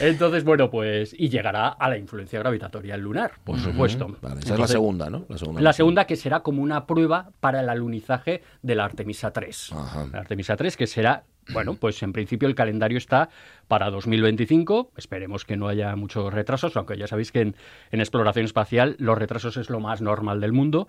Entonces, 0.01 0.45
bueno, 0.45 0.71
pues. 0.71 1.15
Y 1.19 1.29
llegará 1.29 1.69
a 1.69 1.89
la 1.89 1.99
influencia 1.99 2.39
gravitatoria 2.39 2.97
lunar, 2.97 3.33
por 3.45 3.59
supuesto. 3.59 4.17
Vale, 4.21 4.41
esa 4.41 4.55
es 4.55 4.61
la 4.61 4.69
segunda, 4.69 5.11
¿no? 5.11 5.25
La 5.29 5.39
segunda. 5.39 5.61
La 5.61 5.73
segunda 5.73 6.05
que 6.07 6.17
será 6.17 6.41
como 6.41 6.63
una 6.63 6.87
prueba 6.87 7.31
para 7.41 7.61
el 7.61 7.69
alunizaje 7.69 8.43
de 8.63 8.75
la 8.75 8.85
Artemisa 8.85 9.33
3. 9.33 9.73
Ajá. 9.73 10.07
La 10.13 10.21
Artemisa 10.21 10.57
3 10.57 10.77
que 10.77 10.87
será, 10.87 11.25
bueno, 11.53 11.75
pues 11.75 12.03
en 12.03 12.13
principio 12.13 12.49
el 12.49 12.55
calendario 12.55 12.99
está 12.99 13.29
para 13.69 13.91
2025. 13.91 14.93
Esperemos 14.97 15.45
que 15.45 15.57
no 15.57 15.69
haya 15.69 15.95
muchos 15.97 16.33
retrasos, 16.33 16.77
aunque 16.77 16.97
ya 16.97 17.07
sabéis 17.07 17.33
que 17.33 17.41
en, 17.41 17.57
en 17.91 18.01
exploración 18.01 18.45
espacial 18.45 18.97
los 18.99 19.17
retrasos 19.19 19.57
es 19.57 19.71
lo 19.71 19.81
más 19.81 20.01
normal 20.01 20.41
del 20.41 20.53
mundo. 20.53 20.89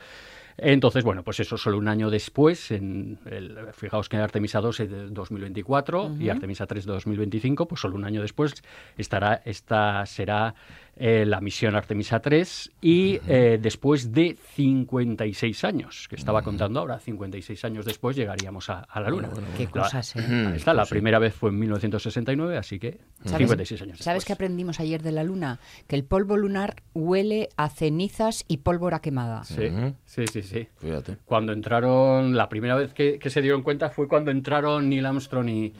Entonces, 0.58 1.04
bueno, 1.04 1.24
pues 1.24 1.39
eso 1.39 1.56
solo 1.58 1.78
un 1.78 1.88
año 1.88 2.10
después, 2.10 2.72
en 2.72 3.20
el- 3.26 3.58
fijaos 3.74 4.10
que 4.10 4.17
Artemisa 4.17 4.60
2 4.60 4.80
es 4.80 4.89
de 4.89 5.08
2024 5.10 6.12
y 6.20 6.30
Artemisa 6.30 6.65
3 6.65 6.86
de 6.86 6.93
2025, 6.93 7.67
pues 7.67 7.82
solo 7.82 7.96
un 7.96 8.06
año 8.06 8.22
después 8.22 8.56
estará, 8.98 9.41
esta 9.46 10.06
será 10.08 10.56
eh, 10.99 11.25
la 11.25 11.41
misión 11.41 11.75
Artemisa 11.75 12.19
3 12.19 12.71
y 12.81 13.19
eh, 13.27 13.60
después 13.62 14.12
de 14.12 14.36
56 14.55 15.63
años, 15.63 16.07
que 16.10 16.15
estaba 16.15 16.41
contando 16.41 16.79
ahora, 16.79 16.99
56 16.99 17.63
años 17.65 17.86
después 17.86 18.15
llegaríamos 18.15 18.69
a, 18.69 18.79
a 18.79 18.99
la 18.99 19.10
Luna. 19.10 19.29
Qué 19.57 19.65
La- 19.65 19.69
cosas, 19.83 20.15
¿eh? 20.15 20.21
Ahí 20.49 20.55
está, 20.57 20.73
la 20.73 20.86
primera 20.86 21.19
vez 21.19 21.33
fue 21.33 21.49
en 21.51 21.60
1969, 21.60 22.57
así 22.57 22.79
que 22.79 22.99
56 23.25 23.81
años 23.81 23.99
¿Sabes 23.99 24.23
qué 24.25 24.31
después. 24.33 24.36
aprendimos 24.47 24.79
ayer 24.79 25.01
de 25.01 25.12
la 25.12 25.23
luna? 25.23 25.60
Que 25.88 25.95
el 25.95 26.03
polvo 26.03 26.38
lunar 26.38 26.81
huele 26.93 27.49
a 27.57 27.69
cenizas 27.69 28.43
y 28.47 28.57
pólvora 28.57 28.99
quemada. 28.99 29.43
Sí, 29.43 29.69
sí, 30.05 30.25
sí, 30.27 30.41
sí. 30.41 30.67
Fíjate. 30.79 31.17
Cuando 31.25 31.53
entraron, 31.53 32.36
la 32.36 32.49
primera 32.49 32.75
vez 32.75 32.93
que, 32.93 33.19
que 33.19 33.29
se 33.29 33.41
dieron 33.41 33.62
cuenta 33.63 33.89
fue 33.89 34.07
cuando 34.07 34.31
entraron 34.31 34.89
Neil 34.89 35.05
Armstrong 35.05 35.49
y, 35.49 35.73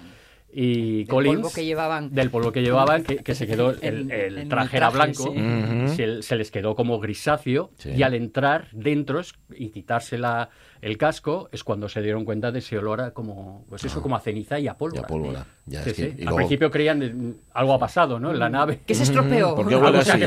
y 0.52 1.00
Del 1.00 1.08
Collins. 1.08 1.36
polvo 1.38 1.52
que 1.54 1.66
llevaban. 1.66 2.14
Del 2.14 2.30
polvo 2.30 2.52
que 2.52 2.62
llevaban, 2.62 3.04
que, 3.04 3.18
que 3.18 3.36
se 3.36 3.46
quedó, 3.48 3.72
el, 3.82 4.10
el 4.12 4.48
traje 4.48 4.78
era 4.78 4.90
blanco, 4.90 5.34
sí. 5.34 5.96
se, 5.96 6.22
se 6.24 6.36
les 6.36 6.52
quedó 6.52 6.74
como 6.76 7.00
grisáceo 7.00 7.70
Sí. 7.78 7.92
y 7.92 8.04
al 8.04 8.14
entrar 8.16 8.68
dentro 8.72 9.20
es- 9.20 9.34
y 9.56 9.70
quitarse 9.70 10.18
la, 10.18 10.50
el 10.82 10.98
casco 10.98 11.50
es 11.52 11.64
cuando 11.64 11.90
se 11.90 12.02
dieron 12.02 12.26
cuenta 12.26 12.52
de 12.52 12.60
ese 12.60 12.78
olor 12.78 13.02
a 13.02 13.12
como, 13.12 13.66
pues 13.70 13.84
eso, 13.86 14.02
como 14.02 14.16
a 14.16 14.20
ceniza 14.20 14.60
y 14.60 14.68
a 14.68 14.76
pólvora. 14.78 15.02
Ah. 15.02 15.04
Y 15.04 15.06
a 15.06 15.08
pólvora. 15.08 15.46
Ya, 15.66 15.84
Sí, 15.84 15.90
es 15.90 15.96
que- 15.96 16.02
sí. 16.04 16.08
y 16.18 16.20
Al 16.20 16.24
luego- 16.26 16.38
principio 16.38 16.72
creían 16.72 17.00
de- 17.00 17.34
algo 17.54 17.74
ha 17.74 17.80
pasado, 17.80 18.20
¿no? 18.20 18.32
En 18.32 18.40
la 18.40 18.50
nave. 18.50 18.80
Que 18.86 18.96
se 18.96 19.04
estropeó. 19.04 19.54
¿Por 19.56 19.68
qué 19.68 19.74
Algo 19.76 19.88
huele 19.88 20.04
se 20.04 20.12
ha 20.12 20.16
así? 20.16 20.26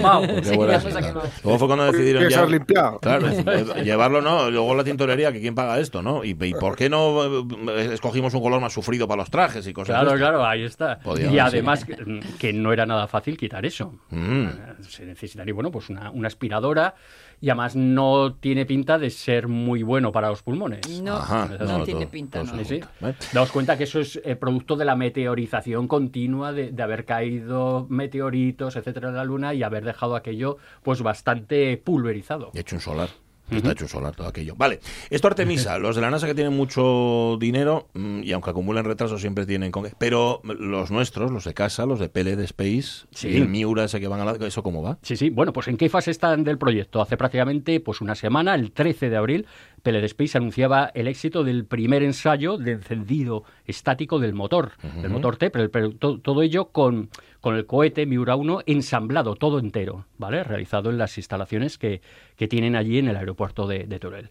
Luego 1.44 1.58
fue 1.58 1.66
cuando 1.68 1.90
decidieron 1.92 2.28
ya... 2.28 2.44
limpiado. 2.46 2.98
Claro, 3.00 3.26
llevarlo, 3.84 4.20
¿no? 4.20 4.50
Luego 4.50 4.74
la 4.74 4.84
tintorería, 4.84 5.32
que 5.32 5.40
quién 5.40 5.54
paga 5.54 5.78
esto, 5.78 6.02
¿no? 6.02 6.24
¿Y, 6.24 6.30
y 6.38 6.54
por 6.54 6.76
qué 6.76 6.88
no 6.90 7.24
eh, 7.24 7.90
escogimos 7.92 8.34
un 8.34 8.42
color 8.42 8.60
más 8.60 8.72
sufrido 8.72 9.06
para 9.08 9.22
los 9.22 9.30
trajes 9.30 9.66
y 9.66 9.72
cosas 9.72 10.00
Claro, 10.00 10.16
claro, 10.18 10.44
ahí 10.44 10.62
está. 10.64 10.98
Podía 10.98 11.30
y 11.30 11.38
además 11.38 11.84
que, 11.84 11.96
que 12.38 12.52
no 12.52 12.72
era 12.72 12.86
nada 12.86 13.06
fácil 13.06 13.36
quitar 13.36 13.64
eso. 13.64 13.94
Mm. 14.10 14.46
Se 14.86 15.04
necesitaría, 15.06 15.54
bueno, 15.54 15.70
pues 15.70 15.88
una, 15.88 16.10
una 16.10 16.28
aspiradora 16.28 16.94
y 17.40 17.48
además 17.48 17.74
no 17.76 18.34
tiene 18.34 18.66
pinta 18.66 18.98
de 18.98 19.10
ser 19.10 19.48
muy 19.48 19.82
bueno 19.82 20.12
para 20.12 20.28
los 20.28 20.42
pulmones. 20.42 21.00
No, 21.02 21.16
Ajá, 21.16 21.48
no, 21.58 21.78
no, 21.78 21.84
tiene 21.84 22.00
todo- 22.02 22.10
pinta. 22.10 22.42
todo 22.44 22.54
no. 23.00 23.14
Daos 23.32 23.50
cuenta 23.50 23.78
que 23.78 23.84
eso 23.84 24.00
es 24.00 24.20
eh, 24.24 24.36
producto 24.36 24.76
de 24.76 24.84
la 24.84 24.94
meteorización 24.96 25.88
continua, 25.88 26.52
de, 26.52 26.70
de 26.72 26.82
haber 26.82 27.04
caído 27.04 27.86
meteoritos, 27.88 28.76
etcétera, 28.76 29.08
en 29.08 29.16
la 29.16 29.24
Luna 29.24 29.54
y 29.54 29.62
haber 29.62 29.84
dejado 29.84 30.16
aquello 30.16 30.58
pues 30.82 31.02
bastante 31.02 31.76
pulverizado. 31.78 32.50
Y 32.54 32.58
hecho 32.58 32.76
un 32.76 32.82
solar. 32.82 33.08
Está 33.50 33.72
hecho 33.72 33.84
un 33.84 33.88
solar 33.88 34.14
todo 34.14 34.28
aquello. 34.28 34.54
Vale, 34.56 34.80
esto 35.10 35.28
Artemisa, 35.28 35.78
los 35.80 35.96
de 35.96 36.02
la 36.02 36.10
NASA 36.10 36.26
que 36.26 36.34
tienen 36.34 36.56
mucho 36.56 37.36
dinero 37.38 37.88
mm, 37.94 38.22
y 38.22 38.32
aunque 38.32 38.50
acumulan 38.50 38.84
retrasos 38.84 39.20
siempre 39.20 39.46
tienen 39.46 39.70
con 39.70 39.84
qué. 39.86 39.94
Pero 39.98 40.40
los 40.44 40.90
nuestros, 40.90 41.30
los 41.30 41.44
de 41.44 41.54
casa, 41.54 41.86
los 41.86 41.98
de 41.98 42.08
PLD 42.08 42.40
Space, 42.44 43.06
Sí. 43.12 43.28
y 43.28 43.36
el 43.36 43.48
Miura 43.48 43.84
ese 43.84 44.00
que 44.00 44.08
van 44.08 44.20
a 44.20 44.24
la... 44.24 44.46
¿Eso 44.46 44.62
cómo 44.62 44.82
va? 44.82 44.98
Sí, 45.02 45.16
sí. 45.16 45.30
Bueno, 45.30 45.52
pues 45.52 45.68
¿en 45.68 45.76
qué 45.76 45.88
fase 45.88 46.10
están 46.10 46.44
del 46.44 46.58
proyecto? 46.58 47.00
Hace 47.02 47.16
prácticamente 47.16 47.80
pues 47.80 48.00
una 48.00 48.14
semana, 48.14 48.54
el 48.54 48.72
13 48.72 49.10
de 49.10 49.16
abril, 49.16 49.46
PLD 49.82 50.04
Space 50.04 50.36
anunciaba 50.38 50.90
el 50.94 51.08
éxito 51.08 51.44
del 51.44 51.64
primer 51.64 52.02
ensayo 52.02 52.58
de 52.58 52.72
encendido 52.72 53.44
estático 53.64 54.18
del 54.18 54.32
motor, 54.34 54.72
del 55.02 55.10
motor 55.10 55.36
T, 55.36 55.50
pero, 55.50 55.70
pero 55.70 55.90
to- 55.92 56.18
todo 56.20 56.42
ello 56.42 56.66
con, 56.66 57.08
con 57.40 57.54
el 57.56 57.66
cohete 57.66 58.06
Miura 58.06 58.36
1 58.36 58.60
ensamblado 58.66 59.34
todo 59.36 59.58
entero, 59.58 60.06
¿vale? 60.18 60.44
Realizado 60.44 60.90
en 60.90 60.98
las 60.98 61.16
instalaciones 61.18 61.78
que, 61.78 62.00
que 62.36 62.48
tienen 62.48 62.76
allí 62.76 62.98
en 62.98 63.08
el 63.08 63.16
aeropuerto 63.16 63.66
de, 63.66 63.84
de 63.84 63.98
Teruel. 63.98 64.30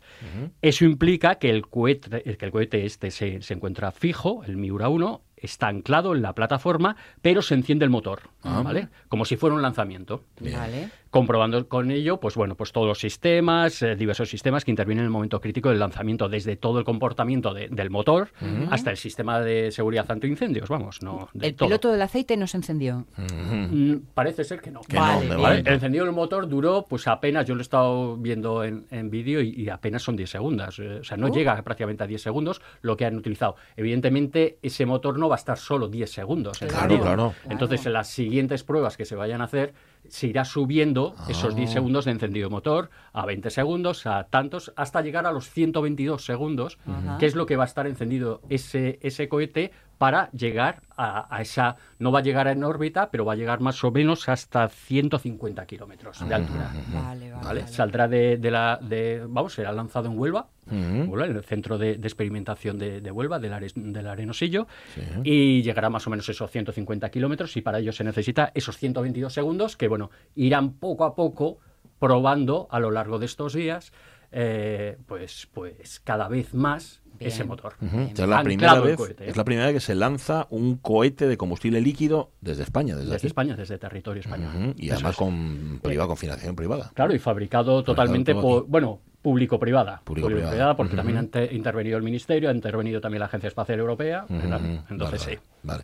Eso 0.61 0.85
implica 0.85 1.35
que 1.35 1.49
el 1.49 1.67
cohete, 1.67 2.37
que 2.37 2.45
el 2.45 2.51
cohete 2.51 2.85
este 2.85 3.11
se, 3.11 3.41
se 3.41 3.53
encuentra 3.53 3.91
fijo, 3.91 4.43
el 4.45 4.57
Miura 4.57 4.89
1, 4.89 5.21
está 5.37 5.67
anclado 5.69 6.13
en 6.13 6.21
la 6.21 6.33
plataforma, 6.35 6.97
pero 7.21 7.41
se 7.41 7.53
enciende 7.53 7.85
el 7.85 7.89
motor, 7.91 8.23
¿vale? 8.43 8.89
Como 9.07 9.23
si 9.23 9.37
fuera 9.37 9.55
un 9.55 9.61
lanzamiento. 9.61 10.23
Vale. 10.57 10.89
Comprobando 11.11 11.67
con 11.67 11.89
ello, 11.91 12.19
pues 12.19 12.35
bueno, 12.35 12.55
pues 12.55 12.71
todos 12.71 12.87
los 12.87 12.99
sistemas, 12.99 13.81
eh, 13.81 13.95
diversos 13.95 14.29
sistemas 14.29 14.63
que 14.63 14.71
intervienen 14.71 15.01
en 15.01 15.05
el 15.05 15.11
momento 15.11 15.41
crítico 15.41 15.69
del 15.69 15.79
lanzamiento, 15.79 16.29
desde 16.29 16.55
todo 16.55 16.77
el 16.79 16.85
comportamiento 16.85 17.53
de- 17.53 17.67
del 17.69 17.89
motor 17.89 18.29
hasta 18.69 18.91
el 18.91 18.97
sistema 18.97 19.39
de 19.39 19.71
seguridad 19.71 20.05
antiincendios, 20.11 20.69
vamos, 20.69 21.01
no. 21.01 21.29
de 21.33 21.47
El 21.47 21.55
todo. 21.55 21.67
piloto 21.69 21.91
del 21.91 22.01
aceite 22.03 22.37
no 22.37 22.45
se 22.47 22.57
encendió. 22.57 23.07
Mm, 23.17 23.95
Parece 24.13 24.43
ser 24.43 24.61
que 24.61 24.71
no. 24.71 24.81
Que 24.81 24.97
Vale. 24.97 25.35
¿Vale? 25.35 25.59
El 25.61 25.67
encendido 25.67 26.05
del 26.05 26.13
motor 26.13 26.47
duró, 26.47 26.85
pues 26.87 27.07
apenas, 27.07 27.45
yo 27.45 27.55
lo 27.55 27.61
he 27.61 27.63
estado 27.63 28.15
viendo 28.17 28.63
en, 28.63 28.85
en 28.91 29.09
vídeo 29.09 29.41
y, 29.41 29.49
y 29.49 29.69
apenas 29.69 30.03
son 30.03 30.15
10 30.15 30.29
segundos. 30.29 30.77
eh, 30.79 30.99
O 31.01 31.03
sea, 31.03 31.17
no 31.17 31.27
Uh. 31.27 31.33
llega 31.33 31.61
prácticamente 31.63 32.03
a 32.03 32.07
10 32.07 32.21
segundos 32.21 32.61
lo 32.81 32.97
que 32.97 33.05
han 33.05 33.15
utilizado. 33.15 33.55
Evidentemente, 33.77 34.57
ese 34.61 34.85
motor 34.85 35.17
no 35.17 35.29
va 35.29 35.35
a 35.35 35.37
estar 35.37 35.57
solo 35.57 35.87
10 35.87 36.11
segundos. 36.11 36.59
Claro, 36.59 36.99
claro. 37.01 37.33
Entonces, 37.49 37.85
en 37.85 37.93
las 37.93 38.07
siguientes 38.09 38.63
pruebas 38.63 38.97
que 38.97 39.05
se 39.05 39.15
vayan 39.15 39.41
a 39.41 39.45
hacer, 39.45 39.73
se 40.07 40.27
irá 40.27 40.45
subiendo 40.45 41.15
esos 41.27 41.53
Ah. 41.53 41.57
10 41.57 41.71
segundos 41.71 42.05
de 42.05 42.11
encendido 42.11 42.49
motor 42.49 42.89
a 43.13 43.25
20 43.25 43.49
segundos, 43.49 44.05
a 44.05 44.23
tantos, 44.25 44.73
hasta 44.75 45.01
llegar 45.01 45.25
a 45.25 45.31
los 45.31 45.49
122 45.49 46.23
segundos, 46.23 46.77
que 47.19 47.25
es 47.25 47.35
lo 47.35 47.45
que 47.45 47.55
va 47.55 47.63
a 47.63 47.67
estar 47.67 47.87
encendido 47.87 48.41
ese, 48.49 48.99
ese 49.01 49.29
cohete 49.29 49.71
para 49.97 50.31
llegar 50.31 50.81
a, 50.95 51.33
a 51.35 51.41
esa... 51.41 51.75
No 51.99 52.11
va 52.11 52.19
a 52.19 52.21
llegar 52.21 52.47
en 52.47 52.63
órbita, 52.63 53.09
pero 53.11 53.25
va 53.25 53.33
a 53.33 53.35
llegar 53.35 53.59
más 53.59 53.83
o 53.83 53.91
menos 53.91 54.29
hasta 54.29 54.69
150 54.69 55.65
kilómetros 55.65 56.25
de 56.27 56.33
altura. 56.33 56.71
Vale, 56.73 56.85
vale. 56.93 57.31
¿vale? 57.31 57.43
vale. 57.43 57.67
Saldrá 57.67 58.07
de, 58.07 58.37
de 58.37 58.51
la... 58.51 58.79
De, 58.81 59.25
vamos, 59.27 59.53
será 59.53 59.73
lanzado 59.73 60.07
en 60.09 60.17
Huelva, 60.17 60.47
En 60.71 61.11
el 61.35 61.43
centro 61.43 61.77
de, 61.77 61.97
de 61.97 62.07
experimentación 62.07 62.77
de, 62.77 63.01
de 63.01 63.11
Huelva, 63.11 63.39
del, 63.39 63.53
Ares- 63.53 63.73
del 63.75 64.07
Arenosillo, 64.07 64.67
Sí. 64.95 65.01
y 65.23 65.61
llegará 65.61 65.89
más 65.89 66.05
o 66.07 66.09
menos 66.09 66.27
esos 66.29 66.49
150 66.49 67.09
kilómetros 67.09 67.55
y 67.57 67.61
para 67.61 67.79
ello 67.79 67.91
se 67.91 68.03
necesita 68.03 68.51
esos 68.55 68.77
122 68.77 69.33
segundos 69.33 69.77
que, 69.77 69.87
bueno, 69.87 70.09
irán 70.35 70.73
poco 70.73 71.03
a 71.05 71.15
poco 71.15 71.59
probando 71.99 72.67
a 72.71 72.79
lo 72.79 72.91
largo 72.91 73.19
de 73.19 73.25
estos 73.25 73.53
días, 73.53 73.91
eh, 74.31 74.97
pues, 75.07 75.47
pues 75.53 75.99
cada 75.99 76.27
vez 76.27 76.53
más 76.53 77.01
Bien. 77.17 77.31
ese 77.31 77.43
motor. 77.43 77.73
O 77.81 77.89
sea, 78.15 78.25
es, 78.25 78.29
la 78.29 78.43
primera 78.43 78.79
vez, 78.79 78.95
cohete, 78.95 79.25
¿eh? 79.25 79.29
es 79.31 79.35
la 79.35 79.43
primera 79.43 79.65
vez 79.67 79.75
que 79.75 79.79
se 79.81 79.95
lanza 79.95 80.47
un 80.51 80.77
cohete 80.77 81.27
de 81.27 81.35
combustible 81.35 81.81
líquido 81.81 82.31
desde 82.39 82.63
España, 82.63 82.95
desde, 82.95 83.05
Desde 83.11 83.17
aquí. 83.17 83.27
España, 83.27 83.55
desde 83.57 83.77
territorio 83.77 84.21
español. 84.21 84.75
Y 84.77 84.85
Eso 84.85 84.93
además 84.95 85.11
es. 85.13 85.17
con, 85.17 85.79
privada, 85.81 86.07
con 86.07 86.17
financiación 86.17 86.55
privada. 86.55 86.91
Claro, 86.93 87.13
y 87.13 87.19
fabricado 87.19 87.83
totalmente 87.83 88.33
por, 88.35 88.61
aquí. 88.61 88.67
bueno, 88.69 89.01
público-privada. 89.21 90.01
Público-privada. 90.03 90.75
porque 90.75 90.95
también 90.95 91.17
ha 91.17 91.21
inter- 91.21 91.53
intervenido 91.53 91.97
el 91.97 92.03
Ministerio, 92.03 92.49
ha 92.49 92.53
intervenido 92.53 93.01
también 93.01 93.19
la 93.19 93.25
Agencia 93.25 93.47
Espacial 93.47 93.79
Europea. 93.79 94.25
Entonces, 94.29 94.89
Vale, 94.89 95.17
sí. 95.19 95.37
vale. 95.63 95.83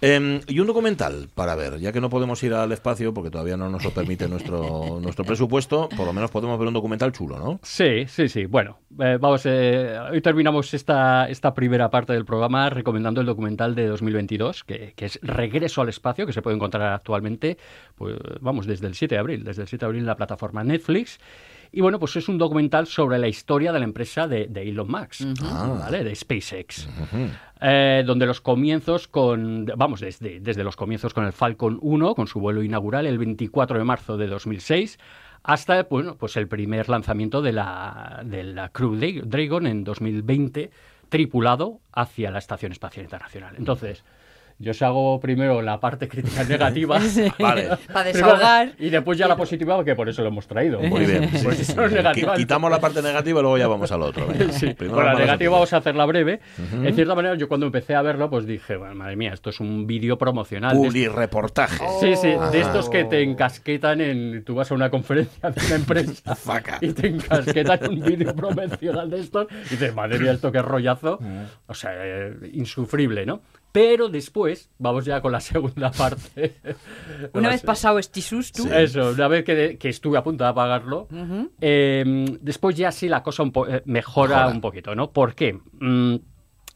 Eh, 0.00 0.40
y 0.46 0.60
un 0.60 0.66
documental 0.66 1.28
para 1.34 1.54
ver, 1.54 1.78
ya 1.78 1.92
que 1.92 2.00
no 2.00 2.08
podemos 2.08 2.42
ir 2.42 2.54
al 2.54 2.72
espacio 2.72 3.12
porque 3.12 3.30
todavía 3.30 3.56
no 3.56 3.68
nos 3.68 3.84
lo 3.84 3.90
permite 3.90 4.28
nuestro, 4.28 4.98
nuestro 5.02 5.24
presupuesto, 5.24 5.88
por 5.96 6.06
lo 6.06 6.12
menos 6.12 6.30
podemos 6.30 6.58
ver 6.58 6.68
un 6.68 6.74
documental 6.74 7.12
chulo, 7.12 7.38
¿no? 7.38 7.60
Sí, 7.62 8.06
sí, 8.06 8.28
sí. 8.28 8.46
Bueno, 8.46 8.78
eh, 8.98 9.18
vamos, 9.20 9.42
eh, 9.44 9.98
hoy 10.10 10.20
terminamos 10.22 10.72
esta, 10.74 11.28
esta 11.28 11.52
primera 11.52 11.90
parte 11.90 12.12
del 12.14 12.24
programa 12.24 12.70
recomendando 12.70 13.20
el 13.20 13.26
documental 13.26 13.74
de 13.74 13.86
2022, 13.88 14.64
que, 14.64 14.94
que 14.96 15.04
es 15.06 15.18
Regreso 15.22 15.82
al 15.82 15.88
Espacio, 15.90 16.24
que 16.26 16.32
se 16.32 16.40
puede 16.42 16.56
encontrar 16.56 16.92
actualmente, 16.94 17.58
pues 17.94 18.16
vamos, 18.40 18.66
desde 18.66 18.86
el 18.86 18.94
7 18.94 19.14
de 19.14 19.18
abril, 19.18 19.44
desde 19.44 19.62
el 19.62 19.68
7 19.68 19.84
de 19.84 19.86
abril 19.86 20.00
en 20.00 20.06
la 20.06 20.16
plataforma 20.16 20.64
Netflix. 20.64 21.18
Y 21.72 21.80
bueno, 21.80 21.98
pues 22.00 22.16
es 22.16 22.28
un 22.28 22.36
documental 22.38 22.86
sobre 22.86 23.18
la 23.18 23.28
historia 23.28 23.72
de 23.72 23.78
la 23.78 23.84
empresa 23.84 24.26
de, 24.26 24.46
de 24.48 24.62
Elon 24.68 24.90
Musk, 24.90 25.22
Ah. 25.42 25.76
¿vale? 25.80 26.02
De 26.02 26.14
SpaceX. 26.14 26.88
Eh, 27.60 28.02
donde 28.06 28.26
los 28.26 28.40
comienzos 28.40 29.06
con, 29.06 29.66
vamos, 29.76 30.00
desde, 30.00 30.40
desde 30.40 30.64
los 30.64 30.76
comienzos 30.76 31.12
con 31.14 31.24
el 31.26 31.32
Falcon 31.32 31.78
1, 31.80 32.14
con 32.14 32.26
su 32.26 32.40
vuelo 32.40 32.62
inaugural 32.62 33.06
el 33.06 33.18
24 33.18 33.78
de 33.78 33.84
marzo 33.84 34.16
de 34.16 34.26
2006, 34.26 34.98
hasta 35.42 35.82
bueno, 35.84 36.16
pues 36.16 36.36
el 36.36 36.48
primer 36.48 36.88
lanzamiento 36.88 37.40
de 37.42 37.52
la, 37.52 38.22
de 38.24 38.44
la 38.44 38.70
Crew 38.70 38.96
Dragon 38.96 39.66
en 39.66 39.84
2020, 39.84 40.70
tripulado 41.08 41.80
hacia 41.92 42.30
la 42.30 42.38
Estación 42.38 42.72
Espacial 42.72 43.04
Internacional. 43.04 43.54
Entonces, 43.56 44.04
yo 44.62 44.72
os 44.72 44.82
hago 44.82 45.18
primero 45.20 45.62
la 45.62 45.80
parte 45.80 46.06
crítica 46.06 46.44
negativa 46.44 47.00
Vale. 47.38 47.68
Para 47.92 48.04
desahogar. 48.12 48.72
y 48.78 48.90
después 48.90 49.16
ya 49.18 49.26
la 49.26 49.36
positiva, 49.36 49.74
porque 49.74 49.94
por 49.96 50.08
eso 50.08 50.20
lo 50.22 50.28
hemos 50.28 50.46
traído. 50.46 50.80
Muy 50.80 51.06
bien. 51.06 51.28
Sí, 51.30 51.74
Quitamos 52.36 52.70
la 52.70 52.78
parte 52.78 53.00
negativa 53.02 53.40
y 53.40 53.42
luego 53.42 53.56
ya 53.58 53.66
vamos 53.68 53.90
al 53.90 54.02
otro. 54.02 54.26
Sí, 54.50 54.74
Primero 54.74 54.96
con 54.96 55.06
la 55.06 55.14
negativa 55.14 55.52
vamos 55.52 55.72
a 55.72 55.78
hacerla 55.78 56.04
breve. 56.04 56.40
En 56.72 56.94
cierta 56.94 57.14
manera, 57.14 57.34
yo 57.36 57.48
cuando 57.48 57.66
empecé 57.66 57.94
a 57.94 58.02
verlo, 58.02 58.28
pues 58.28 58.44
dije, 58.46 58.76
bueno, 58.76 58.94
madre 58.94 59.16
mía, 59.16 59.32
esto 59.32 59.48
es 59.50 59.60
un 59.60 59.86
vídeo 59.86 60.18
promocional. 60.18 60.76
de 60.76 60.88
Publi 60.88 61.08
reportaje. 61.08 61.82
Sí, 62.00 62.14
sí, 62.16 62.32
Ajá. 62.32 62.50
de 62.50 62.60
estos 62.60 62.90
que 62.90 63.04
te 63.04 63.22
encasquetan 63.22 64.00
en. 64.02 64.44
Tú 64.44 64.54
vas 64.56 64.70
a 64.70 64.74
una 64.74 64.90
conferencia 64.90 65.50
de 65.50 65.66
una 65.66 65.74
empresa 65.76 66.34
Faca. 66.36 66.78
y 66.82 66.92
te 66.92 67.06
encasquetan 67.08 67.80
un 67.88 68.00
vídeo 68.00 68.34
promocional 68.34 69.08
de 69.08 69.20
estos 69.20 69.46
y 69.50 69.70
dices, 69.70 69.94
madre 69.94 70.18
mía, 70.18 70.32
esto 70.32 70.52
qué 70.52 70.60
rollazo. 70.60 71.18
O 71.66 71.74
sea, 71.74 71.92
eh, 71.94 72.34
insufrible, 72.52 73.24
¿no? 73.24 73.40
Pero 73.72 74.08
después, 74.08 74.70
vamos 74.78 75.04
ya 75.04 75.20
con 75.20 75.32
la 75.32 75.40
segunda 75.52 75.90
parte. 75.90 76.56
Una 77.34 77.48
vez 77.50 77.62
pasado 77.62 77.98
este 77.98 78.20
susto, 78.20 78.62
Sí. 78.64 78.68
Eso, 78.72 79.10
una 79.10 79.28
vez 79.28 79.44
que, 79.44 79.78
que 79.78 79.88
estuve 79.88 80.18
a 80.18 80.22
punto 80.22 80.44
de 80.44 80.50
apagarlo, 80.50 81.08
eh, 81.60 82.26
después 82.40 82.76
ya 82.76 82.90
sí 82.92 83.08
la 83.08 83.22
cosa 83.22 83.42
un 83.42 83.50
eh, 83.68 83.82
mejora, 83.84 83.84
Mejora. 83.86 84.48
un 84.48 84.60
poquito, 84.60 84.94
¿no? 84.94 85.10
¿Por 85.12 85.34
qué? 85.34 85.58
Mm, 85.80 86.16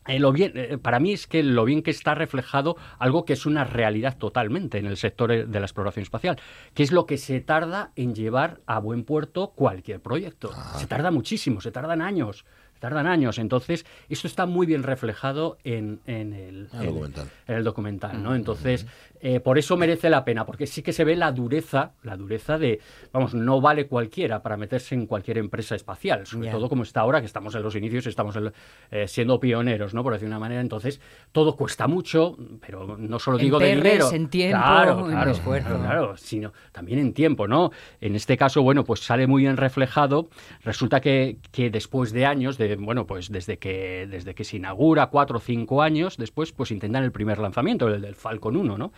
eh, 0.06 0.18
lo 0.18 0.32
bien, 0.32 0.52
eh, 0.54 0.76
para 0.78 1.00
mí 1.00 1.12
es 1.12 1.26
que 1.26 1.42
lo 1.42 1.64
bien 1.64 1.82
que 1.82 1.90
está 1.90 2.14
reflejado 2.14 2.76
algo 2.98 3.24
que 3.24 3.32
es 3.32 3.46
una 3.46 3.64
realidad 3.64 4.18
totalmente 4.18 4.78
en 4.78 4.86
el 4.86 4.96
sector 4.98 5.46
de 5.48 5.60
la 5.60 5.64
exploración 5.66 6.02
espacial, 6.02 6.38
que 6.74 6.82
es 6.82 6.92
lo 6.92 7.06
que 7.06 7.16
se 7.16 7.40
tarda 7.40 7.92
en 7.96 8.14
llevar 8.14 8.60
a 8.66 8.78
buen 8.80 9.04
puerto 9.04 9.52
cualquier 9.54 10.00
proyecto. 10.00 10.50
Se 10.76 10.86
tarda 10.86 11.10
muchísimo, 11.10 11.60
se 11.62 11.72
tardan 11.72 12.02
años. 12.02 12.44
Tardan 12.84 13.06
años, 13.06 13.38
entonces 13.38 13.86
esto 14.10 14.26
está 14.26 14.44
muy 14.44 14.66
bien 14.66 14.82
reflejado 14.82 15.56
en, 15.64 16.00
en 16.06 16.34
el, 16.34 16.68
El 16.74 16.80
en- 16.80 16.86
documental. 16.86 17.28
en 17.48 17.54
el 17.56 17.64
documental, 17.64 18.22
¿no? 18.22 18.34
Entonces, 18.34 18.84
eh, 19.26 19.40
por 19.40 19.56
eso 19.56 19.76
merece 19.78 20.10
la 20.10 20.22
pena, 20.22 20.44
porque 20.44 20.66
sí 20.66 20.82
que 20.82 20.92
se 20.92 21.02
ve 21.02 21.16
la 21.16 21.32
dureza, 21.32 21.92
la 22.02 22.14
dureza 22.14 22.58
de, 22.58 22.78
vamos, 23.10 23.32
no 23.34 23.60
vale 23.62 23.86
cualquiera 23.86 24.42
para 24.42 24.58
meterse 24.58 24.94
en 24.94 25.06
cualquier 25.06 25.38
empresa 25.38 25.74
espacial, 25.74 26.26
sobre 26.26 26.50
todo 26.50 26.68
como 26.68 26.82
está 26.82 27.00
ahora, 27.00 27.20
que 27.20 27.26
estamos 27.26 27.54
en 27.54 27.62
los 27.62 27.74
inicios, 27.74 28.06
estamos 28.06 28.36
en- 28.36 28.52
eh, 28.90 29.08
siendo 29.08 29.40
pioneros, 29.40 29.94
¿no? 29.94 30.02
Por 30.02 30.12
decir 30.12 30.28
una 30.28 30.38
manera, 30.38 30.60
entonces, 30.60 31.00
todo 31.32 31.56
cuesta 31.56 31.86
mucho, 31.88 32.36
pero 32.60 32.98
no 32.98 33.18
solo 33.18 33.38
En 33.38 33.44
digo 33.44 33.58
de 33.58 33.74
dinero. 33.74 34.10
en 34.12 34.28
tiempo, 34.28 34.58
claro, 34.62 35.00
en 35.06 35.12
claro, 35.12 35.30
esfuerzo. 35.30 35.68
claro, 35.70 35.82
claro, 35.82 36.16
sino 36.18 36.52
también 36.70 36.98
en 36.98 37.14
tiempo, 37.14 37.48
¿no? 37.48 37.70
En 38.02 38.16
este 38.16 38.36
caso, 38.36 38.62
bueno, 38.62 38.84
pues 38.84 39.00
sale 39.00 39.26
muy 39.26 39.40
bien 39.42 39.56
reflejado. 39.56 40.28
Resulta 40.62 41.00
que, 41.00 41.38
que 41.50 41.70
después 41.70 42.12
de 42.12 42.26
años, 42.26 42.58
de, 42.58 42.76
bueno, 42.76 43.06
pues 43.06 43.30
desde 43.32 43.58
que, 43.58 44.06
desde 44.06 44.34
que 44.34 44.44
se 44.44 44.58
inaugura, 44.58 45.06
cuatro 45.06 45.38
o 45.38 45.40
cinco 45.40 45.80
años, 45.80 46.18
después 46.18 46.52
pues 46.52 46.70
intentan 46.70 47.04
el 47.04 47.10
primer 47.12 47.38
lanzamiento, 47.38 47.88
el 47.88 48.02
del 48.02 48.14
Falcon 48.16 48.56
1, 48.56 48.76
¿no? 48.76 48.92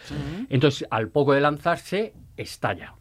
Entonces, 0.49 0.87
al 0.91 1.09
poco 1.09 1.33
de 1.33 1.41
lanzarse, 1.41 2.13
estalla. 2.37 2.95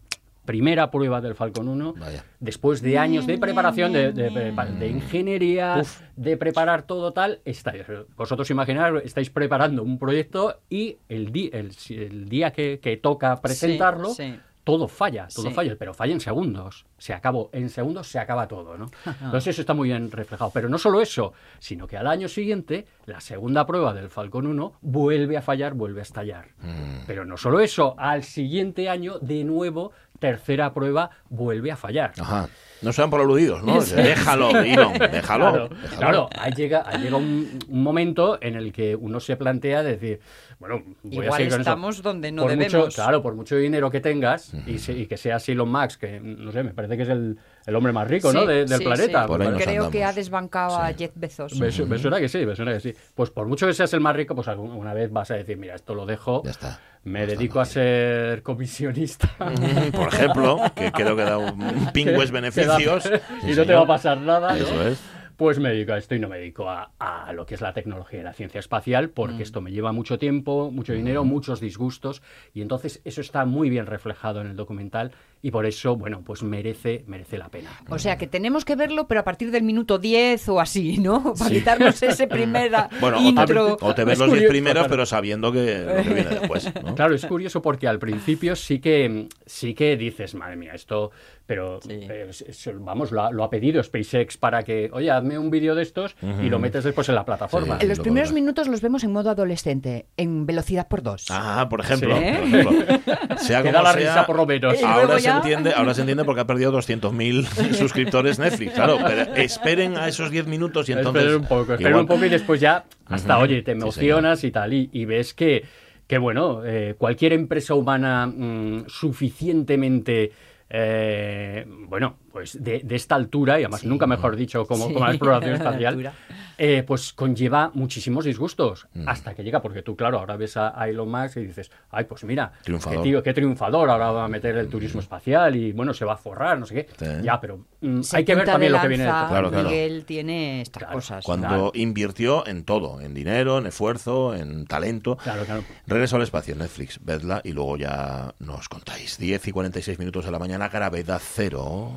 Primera 0.45 0.91
prueba 0.91 1.21
del 1.21 1.33
Falcon 1.33 1.67
1, 1.67 1.93
Vaya. 1.97 2.23
después 2.39 2.79
de 2.83 2.99
años 2.99 3.25
de 3.25 3.33
preparación, 3.39 3.91
de, 3.93 4.11
de- 4.29 4.51
de 4.79 4.87
ingeniería, 4.89 5.81
de 6.15 6.37
preparar 6.37 6.83
todo 6.83 7.13
tal, 7.13 7.39
estalla. 7.45 7.83
Vosotros 8.15 8.47
imaginar, 8.51 9.01
estáis 9.03 9.31
preparando 9.31 9.81
un 9.81 9.97
proyecto 9.97 10.59
y 10.69 10.97
el, 11.09 11.31
di- 11.31 11.49
el, 11.51 11.71
el 11.89 12.29
día 12.29 12.51
que, 12.51 12.79
que 12.79 12.95
toca 12.97 13.41
presentarlo, 13.41 14.09
sí. 14.13 14.39
Todo 14.65 14.89
falla, 14.89 15.27
todo 15.33 15.47
Sí. 15.47 15.53
falla, 15.53 15.75
pero 15.79 15.93
falla 15.93 16.11
en 16.13 16.19
segundos. 16.19 16.85
Se 16.97 17.13
acabó, 17.13 17.49
en 17.53 17.69
segundos 17.69 18.07
se 18.07 18.19
acaba 18.19 18.47
todo, 18.47 18.77
¿no? 18.77 18.87
Entonces 19.05 19.47
eso 19.49 19.61
está 19.61 19.73
muy 19.73 19.87
bien 19.89 20.11
reflejado. 20.11 20.51
Pero 20.53 20.67
no 20.67 20.77
solo 20.77 20.99
eso, 21.01 21.31
sino 21.59 21.87
que 21.87 21.95
al 21.97 22.07
año 22.07 22.27
siguiente, 22.27 22.85
la 23.05 23.21
segunda 23.21 23.65
prueba 23.65 23.93
del 23.93 24.09
Falcon 24.09 24.47
1 24.47 24.73
vuelve 24.81 25.37
a 25.37 25.41
fallar, 25.41 25.75
vuelve 25.75 26.01
a 26.01 26.03
estallar. 26.03 26.47
Mm. 26.59 27.05
Pero 27.07 27.23
no 27.25 27.37
solo 27.37 27.59
eso, 27.61 27.95
al 27.97 28.23
siguiente 28.23 28.89
año, 28.89 29.19
de 29.19 29.43
nuevo, 29.43 29.91
tercera 30.19 30.73
prueba, 30.73 31.09
vuelve 31.29 31.71
a 31.71 31.75
fallar. 31.75 32.13
Ajá. 32.19 32.47
No 32.81 32.91
sean 32.91 33.09
por 33.09 33.21
aludidos, 33.21 33.63
¿no? 33.63 33.81
Déjalo, 33.81 34.49
Elon, 34.59 34.93
déjalo. 35.11 35.49
Claro, 35.51 35.69
déjalo. 35.69 35.97
claro, 35.97 36.29
ahí 36.37 36.51
llega, 36.53 36.83
ahí 36.85 37.01
llega 37.01 37.15
un, 37.17 37.57
un 37.69 37.83
momento 37.83 38.37
en 38.41 38.55
el 38.55 38.71
que 38.73 38.95
uno 38.95 39.19
se 39.19 39.37
plantea 39.37 39.81
decir, 39.81 40.19
bueno, 40.59 40.83
voy 41.03 41.19
a 41.19 41.23
Igual 41.23 41.37
seguir 41.37 41.51
con 41.53 41.61
estamos 41.61 42.01
donde 42.03 42.31
no 42.31 42.43
por 42.43 42.51
debemos. 42.51 42.73
Mucho, 42.85 42.95
claro, 42.95 43.21
por 43.23 43.33
mucho 43.33 43.55
dinero 43.55 43.89
que 43.89 44.01
tengas 44.01 44.53
y, 44.67 44.77
se- 44.79 44.93
y 44.93 45.07
que 45.07 45.17
seas 45.17 45.47
Elon 45.49 45.71
Musk, 45.71 46.01
que 46.01 46.19
no 46.19 46.51
sé, 46.51 46.63
me 46.63 46.73
parece 46.73 46.97
que 46.97 47.03
es 47.03 47.09
el, 47.09 47.37
el 47.65 47.75
hombre 47.75 47.91
más 47.93 48.07
rico, 48.07 48.31
¿no? 48.33 48.45
De- 48.45 48.65
del 48.65 48.77
sí, 48.79 48.83
planeta. 48.83 49.21
sí. 49.23 49.27
Por 49.27 49.41
ahí 49.41 49.49
nos 49.49 49.61
Creo 49.63 49.89
que 49.89 50.03
ha 50.03 50.13
desbancado 50.13 50.77
a. 50.77 50.93
Jeff 50.93 51.11
Bezos. 51.15 51.59
Me, 51.59 51.71
su- 51.71 51.87
me 51.87 51.97
suena 51.97 52.19
que 52.19 52.29
sí, 52.29 52.45
me 52.45 52.55
suena 52.55 52.73
que 52.73 52.79
sí. 52.79 52.93
Pues 53.13 53.29
por 53.31 53.47
mucho 53.47 53.67
que 53.67 53.73
seas 53.73 53.93
el 53.93 54.01
más 54.01 54.15
rico, 54.15 54.35
pues 54.35 54.47
alguna 54.47 54.93
vez 54.93 55.11
vas 55.11 55.31
a 55.31 55.35
decir, 55.35 55.57
mira, 55.57 55.75
esto 55.75 55.95
lo 55.95 56.05
dejo, 56.05 56.43
Ya 56.43 56.51
está. 56.51 56.79
me 57.03 57.25
dedico 57.25 57.59
a 57.59 57.65
ser 57.65 58.43
comisionista. 58.43 59.29
Mm, 59.39 59.91
Por 59.95 60.07
ejemplo, 60.13 60.59
que 60.75 60.91
creo 60.91 61.15
que 61.15 61.23
da 61.23 61.37
un, 61.37 61.89
pingües 61.93 62.31
beneficios. 62.31 63.09
y 63.47 63.51
no 63.53 63.65
te 63.65 63.73
va 63.73 63.81
a 63.81 63.87
pasar 63.87 64.17
nada. 64.19 64.49
¿no? 64.51 64.55
Eso 64.57 64.87
es. 64.87 64.99
Pues 65.37 65.59
me 65.59 65.67
dedico 65.67 65.91
a 65.91 65.97
esto 65.97 66.15
y 66.15 66.19
no 66.19 66.29
me 66.29 66.37
dedico 66.37 66.69
a, 66.69 66.91
a 66.97 67.33
lo 67.33 67.45
que 67.45 67.55
es 67.55 67.61
la 67.61 67.73
tecnología 67.73 68.21
y 68.21 68.23
la 68.23 68.31
ciencia 68.31 68.57
espacial, 68.59 69.09
porque 69.09 69.43
esto 69.43 69.59
me 69.59 69.73
lleva 69.73 69.91
mucho 69.91 70.17
tiempo, 70.17 70.71
mucho 70.71 70.93
dinero, 70.93 71.25
muchos 71.25 71.59
disgustos, 71.59 72.21
y 72.53 72.61
entonces 72.61 73.01
eso 73.03 73.19
está 73.19 73.43
muy 73.43 73.69
bien 73.69 73.85
reflejado 73.85 74.39
en 74.39 74.47
el 74.47 74.55
documental 74.55 75.11
y 75.45 75.51
por 75.51 75.67
eso, 75.67 75.95
bueno, 75.95 76.23
pues 76.25 76.41
merece, 76.41 77.03
merece 77.05 77.37
la 77.37 77.49
pena. 77.49 77.69
O 77.89 77.99
sea 77.99 78.17
que 78.17 78.25
tenemos 78.25 78.65
que 78.65 78.75
verlo, 78.75 79.07
pero 79.07 79.19
a 79.19 79.23
partir 79.23 79.51
del 79.51 79.61
minuto 79.61 79.99
10 79.99 80.49
o 80.49 80.59
así, 80.59 80.97
¿no? 80.97 81.33
Para 81.37 81.51
quitarnos 81.51 82.01
ese 82.01 82.25
primera 82.39 82.89
Bueno, 82.99 83.17
o 83.17 83.21
intro. 83.21 83.77
te, 83.77 83.85
o 83.85 83.93
te 83.93 84.03
ves 84.05 84.13
Es 84.13 84.19
los 84.19 84.29
10 84.29 84.37
curioso, 84.39 84.49
primeros, 84.51 84.73
claro. 84.81 84.89
pero 84.89 85.05
sabiendo 85.05 85.51
que 85.51 85.77
lo 85.85 85.95
que 86.03 86.13
viene 86.15 86.29
después. 86.31 86.71
¿no? 86.83 86.95
Claro, 86.95 87.13
es 87.13 87.25
curioso 87.27 87.61
porque 87.61 87.87
al 87.87 87.99
principio 87.99 88.55
sí 88.55 88.79
que 88.79 89.27
sí 89.45 89.75
que 89.75 89.95
dices, 89.97 90.33
madre 90.33 90.55
mía, 90.55 90.71
esto, 90.73 91.11
pero 91.45 91.79
Sí. 91.81 91.89
eh, 91.91 92.25
es- 92.27 92.41
es- 92.41 92.69
vamos, 92.79 93.11
lo 93.11 93.21
ha, 93.25 93.31
lo 93.31 93.43
ha 93.43 93.49
pedido 93.51 93.83
SpaceX 93.83 94.37
para 94.37 94.63
que, 94.63 94.89
oye, 94.93 95.11
hazme 95.11 95.37
un 95.37 95.51
vídeo 95.51 95.75
de 95.75 95.83
estos 95.83 96.15
y 96.41 96.49
lo 96.49 96.57
metes 96.57 96.83
después 96.85 97.07
en 97.09 97.13
la 97.13 97.23
plataforma. 97.23 97.77
Sí. 97.79 97.85
Los 97.85 97.99
lo 97.99 98.03
primeros 98.03 98.33
minutos 98.33 98.67
los 98.67 98.81
vemos 98.81 99.03
en 99.03 99.11
modo 99.11 99.29
adolescente, 99.29 100.07
en 100.17 100.47
velocidad 100.47 100.87
por 100.87 101.03
dos. 101.03 101.27
Ah, 101.29 101.67
por 101.69 101.81
ejemplo. 101.81 102.17
Sí. 102.17 102.23
por 102.23 102.73
ejemplo. 102.73 103.37
Sea 103.37 103.61
como 103.61 103.73
da 103.73 103.83
la 103.83 103.91
sea, 103.93 103.99
risa 103.99 104.25
por 104.25 104.37
lo 104.37 104.45
menos. 104.47 104.81
Ahora 104.83 105.17
se, 105.19 105.25
ya- 105.25 105.34
entiende, 105.37 105.73
ahora 105.73 105.93
se 105.93 106.01
entiende 106.01 106.23
porque 106.25 106.41
ha 106.41 106.47
perdido 106.47 106.71
200.000 106.71 107.45
suscriptores 107.73 108.39
Netflix. 108.39 108.73
Claro, 108.73 108.97
pero 109.05 109.33
esperen 109.35 109.97
a 109.97 110.07
esos 110.07 110.31
10 110.31 110.47
minutos 110.47 110.87
y 110.89 110.93
entonces. 110.93 111.23
Esperen 111.23 111.41
un 111.41 111.47
poco, 111.47 111.73
esperen 111.73 111.87
igual- 111.91 112.01
un 112.01 112.07
poco 112.07 112.25
y 112.25 112.29
después 112.29 112.59
ya 112.61 112.85
hasta, 113.05 113.37
oye, 113.39 113.61
te 113.61 113.71
Sí, 113.73 113.77
emocionas 113.77 114.43
y 114.43 114.51
tal, 114.51 114.73
y, 114.73 114.89
y 114.91 115.05
ves 115.05 115.33
que, 115.33 115.63
que 116.07 116.17
bueno, 116.17 116.61
eh, 116.65 116.95
cualquier 116.97 117.33
empresa 117.33 117.73
humana 117.75 118.27
mm, 118.27 118.85
suficientemente... 118.87 120.31
eh, 120.69 121.65
bueno, 121.87 122.17
pues 122.35 122.61
de, 122.61 122.81
de 122.83 122.95
esta 122.97 123.15
altura, 123.15 123.57
y 123.61 123.63
además 123.63 123.79
Sí. 123.79 123.87
nunca 123.87 124.05
mejor 124.07 124.35
dicho 124.35 124.65
como, 124.67 124.87
Sí, 124.89 124.93
como 124.93 125.05
la 125.05 125.11
exploración 125.13 125.55
espacial, 125.55 126.11
eh, 126.57 126.83
pues 126.85 127.13
conlleva 127.13 127.71
muchísimos 127.73 128.25
disgustos 128.25 128.87
Mm. 128.93 129.07
hasta 129.07 129.33
que 129.33 129.41
llega, 129.41 129.61
porque 129.61 129.81
tú, 129.83 129.95
claro, 129.95 130.19
ahora 130.19 130.35
ves 130.35 130.57
a, 130.57 130.77
a 130.77 130.89
Elon 130.89 131.09
Musk 131.09 131.37
y 131.37 131.45
dices, 131.45 131.71
ay, 131.91 132.03
pues 132.03 132.25
mira, 132.25 132.51
Triunfador. 132.63 132.97
qué 132.99 133.03
tío, 133.03 133.23
qué 133.23 133.33
triunfador, 133.33 133.89
ahora 133.89 134.11
va 134.11 134.25
a 134.25 134.27
meter 134.27 134.57
el 134.57 134.67
turismo 134.67 134.99
espacial 134.99 135.55
y 135.55 135.71
bueno, 135.71 135.93
se 135.93 136.03
va 136.03 136.13
a 136.13 136.17
forrar, 136.17 136.59
no 136.59 136.65
sé 136.65 136.75
qué. 136.75 136.87
Sí. 136.99 137.23
Ya, 137.23 137.39
pero 137.39 137.59
mm, 137.79 138.01
hay 138.11 138.25
que 138.25 138.35
ver 138.35 138.43
también 138.45 138.73
lo 138.73 138.81
que 138.81 138.87
viene 138.89 139.03
detrás. 139.05 139.29
Claro, 139.29 139.49
claro. 139.49 139.69
Miguel 139.69 140.03
tiene 140.03 140.61
estas 140.61 140.81
Claro, 140.83 140.95
cosas. 140.95 141.23
Cuando 141.23 141.47
Claro. 141.47 141.71
invirtió 141.73 142.45
en 142.47 142.65
todo, 142.65 142.99
en 142.99 143.13
dinero, 143.13 143.59
en 143.59 143.67
esfuerzo, 143.67 144.35
en 144.35 144.65
talento. 144.65 145.15
Claro, 145.23 145.45
claro. 145.45 145.63
Regreso 145.87 146.17
al 146.17 146.23
espacio, 146.23 146.53
Netflix, 146.55 146.99
vedla 147.01 147.39
y 147.45 147.53
luego 147.53 147.77
ya 147.77 148.33
nos 148.39 148.67
contáis. 148.67 149.17
10 149.17 149.47
y 149.47 149.51
46 149.53 149.99
minutos 149.99 150.25
de 150.25 150.31
la 150.31 150.39
mañana, 150.39 150.67
gravedad 150.69 151.21
cero. 151.23 151.91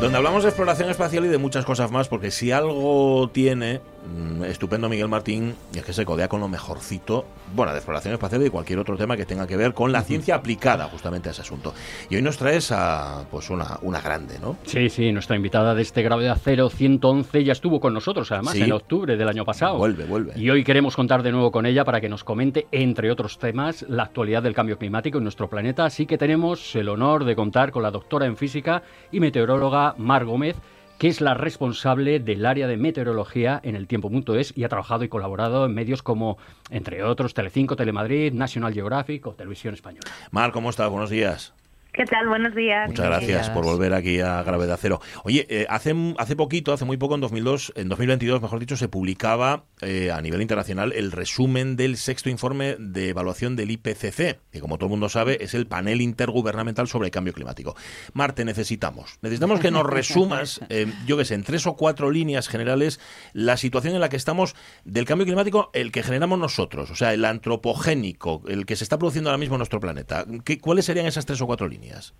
Donde 0.00 0.16
hablamos 0.16 0.44
de 0.44 0.50
exploración 0.50 0.90
espacial 0.90 1.24
y 1.24 1.28
de 1.28 1.38
muchas 1.38 1.64
cosas 1.64 1.90
más, 1.90 2.08
porque 2.08 2.30
si 2.30 2.52
algo 2.52 3.28
tiene 3.32 3.80
estupendo 4.46 4.88
Miguel 4.88 5.08
Martín, 5.08 5.54
y 5.74 5.78
es 5.78 5.84
que 5.84 5.92
se 5.92 6.04
codea 6.04 6.28
con 6.28 6.40
lo 6.40 6.48
mejorcito, 6.48 7.24
bueno, 7.54 7.72
de 7.72 7.78
exploración 7.78 8.14
espacial 8.14 8.40
y 8.40 8.44
de 8.44 8.50
cualquier 8.50 8.78
otro 8.78 8.96
tema 8.96 9.16
que 9.16 9.24
tenga 9.26 9.46
que 9.46 9.56
ver 9.56 9.74
con 9.74 9.92
la 9.92 10.02
ciencia 10.02 10.36
aplicada 10.36 10.84
justamente 10.86 11.28
a 11.28 11.32
ese 11.32 11.42
asunto. 11.42 11.74
Y 12.10 12.16
hoy 12.16 12.22
nos 12.22 12.36
traes 12.38 12.72
a, 12.72 13.24
pues 13.30 13.50
una, 13.50 13.78
una 13.82 14.00
grande, 14.00 14.38
¿no? 14.38 14.56
Sí, 14.64 14.88
sí, 14.88 15.12
nuestra 15.12 15.36
invitada 15.36 15.74
de 15.74 15.82
este 15.82 16.02
Gravedad 16.02 16.38
0 16.42 16.70
111 16.70 17.44
ya 17.44 17.52
estuvo 17.52 17.80
con 17.80 17.94
nosotros, 17.94 18.30
además, 18.32 18.54
Sí. 18.54 18.62
en 18.62 18.72
octubre 18.72 19.16
del 19.16 19.28
año 19.28 19.44
pasado. 19.44 19.76
Vuelve, 19.78 20.04
vuelve. 20.04 20.32
Y 20.36 20.48
hoy 20.50 20.64
queremos 20.64 20.96
contar 20.96 21.22
de 21.22 21.32
nuevo 21.32 21.50
con 21.50 21.66
ella 21.66 21.84
para 21.84 22.00
que 22.00 22.08
nos 22.08 22.24
comente, 22.24 22.66
entre 22.72 23.10
otros 23.10 23.38
temas, 23.38 23.84
la 23.88 24.04
actualidad 24.04 24.42
del 24.42 24.54
cambio 24.54 24.78
climático 24.78 25.18
en 25.18 25.24
nuestro 25.24 25.48
planeta. 25.48 25.84
Así 25.84 26.06
que 26.06 26.18
tenemos 26.18 26.74
el 26.76 26.88
honor 26.88 27.24
de 27.24 27.36
contar 27.36 27.70
con 27.70 27.82
la 27.82 27.90
doctora 27.90 28.26
en 28.26 28.36
física 28.36 28.82
y 29.12 29.20
meteoróloga 29.20 29.94
Mar 29.98 30.24
Gómez, 30.24 30.56
que 30.98 31.08
es 31.08 31.20
la 31.20 31.34
responsable 31.34 32.20
del 32.20 32.44
área 32.44 32.66
de 32.66 32.76
meteorología 32.76 33.60
en 33.62 33.76
el 33.76 33.86
tiempo.es 33.86 34.52
y 34.56 34.64
ha 34.64 34.68
trabajado 34.68 35.04
y 35.04 35.08
colaborado 35.08 35.64
en 35.66 35.74
medios 35.74 36.02
como, 36.02 36.38
entre 36.70 37.04
otros, 37.04 37.34
Telecinco, 37.34 37.76
Telemadrid, 37.76 38.32
National 38.32 38.74
Geographic 38.74 39.26
o 39.26 39.34
Televisión 39.34 39.74
Española. 39.74 40.10
Mar, 40.30 40.52
¿cómo 40.52 40.70
estás? 40.70 40.90
Buenos 40.90 41.10
días. 41.10 41.54
¿Qué 41.98 42.06
tal? 42.06 42.28
Buenos 42.28 42.54
días. 42.54 42.88
Muchas 42.90 43.06
gracias 43.06 43.50
por 43.50 43.64
volver 43.64 43.92
aquí 43.92 44.20
a 44.20 44.40
Gravedad 44.44 44.78
Cero. 44.80 45.00
Oye, 45.24 45.48
eh, 45.50 45.66
hace, 45.68 45.92
hace 46.16 46.36
poquito, 46.36 46.72
hace 46.72 46.84
muy 46.84 46.96
poco, 46.96 47.16
en 47.16 47.20
2002, 47.20 47.72
en 47.74 47.88
2022, 47.88 48.40
mejor 48.40 48.60
dicho, 48.60 48.76
se 48.76 48.86
publicaba 48.86 49.64
eh, 49.80 50.12
a 50.12 50.20
nivel 50.20 50.40
internacional 50.40 50.92
el 50.92 51.10
resumen 51.10 51.74
del 51.74 51.96
sexto 51.96 52.30
informe 52.30 52.76
de 52.78 53.08
evaluación 53.08 53.56
del 53.56 53.72
IPCC, 53.72 54.38
que 54.52 54.60
como 54.60 54.78
todo 54.78 54.86
el 54.86 54.90
mundo 54.90 55.08
sabe 55.08 55.42
es 55.42 55.54
el 55.54 55.66
panel 55.66 56.00
intergubernamental 56.00 56.86
sobre 56.86 57.06
el 57.06 57.10
cambio 57.10 57.32
climático. 57.32 57.74
Marte, 58.12 58.44
necesitamos. 58.44 59.18
Necesitamos 59.20 59.58
que 59.58 59.72
nos 59.72 59.84
resumas, 59.90 60.60
eh, 60.68 60.86
yo 61.04 61.16
qué 61.16 61.24
sé, 61.24 61.34
en 61.34 61.42
tres 61.42 61.66
o 61.66 61.74
cuatro 61.74 62.12
líneas 62.12 62.46
generales, 62.46 63.00
la 63.32 63.56
situación 63.56 63.96
en 63.96 64.00
la 64.00 64.08
que 64.08 64.16
estamos 64.16 64.54
del 64.84 65.04
cambio 65.04 65.26
climático, 65.26 65.70
el 65.72 65.90
que 65.90 66.04
generamos 66.04 66.38
nosotros, 66.38 66.92
o 66.92 66.94
sea, 66.94 67.12
el 67.12 67.24
antropogénico, 67.24 68.44
el 68.46 68.66
que 68.66 68.76
se 68.76 68.84
está 68.84 68.98
produciendo 68.98 69.30
ahora 69.30 69.38
mismo 69.38 69.56
en 69.56 69.58
nuestro 69.58 69.80
planeta. 69.80 70.24
¿Qué, 70.44 70.60
¿Cuáles 70.60 70.84
serían 70.84 71.06
esas 71.06 71.26
tres 71.26 71.40
o 71.40 71.46
cuatro 71.48 71.66
líneas? 71.66 71.87
yes. 71.88 72.12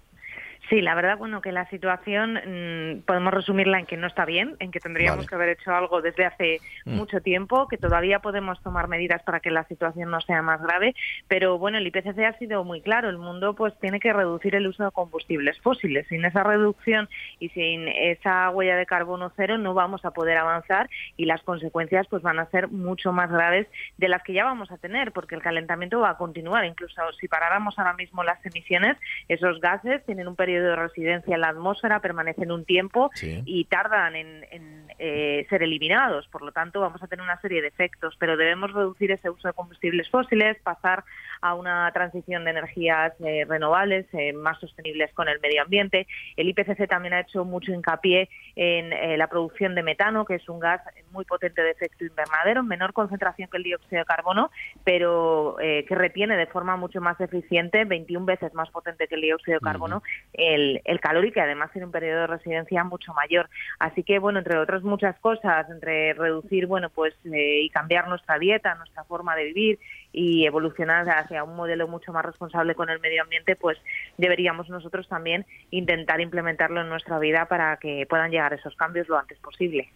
Sí, 0.68 0.82
la 0.82 0.94
verdad, 0.94 1.16
bueno, 1.16 1.40
que 1.40 1.50
la 1.50 1.68
situación 1.70 2.34
mm, 2.34 3.02
podemos 3.06 3.32
resumirla 3.32 3.78
en 3.78 3.86
que 3.86 3.96
no 3.96 4.06
está 4.06 4.26
bien, 4.26 4.56
en 4.58 4.70
que 4.70 4.80
tendríamos 4.80 5.26
que 5.26 5.34
haber 5.34 5.48
hecho 5.50 5.74
algo 5.74 6.02
desde 6.02 6.26
hace 6.26 6.60
mm. 6.84 6.94
mucho 6.94 7.22
tiempo, 7.22 7.68
que 7.68 7.78
todavía 7.78 8.18
podemos 8.18 8.62
tomar 8.62 8.86
medidas 8.86 9.22
para 9.22 9.40
que 9.40 9.50
la 9.50 9.64
situación 9.64 10.10
no 10.10 10.20
sea 10.20 10.42
más 10.42 10.60
grave, 10.60 10.94
pero 11.26 11.56
bueno, 11.56 11.78
el 11.78 11.86
IPCC 11.86 12.18
ha 12.18 12.38
sido 12.38 12.64
muy 12.64 12.82
claro, 12.82 13.08
el 13.08 13.16
mundo 13.16 13.54
pues 13.54 13.72
tiene 13.80 13.98
que 13.98 14.12
reducir 14.12 14.54
el 14.54 14.66
uso 14.66 14.84
de 14.84 14.90
combustibles 14.90 15.58
fósiles. 15.60 16.06
Sin 16.08 16.24
esa 16.26 16.42
reducción 16.42 17.08
y 17.38 17.48
sin 17.50 17.88
esa 17.88 18.50
huella 18.50 18.76
de 18.76 18.84
carbono 18.84 19.32
cero 19.36 19.56
no 19.56 19.72
vamos 19.72 20.04
a 20.04 20.10
poder 20.10 20.36
avanzar 20.36 20.90
y 21.16 21.24
las 21.24 21.42
consecuencias 21.42 22.06
pues 22.10 22.22
van 22.22 22.40
a 22.40 22.50
ser 22.50 22.68
mucho 22.68 23.12
más 23.12 23.30
graves 23.30 23.66
de 23.96 24.08
las 24.08 24.22
que 24.22 24.34
ya 24.34 24.44
vamos 24.44 24.70
a 24.70 24.76
tener, 24.76 25.12
porque 25.12 25.34
el 25.34 25.42
calentamiento 25.42 26.00
va 26.00 26.10
a 26.10 26.18
continuar, 26.18 26.66
incluso 26.66 27.00
si 27.18 27.26
paráramos 27.26 27.78
ahora 27.78 27.94
mismo 27.94 28.22
las 28.22 28.44
emisiones, 28.44 28.98
esos 29.28 29.60
gases 29.60 30.04
tienen 30.04 30.28
un 30.28 30.36
periodo 30.36 30.57
de 30.62 30.76
residencia 30.76 31.34
en 31.34 31.40
la 31.40 31.48
atmósfera, 31.48 32.00
permanecen 32.00 32.50
un 32.52 32.64
tiempo 32.64 33.10
y 33.22 33.64
tardan 33.64 34.16
en, 34.16 34.88
eh, 34.98 35.46
ser 35.48 35.62
eliminados. 35.62 36.26
Por 36.28 36.42
lo 36.42 36.52
tanto, 36.52 36.80
vamos 36.80 37.02
a 37.02 37.06
tener 37.06 37.22
una 37.22 37.40
serie 37.40 37.62
de 37.62 37.68
efectos, 37.68 38.16
pero 38.18 38.36
debemos 38.36 38.72
reducir 38.72 39.12
ese 39.12 39.30
uso 39.30 39.48
de 39.48 39.54
combustibles 39.54 40.08
fósiles, 40.10 40.58
pasar 40.62 41.04
a 41.40 41.54
una 41.54 41.90
transición 41.92 42.44
de 42.44 42.50
energías 42.50 43.12
eh, 43.20 43.44
renovables 43.48 44.06
eh, 44.12 44.32
más 44.32 44.58
sostenibles 44.60 45.12
con 45.14 45.28
el 45.28 45.40
medio 45.40 45.62
ambiente. 45.62 46.06
El 46.36 46.48
IPCC 46.48 46.88
también 46.88 47.14
ha 47.14 47.20
hecho 47.20 47.44
mucho 47.44 47.72
hincapié 47.72 48.28
en 48.56 49.18
la 49.18 49.28
producción 49.28 49.74
de 49.74 49.82
metano, 49.82 50.24
que 50.24 50.34
es 50.34 50.48
un 50.48 50.58
gas 50.58 50.82
muy 51.12 51.24
potente 51.24 51.62
de 51.62 51.70
efecto 51.70 52.04
invernadero, 52.04 52.60
en 52.60 52.66
menor 52.66 52.92
concentración 52.92 53.48
que 53.48 53.56
el 53.56 53.62
dióxido 53.62 54.00
de 54.00 54.04
carbono, 54.04 54.50
pero 54.82 55.56
que 55.58 55.94
retiene 55.94 56.36
de 56.36 56.46
forma 56.46 56.76
mucho 56.76 57.00
más 57.00 57.20
eficiente, 57.20 57.84
21 57.84 58.26
veces 58.26 58.52
más 58.54 58.70
potente 58.70 59.06
que 59.06 59.14
el 59.14 59.20
dióxido 59.20 59.58
de 59.58 59.64
carbono, 59.64 60.02
el, 60.32 60.80
calor 61.00 61.24
y 61.24 61.32
que 61.32 61.40
además 61.40 61.70
tiene 61.72 61.86
un 61.86 61.92
periodo 61.92 62.22
de 62.22 62.26
residencia 62.26 62.84
mucho 62.84 63.14
mayor. 63.14 63.48
Así 63.78 64.02
que, 64.02 64.18
bueno, 64.18 64.40
entre 64.40 64.58
otras 64.58 64.82
muchas 64.82 65.18
cosas, 65.20 65.68
entre 65.70 66.12
reducir, 66.14 66.66
bueno, 66.66 66.90
pues 66.90 67.14
eh, 67.24 67.62
y 67.62 67.70
cambiar 67.70 68.08
nuestra 68.08 68.38
dieta, 68.38 68.74
nuestra 68.74 69.04
forma 69.04 69.36
de 69.36 69.44
vivir 69.44 69.78
y 70.12 70.46
evolucionar 70.46 71.08
hacia 71.08 71.44
un 71.44 71.56
modelo 71.56 71.86
mucho 71.86 72.12
más 72.12 72.24
responsable 72.24 72.74
con 72.74 72.90
el 72.90 73.00
medio 73.00 73.22
ambiente, 73.22 73.56
pues 73.56 73.78
deberíamos 74.16 74.68
nosotros 74.68 75.08
también 75.08 75.46
intentar 75.70 76.20
implementarlo 76.20 76.80
en 76.80 76.88
nuestra 76.88 77.18
vida 77.18 77.46
para 77.46 77.76
que 77.76 78.06
puedan 78.08 78.30
llegar 78.30 78.52
esos 78.52 78.74
cambios 78.76 79.08
lo 79.08 79.18
antes 79.18 79.38
posible. 79.38 79.92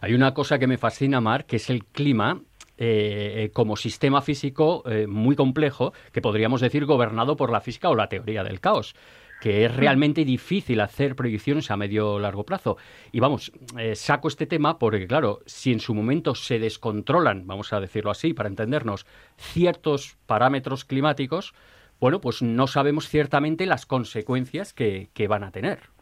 Hay 0.00 0.14
una 0.14 0.34
cosa 0.34 0.58
que 0.58 0.66
me 0.66 0.78
fascina, 0.78 1.20
Mar, 1.20 1.44
que 1.44 1.56
es 1.56 1.70
el 1.70 1.84
clima 1.84 2.40
eh, 2.78 3.44
eh, 3.44 3.50
como 3.52 3.76
sistema 3.76 4.20
físico 4.20 4.82
eh, 4.86 5.06
muy 5.06 5.34
complejo, 5.34 5.94
que 6.12 6.20
podríamos 6.20 6.60
decir 6.60 6.84
gobernado 6.84 7.36
por 7.36 7.50
la 7.50 7.62
física 7.62 7.88
o 7.88 7.94
la 7.94 8.08
teoría 8.08 8.44
del 8.44 8.60
caos 8.60 8.94
que 9.40 9.64
es 9.64 9.74
realmente 9.74 10.24
difícil 10.24 10.80
hacer 10.80 11.16
predicciones 11.16 11.70
a 11.70 11.76
medio 11.76 12.12
o 12.12 12.18
largo 12.18 12.44
plazo. 12.44 12.76
Y 13.12 13.20
vamos, 13.20 13.52
saco 13.94 14.28
este 14.28 14.46
tema 14.46 14.78
porque, 14.78 15.06
claro, 15.06 15.40
si 15.46 15.72
en 15.72 15.80
su 15.80 15.94
momento 15.94 16.34
se 16.34 16.58
descontrolan, 16.58 17.46
vamos 17.46 17.72
a 17.72 17.80
decirlo 17.80 18.10
así, 18.10 18.32
para 18.32 18.48
entendernos, 18.48 19.06
ciertos 19.36 20.16
parámetros 20.26 20.84
climáticos, 20.84 21.54
bueno, 22.00 22.20
pues 22.20 22.42
no 22.42 22.66
sabemos 22.66 23.08
ciertamente 23.08 23.66
las 23.66 23.86
consecuencias 23.86 24.72
que 24.72 25.26
van 25.28 25.44
a 25.44 25.50
tener. 25.50 25.95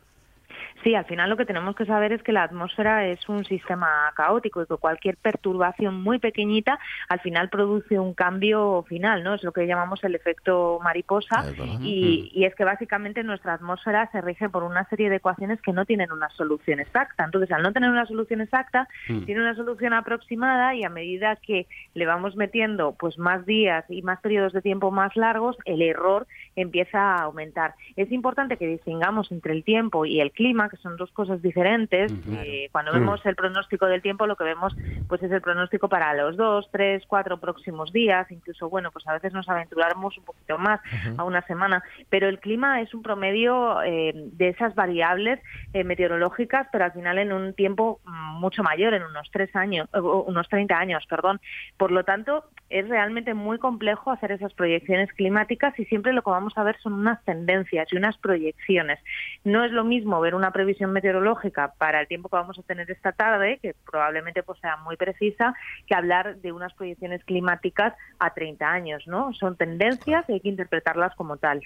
Sí, 0.82 0.94
al 0.94 1.04
final 1.06 1.30
lo 1.30 1.36
que 1.36 1.46
tenemos 1.46 1.74
que 1.76 1.86
saber 1.86 2.12
es 2.12 2.22
que 2.22 2.32
la 2.32 2.42
atmósfera 2.42 3.06
es 3.06 3.26
un 3.28 3.44
sistema 3.44 4.12
caótico 4.14 4.62
y 4.62 4.66
que 4.66 4.76
cualquier 4.76 5.16
perturbación 5.16 6.02
muy 6.02 6.18
pequeñita 6.18 6.78
al 7.08 7.20
final 7.20 7.48
produce 7.48 7.98
un 7.98 8.12
cambio 8.12 8.84
final, 8.88 9.22
¿no? 9.22 9.34
Es 9.34 9.42
lo 9.42 9.52
que 9.52 9.66
llamamos 9.66 10.02
el 10.04 10.14
efecto 10.14 10.78
mariposa 10.82 11.44
y, 11.80 12.30
y, 12.34 12.44
es 12.44 12.54
que 12.54 12.64
básicamente 12.64 13.22
nuestra 13.22 13.54
atmósfera 13.54 14.10
se 14.12 14.20
rige 14.20 14.48
por 14.48 14.62
una 14.62 14.86
serie 14.88 15.08
de 15.08 15.16
ecuaciones 15.16 15.60
que 15.62 15.72
no 15.72 15.86
tienen 15.86 16.12
una 16.12 16.28
solución 16.30 16.80
exacta. 16.80 17.24
Entonces, 17.24 17.50
al 17.52 17.62
no 17.62 17.72
tener 17.72 17.90
una 17.90 18.06
solución 18.06 18.40
exacta, 18.40 18.88
mm. 19.08 19.24
tiene 19.24 19.40
una 19.40 19.54
solución 19.54 19.94
aproximada 19.94 20.74
y 20.74 20.84
a 20.84 20.90
medida 20.90 21.36
que 21.36 21.66
le 21.94 22.06
vamos 22.06 22.36
metiendo 22.36 22.94
pues 22.98 23.18
más 23.18 23.46
días 23.46 23.84
y 23.88 24.02
más 24.02 24.20
periodos 24.20 24.52
de 24.52 24.62
tiempo 24.62 24.90
más 24.90 25.16
largos, 25.16 25.56
el 25.64 25.82
error 25.82 26.26
empieza 26.56 26.98
a 26.98 27.22
aumentar. 27.22 27.74
Es 27.96 28.10
importante 28.12 28.56
que 28.56 28.66
distingamos 28.66 29.30
entre 29.32 29.52
el 29.52 29.64
tiempo 29.64 30.04
y 30.04 30.20
el 30.20 30.30
clima, 30.32 30.63
son 30.76 30.96
dos 30.96 31.10
cosas 31.12 31.40
diferentes. 31.42 32.12
Eh, 32.30 32.68
cuando 32.72 32.92
mm. 32.92 32.94
vemos 32.94 33.26
el 33.26 33.36
pronóstico 33.36 33.86
del 33.86 34.02
tiempo, 34.02 34.26
lo 34.26 34.36
que 34.36 34.44
vemos 34.44 34.74
pues 35.08 35.22
es 35.22 35.30
el 35.30 35.40
pronóstico 35.40 35.88
para 35.88 36.12
los 36.14 36.36
dos, 36.36 36.68
tres, 36.70 37.04
cuatro 37.06 37.38
próximos 37.38 37.92
días, 37.92 38.30
incluso, 38.30 38.68
bueno, 38.68 38.90
pues 38.90 39.06
a 39.06 39.12
veces 39.12 39.32
nos 39.32 39.48
aventuramos 39.48 40.16
un 40.18 40.24
poquito 40.24 40.58
más 40.58 40.80
a 41.16 41.24
una 41.24 41.42
semana, 41.42 41.82
pero 42.08 42.28
el 42.28 42.38
clima 42.40 42.80
es 42.80 42.94
un 42.94 43.02
promedio 43.02 43.82
eh, 43.82 44.12
de 44.14 44.48
esas 44.48 44.74
variables 44.74 45.40
eh, 45.72 45.84
meteorológicas, 45.84 46.68
pero 46.72 46.84
al 46.84 46.92
final 46.92 47.18
en 47.18 47.32
un 47.32 47.54
tiempo 47.54 48.00
mm, 48.04 48.40
mucho 48.40 48.62
mayor, 48.62 48.94
en 48.94 49.02
unos 49.02 49.30
tres 49.30 49.54
años, 49.56 49.88
unos 49.92 50.48
30 50.48 50.76
años, 50.76 51.04
perdón. 51.08 51.40
Por 51.76 51.90
lo 51.90 52.04
tanto, 52.04 52.44
es 52.70 52.88
realmente 52.88 53.34
muy 53.34 53.58
complejo 53.58 54.10
hacer 54.10 54.32
esas 54.32 54.52
proyecciones 54.54 55.12
climáticas 55.12 55.78
y 55.78 55.84
siempre 55.84 56.12
lo 56.12 56.22
que 56.22 56.30
vamos 56.30 56.56
a 56.56 56.64
ver 56.64 56.76
son 56.80 56.94
unas 56.94 57.22
tendencias 57.24 57.86
y 57.92 57.96
unas 57.96 58.16
proyecciones. 58.18 58.98
No 59.44 59.64
es 59.64 59.72
lo 59.72 59.84
mismo 59.84 60.20
ver 60.20 60.34
una 60.34 60.50
previsión 60.50 60.92
meteorológica 60.92 61.74
para 61.78 62.00
el 62.00 62.08
tiempo 62.08 62.28
que 62.28 62.36
vamos 62.36 62.58
a 62.58 62.62
tener 62.62 62.90
esta 62.90 63.12
tarde, 63.12 63.58
que 63.60 63.74
probablemente 63.90 64.42
pues, 64.42 64.58
sea 64.60 64.76
muy 64.78 64.96
precisa, 64.96 65.54
que 65.86 65.94
hablar 65.94 66.36
de 66.36 66.52
unas 66.52 66.72
proyecciones 66.74 67.24
climáticas 67.24 67.94
a 68.18 68.34
30 68.34 68.66
años, 68.66 69.06
¿no? 69.06 69.32
Son 69.34 69.56
tendencias 69.56 70.24
y 70.28 70.32
hay 70.32 70.40
que 70.40 70.48
interpretarlas 70.48 71.14
como 71.16 71.36
tal. 71.36 71.60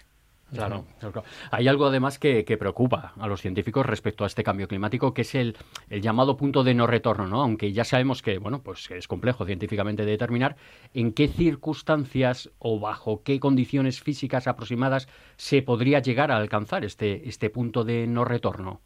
Claro, 0.52 0.86
Hay 1.50 1.68
algo 1.68 1.86
además 1.86 2.18
que, 2.18 2.44
preocupa 2.58 3.12
a 3.18 3.26
los 3.26 3.42
científicos 3.42 3.84
respecto 3.84 4.24
a 4.24 4.26
este 4.26 4.42
cambio 4.42 4.66
climático, 4.66 5.12
que 5.12 5.22
es 5.22 5.34
el, 5.34 5.56
llamado 5.90 6.36
punto 6.36 6.64
de 6.64 6.74
no 6.74 6.86
retorno, 6.86 7.26
¿no? 7.26 7.42
Aunque 7.42 7.72
ya 7.72 7.84
sabemos 7.84 8.22
que, 8.22 8.38
bueno, 8.38 8.62
pues 8.62 8.90
es 8.90 9.06
complejo 9.08 9.44
científicamente 9.44 10.06
determinar 10.06 10.56
en 10.94 11.12
qué 11.12 11.28
circunstancias 11.28 12.50
o 12.58 12.80
bajo 12.80 13.22
qué 13.22 13.40
condiciones 13.40 14.00
físicas 14.00 14.46
aproximadas 14.46 15.08
se 15.36 15.60
podría 15.62 16.00
llegar 16.00 16.32
a 16.32 16.38
alcanzar 16.38 16.84
este, 16.84 17.28
este 17.28 17.50
punto 17.50 17.84
de 17.84 18.06
no 18.06 18.24
retorno. 18.24 18.80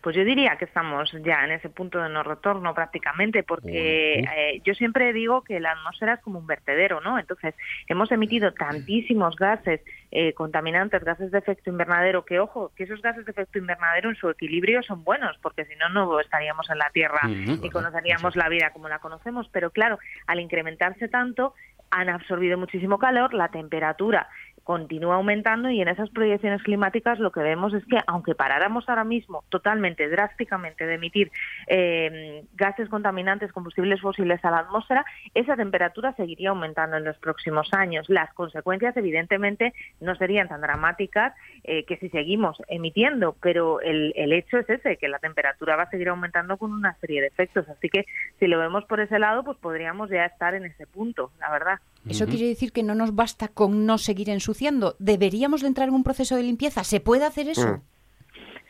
Pues 0.00 0.16
yo 0.16 0.24
diría 0.24 0.56
que 0.56 0.64
estamos 0.64 1.12
ya 1.24 1.44
en 1.44 1.52
ese 1.52 1.68
punto 1.68 2.00
de 2.02 2.08
no 2.08 2.22
retorno 2.22 2.74
prácticamente, 2.74 3.42
porque 3.42 4.20
eh, 4.20 4.62
yo 4.64 4.74
siempre 4.74 5.12
digo 5.12 5.42
que 5.42 5.60
la 5.60 5.72
atmósfera 5.72 6.14
es 6.14 6.20
como 6.20 6.38
un 6.38 6.46
vertedero, 6.46 7.00
¿no? 7.00 7.18
Entonces, 7.18 7.54
hemos 7.86 8.10
emitido 8.10 8.52
tantísimos 8.52 9.36
gases 9.36 9.80
eh, 10.10 10.32
contaminantes, 10.32 11.04
gases 11.04 11.30
de 11.30 11.38
efecto 11.38 11.70
invernadero, 11.70 12.24
que 12.24 12.40
ojo, 12.40 12.72
que 12.74 12.84
esos 12.84 13.02
gases 13.02 13.26
de 13.26 13.32
efecto 13.32 13.58
invernadero 13.58 14.08
en 14.08 14.16
su 14.16 14.30
equilibrio 14.30 14.82
son 14.82 15.04
buenos, 15.04 15.36
porque 15.42 15.66
si 15.66 15.76
no, 15.76 15.88
no 15.90 16.18
estaríamos 16.18 16.70
en 16.70 16.78
la 16.78 16.90
Tierra 16.90 17.20
y 17.28 17.68
conoceríamos 17.70 18.36
la 18.36 18.48
vida 18.48 18.70
como 18.70 18.88
la 18.88 19.00
conocemos. 19.00 19.48
Pero 19.52 19.70
claro, 19.70 19.98
al 20.26 20.40
incrementarse 20.40 21.08
tanto, 21.08 21.54
han 21.90 22.08
absorbido 22.08 22.56
muchísimo 22.56 22.98
calor, 22.98 23.34
la 23.34 23.48
temperatura 23.48 24.28
continúa 24.64 25.16
aumentando 25.16 25.70
y 25.70 25.80
en 25.80 25.88
esas 25.88 26.10
proyecciones 26.10 26.62
climáticas 26.62 27.18
lo 27.18 27.32
que 27.32 27.40
vemos 27.40 27.74
es 27.74 27.84
que 27.86 27.98
aunque 28.06 28.34
paráramos 28.34 28.88
ahora 28.88 29.04
mismo 29.04 29.44
totalmente, 29.48 30.08
drásticamente 30.08 30.86
de 30.86 30.94
emitir 30.94 31.30
eh, 31.66 32.44
gases 32.54 32.88
contaminantes, 32.88 33.52
combustibles 33.52 34.00
fósiles 34.00 34.44
a 34.44 34.50
la 34.50 34.58
atmósfera, 34.58 35.04
esa 35.34 35.56
temperatura 35.56 36.14
seguiría 36.14 36.50
aumentando 36.50 36.96
en 36.96 37.04
los 37.04 37.18
próximos 37.18 37.72
años. 37.72 38.08
Las 38.08 38.32
consecuencias 38.34 38.96
evidentemente 38.96 39.74
no 40.00 40.14
serían 40.16 40.48
tan 40.48 40.60
dramáticas 40.60 41.34
eh, 41.64 41.84
que 41.84 41.96
si 41.96 42.08
seguimos 42.10 42.58
emitiendo, 42.68 43.36
pero 43.40 43.80
el, 43.80 44.12
el 44.16 44.32
hecho 44.32 44.58
es 44.58 44.68
ese, 44.70 44.96
que 44.96 45.08
la 45.08 45.18
temperatura 45.18 45.76
va 45.76 45.84
a 45.84 45.90
seguir 45.90 46.08
aumentando 46.08 46.56
con 46.56 46.72
una 46.72 46.94
serie 47.00 47.20
de 47.20 47.28
efectos. 47.28 47.68
Así 47.68 47.88
que 47.88 48.06
si 48.38 48.46
lo 48.46 48.58
vemos 48.58 48.84
por 48.84 49.00
ese 49.00 49.18
lado, 49.18 49.44
pues 49.44 49.58
podríamos 49.58 50.10
ya 50.10 50.24
estar 50.24 50.54
en 50.54 50.64
ese 50.64 50.86
punto, 50.86 51.30
la 51.40 51.50
verdad. 51.50 51.78
Eso 52.08 52.26
quiere 52.26 52.48
decir 52.48 52.72
que 52.72 52.82
no 52.82 52.94
nos 52.94 53.14
basta 53.14 53.48
con 53.48 53.86
no 53.86 53.98
seguir 53.98 54.30
ensuciando. 54.30 54.96
¿Deberíamos 54.98 55.60
de 55.60 55.68
entrar 55.68 55.88
en 55.88 55.94
un 55.94 56.02
proceso 56.02 56.36
de 56.36 56.42
limpieza? 56.42 56.82
¿Se 56.82 57.00
puede 57.00 57.24
hacer 57.24 57.48
eso? 57.48 57.66
Mm. 57.66 57.82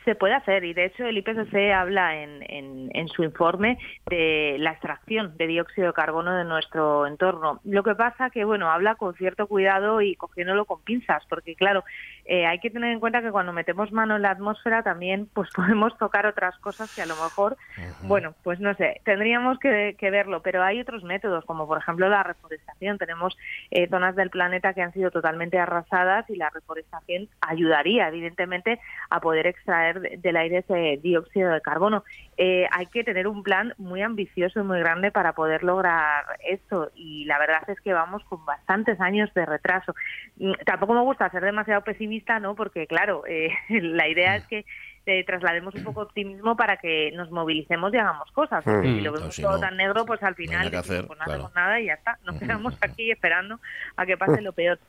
Se 0.05 0.15
puede 0.15 0.33
hacer 0.33 0.63
y 0.63 0.73
de 0.73 0.85
hecho 0.85 1.05
el 1.05 1.17
IPCC 1.17 1.73
habla 1.75 2.21
en, 2.21 2.41
en, 2.49 3.07
su 3.09 3.23
informe 3.23 3.77
de 4.07 4.55
la 4.59 4.71
extracción 4.71 5.35
de 5.37 5.47
dióxido 5.47 5.87
de 5.87 5.93
carbono 5.93 6.35
de 6.35 6.45
nuestro 6.45 7.05
entorno. 7.05 7.59
Lo 7.63 7.83
que 7.83 7.93
pasa 7.93 8.29
que, 8.29 8.45
bueno, 8.45 8.71
habla 8.71 8.95
con 8.95 9.13
cierto 9.15 9.47
cuidado 9.47 10.01
y 10.01 10.15
cogiéndolo 10.15 10.65
con 10.65 10.81
pinzas, 10.81 11.23
porque 11.29 11.55
claro, 11.55 11.83
eh, 12.25 12.45
hay 12.45 12.59
que 12.59 12.69
tener 12.69 12.91
en 12.91 12.99
cuenta 12.99 13.21
que 13.21 13.31
cuando 13.31 13.51
metemos 13.51 13.91
mano 13.91 14.15
en 14.15 14.21
la 14.21 14.31
atmósfera 14.31 14.83
también 14.83 15.27
pues 15.33 15.49
podemos 15.55 15.97
tocar 15.97 16.25
otras 16.25 16.57
cosas 16.59 16.93
que 16.95 17.01
a 17.01 17.05
lo 17.05 17.15
mejor, 17.15 17.57
bueno, 18.03 18.33
pues 18.43 18.59
no 18.59 18.73
sé, 18.75 19.01
tendríamos 19.03 19.59
que, 19.59 19.95
verlo, 19.99 20.41
pero 20.41 20.63
hay 20.63 20.79
otros 20.79 21.03
métodos, 21.03 21.45
como 21.45 21.67
por 21.67 21.77
ejemplo 21.79 22.09
la 22.09 22.23
reforestación. 22.23 22.97
Tenemos 22.97 23.37
eh, 23.71 23.87
zonas 23.89 24.15
del 24.15 24.29
planeta 24.29 24.73
que 24.73 24.81
han 24.81 24.93
sido 24.93 25.11
totalmente 25.11 25.59
arrasadas 25.59 26.29
y 26.29 26.35
la 26.35 26.49
reforestación 26.49 27.29
ayudaría, 27.41 28.07
evidentemente, 28.07 28.79
a 29.09 29.19
poder 29.19 29.47
extraer 29.47 29.90
del 29.99 30.37
aire 30.37 30.59
ese 30.59 30.99
dióxido 31.01 31.51
de 31.51 31.61
carbono. 31.61 32.03
Eh, 32.37 32.67
hay 32.71 32.85
que 32.87 33.03
tener 33.03 33.27
un 33.27 33.43
plan 33.43 33.73
muy 33.77 34.01
ambicioso 34.01 34.59
y 34.59 34.63
muy 34.63 34.79
grande 34.79 35.11
para 35.11 35.33
poder 35.33 35.63
lograr 35.63 36.25
esto 36.47 36.91
y 36.95 37.25
la 37.25 37.37
verdad 37.39 37.69
es 37.69 37.79
que 37.81 37.93
vamos 37.93 38.23
con 38.25 38.45
bastantes 38.45 38.99
años 39.01 39.33
de 39.33 39.45
retraso. 39.45 39.93
Mm, 40.37 40.53
tampoco 40.65 40.93
me 40.93 41.01
gusta 41.01 41.29
ser 41.29 41.43
demasiado 41.43 41.81
pesimista, 41.83 42.39
¿no? 42.39 42.55
Porque 42.55 42.87
claro, 42.87 43.23
eh, 43.27 43.49
la 43.69 44.07
idea 44.07 44.35
es 44.35 44.45
que 44.47 44.65
eh, 45.07 45.23
traslademos 45.25 45.73
un 45.73 45.83
poco 45.83 46.01
optimismo 46.01 46.55
para 46.55 46.77
que 46.77 47.11
nos 47.13 47.31
movilicemos 47.31 47.93
y 47.93 47.97
hagamos 47.97 48.31
cosas. 48.31 48.63
Porque 48.63 48.87
si 48.87 49.01
lo 49.01 49.11
vemos 49.11 49.35
todo 49.35 49.59
tan 49.59 49.75
negro, 49.75 50.05
pues 50.05 50.21
al 50.21 50.35
final 50.35 50.71
no, 50.71 50.81
pues 50.83 51.07
no 51.07 51.23
hacemos 51.25 51.55
nada 51.55 51.79
y 51.79 51.85
ya 51.87 51.93
está. 51.93 52.19
Nos 52.23 52.39
quedamos 52.39 52.77
aquí 52.81 53.11
esperando 53.11 53.59
a 53.95 54.05
que 54.05 54.17
pase 54.17 54.41
lo 54.41 54.53
peor 54.53 54.79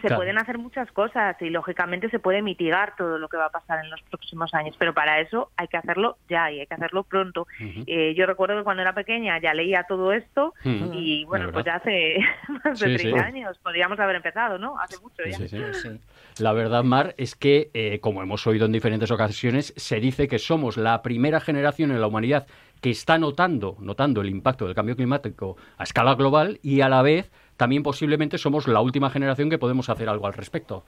se 0.00 0.14
pueden 0.14 0.38
hacer 0.38 0.58
muchas 0.58 0.90
cosas 0.92 1.36
y 1.40 1.50
lógicamente 1.50 2.08
se 2.10 2.18
puede 2.18 2.42
mitigar 2.42 2.94
todo 2.96 3.18
lo 3.18 3.28
que 3.28 3.36
va 3.36 3.46
a 3.46 3.50
pasar 3.50 3.84
en 3.84 3.90
los 3.90 4.00
próximos 4.02 4.54
años, 4.54 4.76
pero 4.78 4.94
para 4.94 5.20
eso 5.20 5.50
hay 5.56 5.68
que 5.68 5.76
hacerlo 5.76 6.18
ya 6.28 6.50
y 6.50 6.60
hay 6.60 6.66
que 6.66 6.74
hacerlo 6.74 7.04
pronto. 7.04 7.46
eh, 7.86 8.14
yo 8.16 8.26
recuerdo 8.26 8.56
que 8.56 8.64
cuando 8.64 8.82
era 8.82 8.94
pequeña 8.94 9.38
ya 9.40 9.54
leía 9.54 9.84
todo 9.88 10.12
esto 10.12 10.54
y 10.64 11.24
bueno, 11.24 11.50
pues 11.52 11.64
ya 11.64 11.76
hace 11.76 12.18
más 12.64 12.78
de 12.78 12.96
30 12.96 13.24
años 13.24 13.58
podríamos 13.58 13.98
haber 13.98 14.16
empezado, 14.16 14.58
¿no? 14.58 14.78
Hace 14.78 14.96
mucho 15.00 15.22
ya. 15.24 15.98
La 16.38 16.52
verdad, 16.52 16.84
Mar, 16.84 17.14
es 17.18 17.34
que, 17.34 17.70
eh, 17.74 17.98
como 18.00 18.22
hemos 18.22 18.46
oído 18.46 18.66
en 18.66 18.72
diferentes 18.72 19.10
ocasiones, 19.10 19.74
se 19.76 19.98
dice 20.00 20.28
que 20.28 20.38
somos 20.38 20.76
la 20.76 21.02
primera 21.02 21.40
generación 21.40 21.90
en 21.90 22.00
la 22.00 22.06
humanidad 22.06 22.46
que 22.80 22.90
está 22.90 23.18
notando, 23.18 23.76
notando 23.80 24.20
el 24.20 24.28
impacto 24.28 24.66
del 24.66 24.74
cambio 24.74 24.96
climático 24.96 25.56
a 25.76 25.82
escala 25.82 26.14
global 26.14 26.60
y 26.62 26.80
a 26.80 26.88
la 26.88 27.02
vez 27.02 27.30
también 27.58 27.82
posiblemente 27.82 28.38
somos 28.38 28.68
la 28.68 28.80
última 28.80 29.10
generación 29.10 29.50
que 29.50 29.58
podemos 29.58 29.88
hacer 29.88 30.08
algo 30.08 30.28
al 30.28 30.32
respecto. 30.32 30.84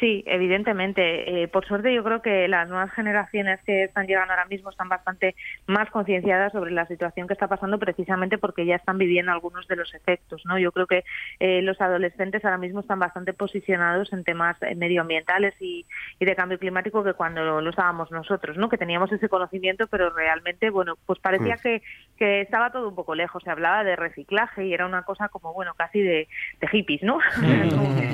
Sí, 0.00 0.24
evidentemente. 0.26 1.42
Eh, 1.42 1.48
por 1.48 1.66
suerte 1.66 1.92
yo 1.92 2.02
creo 2.02 2.22
que 2.22 2.48
las 2.48 2.66
nuevas 2.70 2.90
generaciones 2.92 3.60
que 3.66 3.84
están 3.84 4.06
llegando 4.06 4.32
ahora 4.32 4.46
mismo 4.46 4.70
están 4.70 4.88
bastante 4.88 5.36
más 5.66 5.90
concienciadas 5.90 6.52
sobre 6.52 6.70
la 6.70 6.86
situación 6.86 7.26
que 7.26 7.34
está 7.34 7.48
pasando 7.48 7.78
precisamente 7.78 8.38
porque 8.38 8.64
ya 8.64 8.76
están 8.76 8.96
viviendo 8.96 9.30
algunos 9.30 9.68
de 9.68 9.76
los 9.76 9.92
efectos. 9.94 10.42
¿no? 10.46 10.58
Yo 10.58 10.72
creo 10.72 10.86
que 10.86 11.04
eh, 11.38 11.60
los 11.60 11.78
adolescentes 11.82 12.42
ahora 12.46 12.56
mismo 12.56 12.80
están 12.80 12.98
bastante 12.98 13.34
posicionados 13.34 14.10
en 14.14 14.24
temas 14.24 14.56
eh, 14.62 14.74
medioambientales 14.74 15.54
y, 15.60 15.84
de 16.18 16.36
cambio 16.36 16.58
climático 16.58 17.04
que 17.04 17.12
cuando 17.12 17.60
lo, 17.60 17.68
estábamos 17.68 18.10
nosotros, 18.10 18.56
¿no? 18.56 18.70
que 18.70 18.78
teníamos 18.78 19.12
ese 19.12 19.28
conocimiento, 19.28 19.86
pero 19.88 20.08
realmente, 20.10 20.70
bueno, 20.70 20.96
pues 21.04 21.18
parecía 21.18 21.56
mm. 21.56 21.62
que, 21.62 21.82
que 22.16 22.40
estaba 22.40 22.70
todo 22.70 22.88
un 22.88 22.94
poco 22.94 23.14
lejos. 23.14 23.42
Se 23.42 23.50
hablaba 23.50 23.84
de 23.84 23.96
reciclaje 23.96 24.64
y 24.64 24.72
era 24.72 24.86
una 24.86 25.02
cosa 25.02 25.28
como, 25.28 25.52
bueno, 25.52 25.74
casi 25.76 26.00
de, 26.00 26.28
hippies, 26.72 27.02
¿no? 27.02 27.18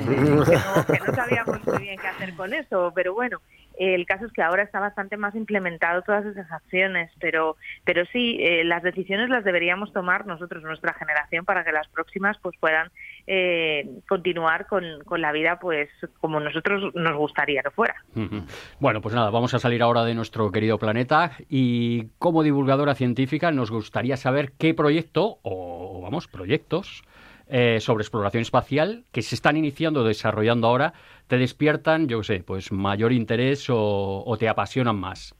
Mm. 0.07 0.43
que 0.45 0.99
no 1.05 1.13
sabíamos 1.13 1.59
bien 1.79 1.97
qué 1.99 2.07
hacer 2.07 2.33
con 2.35 2.53
eso, 2.53 2.91
pero 2.95 3.13
bueno, 3.13 3.41
el 3.77 4.05
caso 4.05 4.25
es 4.25 4.33
que 4.33 4.41
ahora 4.41 4.63
está 4.63 4.79
bastante 4.79 5.17
más 5.17 5.35
implementado 5.35 6.01
todas 6.01 6.25
esas 6.25 6.51
acciones, 6.51 7.11
pero, 7.19 7.57
pero 7.85 8.05
sí, 8.11 8.37
eh, 8.39 8.63
las 8.63 8.81
decisiones 8.81 9.29
las 9.29 9.43
deberíamos 9.43 9.93
tomar 9.93 10.25
nosotros, 10.25 10.63
nuestra 10.63 10.93
generación, 10.93 11.45
para 11.45 11.63
que 11.63 11.71
las 11.71 11.87
próximas 11.87 12.37
pues 12.41 12.55
puedan 12.59 12.89
eh, 13.27 13.87
continuar 14.07 14.65
con, 14.67 14.83
con, 15.05 15.21
la 15.21 15.31
vida 15.31 15.59
pues 15.59 15.89
como 16.19 16.39
nosotros 16.39 16.93
nos 16.95 17.15
gustaría 17.15 17.61
que 17.61 17.69
fuera. 17.69 17.95
Bueno, 18.79 19.01
pues 19.01 19.13
nada, 19.13 19.29
vamos 19.29 19.53
a 19.53 19.59
salir 19.59 19.83
ahora 19.83 20.03
de 20.03 20.15
nuestro 20.15 20.51
querido 20.51 20.79
planeta 20.79 21.31
y 21.49 22.07
como 22.17 22.43
divulgadora 22.43 22.95
científica 22.95 23.51
nos 23.51 23.69
gustaría 23.69 24.17
saber 24.17 24.53
qué 24.57 24.73
proyecto 24.73 25.37
o, 25.43 26.01
vamos, 26.01 26.27
proyectos 26.27 27.03
eh, 27.49 27.79
sobre 27.79 28.01
exploración 28.01 28.41
espacial 28.41 29.03
que 29.11 29.21
se 29.21 29.35
están 29.35 29.57
iniciando, 29.57 30.03
desarrollando 30.03 30.67
ahora, 30.67 30.93
te 31.27 31.37
despiertan, 31.37 32.07
yo 32.07 32.19
qué 32.19 32.23
sé, 32.23 32.43
pues 32.43 32.71
mayor 32.71 33.11
interés 33.11 33.67
o, 33.69 34.35
te 34.39 34.49
apasionan 34.49 34.97
más? 34.97 35.35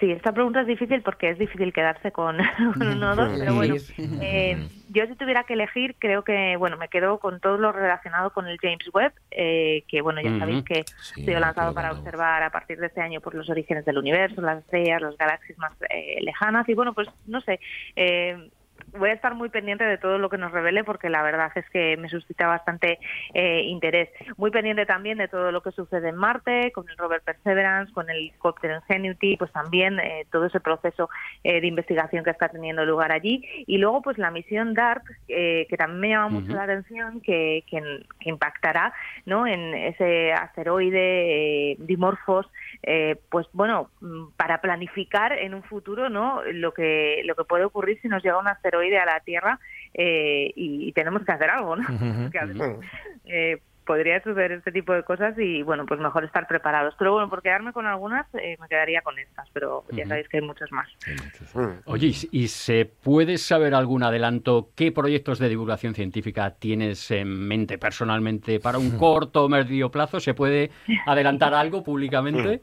Sí, 0.00 0.12
esta 0.12 0.32
pregunta 0.32 0.60
es 0.60 0.68
difícil 0.68 1.02
porque 1.02 1.30
es 1.30 1.38
difícil 1.38 1.72
quedarse 1.72 2.12
con, 2.12 2.36
uno 2.80 3.10
o 3.10 3.16
dos, 3.16 3.36
pero 3.36 3.54
bueno, 3.54 3.74
eh, 4.22 4.68
yo 4.90 5.06
si 5.06 5.16
tuviera 5.16 5.42
que 5.42 5.54
elegir, 5.54 5.96
creo 5.98 6.22
que, 6.22 6.56
bueno, 6.56 6.76
me 6.76 6.88
quedo 6.88 7.18
con 7.18 7.40
todo 7.40 7.58
lo 7.58 7.72
relacionado 7.72 8.30
con 8.30 8.46
el 8.46 8.58
James 8.58 8.88
Webb, 8.92 9.12
eh, 9.32 9.82
que, 9.88 10.00
bueno, 10.00 10.20
ya 10.20 10.38
sabéis 10.38 10.62
que 10.62 10.80
ha 10.80 11.14
sido 11.14 11.40
lanzado 11.40 11.74
para 11.74 11.90
observar 11.92 12.44
a 12.44 12.50
partir 12.50 12.78
de 12.78 12.86
este 12.86 13.00
año 13.00 13.20
por 13.20 13.34
los 13.34 13.50
orígenes 13.50 13.84
del 13.84 13.98
universo, 13.98 14.40
las 14.40 14.60
estrellas, 14.60 15.02
las 15.02 15.16
galaxias 15.16 15.58
más 15.58 15.72
eh, 15.90 16.18
lejanas, 16.20 16.68
y 16.68 16.74
bueno, 16.74 16.94
pues, 16.94 17.08
no 17.26 17.40
sé, 17.40 17.58
eh, 17.96 18.50
voy 18.96 19.10
a 19.10 19.14
estar 19.14 19.34
muy 19.34 19.48
pendiente 19.48 19.84
de 19.84 19.98
todo 19.98 20.18
lo 20.18 20.28
que 20.28 20.38
nos 20.38 20.52
revele 20.52 20.84
porque 20.84 21.08
la 21.08 21.22
verdad 21.22 21.50
es 21.54 21.68
que 21.70 21.96
me 21.96 22.08
suscita 22.08 22.46
bastante 22.46 22.98
eh, 23.34 23.62
interés. 23.62 24.08
Muy 24.36 24.50
pendiente 24.50 24.86
también 24.86 25.18
de 25.18 25.28
todo 25.28 25.52
lo 25.52 25.62
que 25.62 25.72
sucede 25.72 26.08
en 26.08 26.16
Marte, 26.16 26.72
con 26.72 26.88
el 26.88 26.96
rover 26.96 27.22
Perseverance, 27.22 27.92
con 27.92 28.08
el 28.10 28.16
helicóptero 28.16 28.76
Ingenuity, 28.76 29.36
pues 29.36 29.52
también 29.52 29.98
eh, 30.00 30.26
todo 30.30 30.46
ese 30.46 30.60
proceso 30.60 31.08
eh, 31.44 31.60
de 31.60 31.66
investigación 31.66 32.24
que 32.24 32.30
está 32.30 32.48
teniendo 32.48 32.84
lugar 32.84 33.12
allí. 33.12 33.44
Y 33.66 33.78
luego 33.78 34.02
pues 34.02 34.18
la 34.18 34.30
misión 34.30 34.74
DART, 34.74 35.04
que 35.26 35.74
también 35.76 36.00
me 36.00 36.08
llama 36.10 36.28
mucho 36.28 36.52
la 36.52 36.64
atención, 36.64 37.20
que, 37.20 37.64
que, 37.68 37.82
impactará 38.20 38.92
¿no? 39.26 39.46
en 39.46 39.74
ese 39.74 40.32
asteroide 40.32 41.76
Dimorphos, 41.78 42.46
pues 43.30 43.46
bueno, 43.52 43.90
mm, 44.00 44.30
para 44.36 44.60
planificar 44.60 45.32
en 45.32 45.54
un 45.54 45.62
futuro 45.62 46.08
¿no? 46.08 46.42
lo, 46.52 46.72
que, 46.72 47.22
lo 47.24 47.34
que 47.34 47.44
puede 47.44 47.64
ocurrir 47.64 48.00
si 48.00 48.08
nos 48.08 48.22
llega 48.22 48.38
un 48.38 48.48
asteroide 48.48 48.67
a 48.76 49.06
la 49.06 49.20
Tierra 49.20 49.58
eh, 49.94 50.52
y, 50.54 50.92
tenemos 50.92 51.24
que 51.24 51.32
hacer 51.32 51.50
algo, 51.50 51.76
¿no? 51.76 51.86
eh, 53.24 53.60
podría 53.88 54.22
suceder 54.22 54.52
este 54.52 54.70
tipo 54.70 54.92
de 54.92 55.02
cosas 55.02 55.34
y 55.38 55.62
bueno, 55.62 55.86
pues 55.86 55.98
mejor 55.98 56.22
estar 56.22 56.46
preparados. 56.46 56.94
Pero 56.98 57.14
bueno, 57.14 57.30
por 57.30 57.40
quedarme 57.40 57.72
con 57.72 57.86
algunas, 57.86 58.26
eh, 58.34 58.58
me 58.60 58.68
quedaría 58.68 59.00
con 59.00 59.18
estas, 59.18 59.48
pero 59.54 59.84
ya 59.90 60.06
sabéis 60.06 60.28
que 60.28 60.36
hay 60.36 60.42
muchas 60.42 60.70
más. 60.70 60.88
Oye, 61.86 62.12
¿y 62.30 62.48
se 62.48 62.84
puede 62.84 63.38
saber 63.38 63.74
algún 63.74 64.02
adelanto 64.02 64.68
qué 64.76 64.92
proyectos 64.92 65.38
de 65.38 65.48
divulgación 65.48 65.94
científica 65.94 66.50
tienes 66.50 67.10
en 67.10 67.28
mente 67.48 67.78
personalmente 67.78 68.60
para 68.60 68.76
un 68.76 68.90
corto 68.98 69.46
o 69.46 69.48
medio 69.48 69.90
plazo? 69.90 70.20
¿Se 70.20 70.34
puede 70.34 70.70
adelantar 71.06 71.54
algo 71.54 71.82
públicamente? 71.82 72.60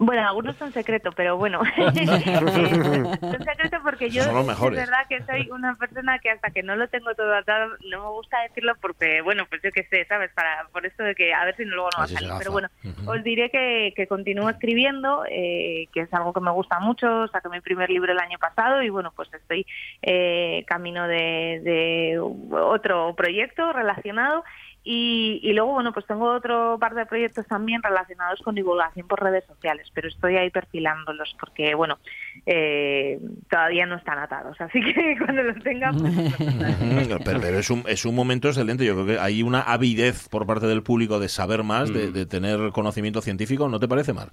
Bueno, 0.00 0.26
algunos 0.26 0.56
son 0.56 0.72
secretos, 0.72 1.14
pero 1.14 1.36
bueno, 1.36 1.60
son 1.76 1.94
secretos 1.94 3.80
porque 3.84 4.08
yo 4.08 4.22
es 4.22 4.70
verdad 4.70 5.06
que 5.10 5.22
soy 5.24 5.50
una 5.50 5.74
persona 5.74 6.18
que 6.20 6.30
hasta 6.30 6.50
que 6.50 6.62
no 6.62 6.74
lo 6.74 6.88
tengo 6.88 7.14
todo 7.14 7.34
atado, 7.34 7.76
no 7.90 8.00
me 8.00 8.08
gusta 8.08 8.40
decirlo 8.40 8.72
porque, 8.80 9.20
bueno, 9.20 9.44
pues 9.50 9.60
yo 9.62 9.70
qué 9.72 9.84
sé, 9.90 10.06
¿sabes? 10.06 10.32
Para, 10.32 10.66
por 10.72 10.86
esto 10.86 11.02
de 11.02 11.14
que 11.14 11.34
a 11.34 11.44
ver 11.44 11.54
si 11.56 11.66
luego 11.66 11.90
no 11.92 11.98
va 11.98 12.04
a 12.04 12.08
salir. 12.08 12.30
Pero 12.38 12.50
bueno, 12.50 12.68
os 13.04 13.22
diré 13.22 13.50
que, 13.50 13.92
que 13.94 14.06
continúo 14.06 14.48
escribiendo, 14.48 15.24
eh, 15.28 15.86
que 15.92 16.00
es 16.00 16.14
algo 16.14 16.32
que 16.32 16.40
me 16.40 16.50
gusta 16.50 16.80
mucho, 16.80 17.28
saqué 17.28 17.50
mi 17.50 17.60
primer 17.60 17.90
libro 17.90 18.10
el 18.10 18.20
año 18.20 18.38
pasado 18.38 18.82
y 18.82 18.88
bueno, 18.88 19.12
pues 19.14 19.28
estoy 19.34 19.66
eh, 20.00 20.64
camino 20.66 21.06
de, 21.08 21.60
de 21.62 22.18
otro 22.18 23.14
proyecto 23.14 23.70
relacionado 23.74 24.44
y, 24.82 25.52
luego, 25.52 25.72
bueno, 25.72 25.92
pues 25.92 26.06
tengo 26.06 26.32
otro 26.32 26.78
par 26.80 26.94
de 26.94 27.04
proyectos 27.04 27.46
también 27.46 27.82
relacionados 27.82 28.40
con 28.40 28.54
divulgación 28.54 29.06
por 29.06 29.22
redes 29.22 29.44
sociales, 29.44 29.88
pero 29.92 30.08
estoy 30.08 30.36
ahí 30.36 30.50
perfilándolos 30.50 31.36
porque, 31.38 31.74
bueno, 31.74 31.98
eh, 32.46 33.20
todavía 33.50 33.84
no 33.84 33.96
están 33.96 34.18
atados. 34.18 34.58
Así 34.60 34.80
que 34.80 35.16
cuando 35.24 35.42
los 35.42 35.62
tenga... 35.62 35.92
Pues, 35.92 37.08
pero, 37.24 37.58
es, 37.58 37.68
un, 37.68 37.84
es 37.86 38.06
un 38.06 38.14
momento 38.14 38.48
excelente. 38.48 38.86
Yo 38.86 38.94
creo 38.94 39.06
que 39.06 39.18
hay 39.18 39.42
una 39.42 39.60
avidez 39.60 40.28
por 40.28 40.46
parte 40.46 40.66
del 40.66 40.82
público 40.82 41.20
de 41.20 41.28
saber 41.28 41.62
más, 41.62 41.92
de, 41.92 42.08
mm. 42.08 42.12
de 42.12 42.26
tener 42.26 42.70
conocimiento 42.72 43.20
científico. 43.20 43.68
¿No 43.68 43.80
te 43.80 43.88
parece 43.88 44.14
mal? 44.14 44.30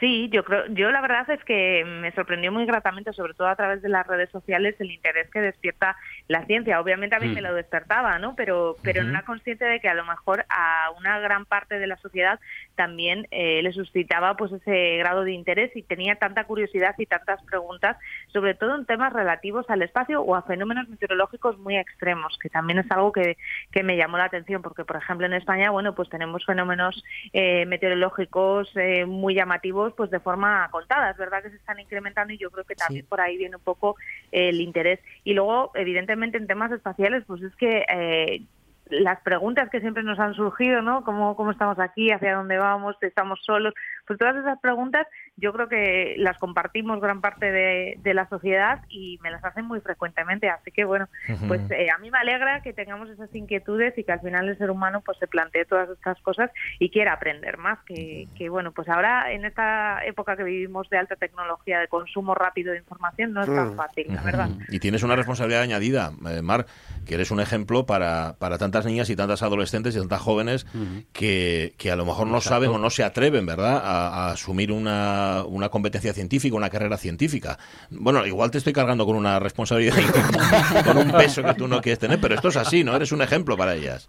Sí, 0.00 0.28
yo 0.32 0.44
creo, 0.44 0.66
yo 0.68 0.90
la 0.92 1.00
verdad 1.00 1.28
es 1.28 1.42
que 1.42 1.84
me 1.84 2.12
sorprendió 2.12 2.52
muy 2.52 2.66
gratamente, 2.66 3.12
sobre 3.12 3.34
todo 3.34 3.48
a 3.48 3.56
través 3.56 3.82
de 3.82 3.88
las 3.88 4.06
redes 4.06 4.30
sociales, 4.30 4.76
el 4.78 4.92
interés 4.92 5.28
que 5.30 5.40
despierta 5.40 5.96
la 6.28 6.44
ciencia. 6.46 6.80
Obviamente 6.80 7.16
a 7.16 7.20
mí 7.20 7.28
me 7.28 7.40
mm. 7.40 7.44
lo 7.44 7.54
despertaba, 7.54 8.16
¿no? 8.20 8.36
Pero, 8.36 8.76
pero 8.82 9.02
no 9.02 9.10
era 9.10 9.22
consciente 9.22 9.64
de 9.64 9.80
que 9.80 9.88
a 9.88 9.94
lo 9.94 10.04
mejor 10.04 10.44
a 10.50 10.90
una 10.96 11.18
gran 11.18 11.46
parte 11.46 11.80
de 11.80 11.88
la 11.88 11.96
sociedad 11.96 12.38
también 12.78 13.26
eh, 13.32 13.60
le 13.60 13.72
suscitaba 13.72 14.36
pues 14.36 14.52
ese 14.52 14.98
grado 14.98 15.24
de 15.24 15.32
interés 15.32 15.74
y 15.74 15.82
tenía 15.82 16.14
tanta 16.14 16.44
curiosidad 16.44 16.94
y 16.96 17.06
tantas 17.06 17.42
preguntas, 17.42 17.96
sobre 18.32 18.54
todo 18.54 18.76
en 18.76 18.86
temas 18.86 19.12
relativos 19.12 19.68
al 19.68 19.82
espacio 19.82 20.22
o 20.22 20.36
a 20.36 20.42
fenómenos 20.42 20.88
meteorológicos 20.88 21.58
muy 21.58 21.76
extremos, 21.76 22.38
que 22.40 22.48
también 22.48 22.78
es 22.78 22.88
algo 22.92 23.10
que, 23.10 23.36
que 23.72 23.82
me 23.82 23.96
llamó 23.96 24.16
la 24.16 24.26
atención, 24.26 24.62
porque 24.62 24.84
por 24.84 24.94
ejemplo 24.94 25.26
en 25.26 25.32
España, 25.32 25.72
bueno, 25.72 25.96
pues 25.96 26.08
tenemos 26.08 26.46
fenómenos 26.46 27.02
eh, 27.32 27.66
meteorológicos 27.66 28.70
eh, 28.76 29.04
muy 29.06 29.34
llamativos, 29.34 29.92
pues 29.96 30.12
de 30.12 30.20
forma 30.20 30.68
contada, 30.70 31.10
es 31.10 31.16
verdad 31.16 31.42
que 31.42 31.50
se 31.50 31.56
están 31.56 31.80
incrementando 31.80 32.32
y 32.32 32.38
yo 32.38 32.52
creo 32.52 32.64
que 32.64 32.76
también 32.76 33.06
por 33.06 33.20
ahí 33.20 33.36
viene 33.36 33.56
un 33.56 33.62
poco 33.62 33.96
el 34.30 34.60
interés. 34.60 35.00
Y 35.24 35.34
luego, 35.34 35.72
evidentemente, 35.74 36.38
en 36.38 36.46
temas 36.46 36.70
espaciales, 36.70 37.24
pues 37.26 37.42
es 37.42 37.56
que 37.56 37.84
eh, 37.92 38.42
las 38.90 39.20
preguntas 39.20 39.68
que 39.70 39.80
siempre 39.80 40.02
nos 40.02 40.18
han 40.18 40.34
surgido, 40.34 40.82
¿no? 40.82 41.04
¿Cómo, 41.04 41.36
¿Cómo 41.36 41.50
estamos 41.50 41.78
aquí? 41.78 42.10
¿Hacia 42.10 42.36
dónde 42.36 42.58
vamos? 42.58 42.96
¿Estamos 43.00 43.40
solos? 43.44 43.74
Pues 44.06 44.18
todas 44.18 44.36
esas 44.36 44.58
preguntas 44.60 45.06
yo 45.40 45.52
creo 45.52 45.68
que 45.68 46.16
las 46.18 46.36
compartimos 46.38 47.00
gran 47.00 47.20
parte 47.20 47.50
de, 47.50 48.14
la 48.14 48.28
sociedad 48.28 48.80
y 48.88 49.18
me 49.22 49.30
las 49.30 49.44
hacen 49.44 49.66
muy 49.66 49.80
frecuentemente. 49.80 50.48
Así 50.48 50.72
que 50.72 50.84
bueno, 50.84 51.08
pues 51.46 51.60
eh, 51.70 51.90
a 51.90 51.98
mí 51.98 52.10
me 52.10 52.18
alegra 52.18 52.62
que 52.62 52.72
tengamos 52.72 53.08
esas 53.10 53.32
inquietudes 53.34 53.96
y 53.98 54.04
que 54.04 54.12
al 54.12 54.20
final 54.20 54.48
el 54.48 54.58
ser 54.58 54.70
humano 54.70 55.02
pues 55.04 55.18
se 55.18 55.26
plantee 55.26 55.66
todas 55.66 55.90
estas 55.90 56.20
cosas 56.22 56.50
y 56.78 56.90
quiera 56.90 57.12
aprender 57.12 57.58
más. 57.58 57.78
Que, 57.84 58.26
que 58.34 58.48
bueno, 58.48 58.72
pues 58.72 58.88
ahora 58.88 59.30
en 59.30 59.44
esta 59.44 60.04
época 60.04 60.36
que 60.36 60.42
vivimos 60.42 60.88
de 60.90 60.98
alta 60.98 61.16
tecnología, 61.16 61.78
de 61.78 61.88
consumo 61.88 62.34
rápido 62.34 62.72
de 62.72 62.78
información, 62.78 63.32
no 63.32 63.42
es 63.42 63.54
tan 63.54 63.76
fácil, 63.76 64.06
la 64.08 64.22
verdad. 64.22 64.48
Y 64.68 64.80
tienes 64.80 65.02
una 65.02 65.14
responsabilidad 65.14 65.62
añadida, 65.62 66.12
eh, 66.30 66.42
Mar, 66.42 66.66
que 67.06 67.14
eres 67.14 67.30
un 67.30 67.40
ejemplo 67.40 67.86
para, 67.86 68.36
para 68.38 68.58
tantas 68.58 68.86
niñas 68.86 69.10
y 69.10 69.16
tantas 69.16 69.42
adolescentes 69.42 69.94
y 69.94 69.98
tantas 69.98 70.20
jóvenes 70.20 70.66
que, 71.12 71.74
que, 71.78 71.92
a 71.92 71.96
lo 71.96 72.04
mejor 72.04 72.26
no 72.26 72.40
saben 72.40 72.70
o 72.70 72.78
no 72.78 72.90
se 72.90 73.04
atreven, 73.04 73.46
¿verdad?, 73.46 73.80
a 73.84 74.30
asumir 74.30 74.72
una 74.72 75.27
una, 75.44 75.68
competencia 75.68 76.12
científica, 76.12 76.56
una 76.56 76.70
carrera 76.70 76.96
científica. 76.96 77.58
Bueno, 77.90 78.26
igual 78.26 78.50
te 78.50 78.58
estoy 78.58 78.72
cargando 78.72 79.06
con 79.06 79.16
una 79.16 79.38
responsabilidad, 79.38 79.96
con 80.84 80.98
un 80.98 81.12
peso 81.12 81.42
que 81.42 81.54
tú 81.54 81.68
no 81.68 81.80
quieres 81.80 81.98
tener, 81.98 82.20
pero 82.20 82.34
esto 82.34 82.48
es 82.48 82.56
así, 82.56 82.84
¿no? 82.84 82.94
Eres 82.94 83.12
un 83.12 83.22
ejemplo 83.22 83.56
para 83.56 83.74
ellas. 83.74 84.08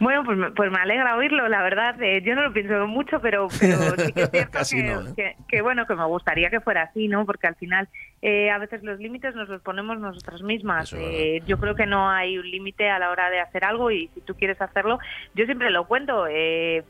Bueno, 0.00 0.24
pues, 0.24 0.38
pues 0.54 0.70
me 0.70 0.78
alegra 0.78 1.16
oírlo, 1.16 1.48
la 1.48 1.62
verdad. 1.62 2.00
Eh, 2.02 2.22
yo 2.24 2.34
no 2.34 2.42
lo 2.42 2.52
pienso 2.52 2.86
mucho, 2.86 3.20
pero, 3.20 3.48
pero 3.60 3.96
sí 3.96 4.12
que 4.12 4.22
es 4.22 4.48
cierto 4.68 5.14
¿eh? 5.16 5.36
que, 5.48 5.62
bueno, 5.62 5.86
que 5.86 5.94
me 5.94 6.04
gustaría 6.06 6.50
que 6.50 6.60
fuera 6.60 6.82
así, 6.82 7.08
¿no? 7.08 7.26
Porque 7.26 7.46
al 7.46 7.56
final 7.56 7.88
eh, 8.26 8.50
a 8.50 8.58
veces 8.58 8.82
los 8.82 8.98
límites 8.98 9.34
nos 9.34 9.48
los 9.48 9.60
ponemos 9.60 9.98
nosotras 9.98 10.42
mismas. 10.42 10.94
yo 11.46 11.58
creo 11.58 11.74
que 11.74 11.84
no 11.84 12.10
hay 12.10 12.38
un 12.38 12.50
límite 12.50 12.88
a 12.88 12.98
la 12.98 13.10
hora 13.10 13.28
de 13.28 13.40
hacer 13.40 13.64
algo 13.64 13.90
y 13.90 14.08
si 14.14 14.22
tú 14.22 14.34
quieres 14.34 14.60
hacerlo, 14.60 14.98
yo 15.34 15.44
siempre 15.44 15.70
lo 15.70 15.86
cuento. 15.86 16.26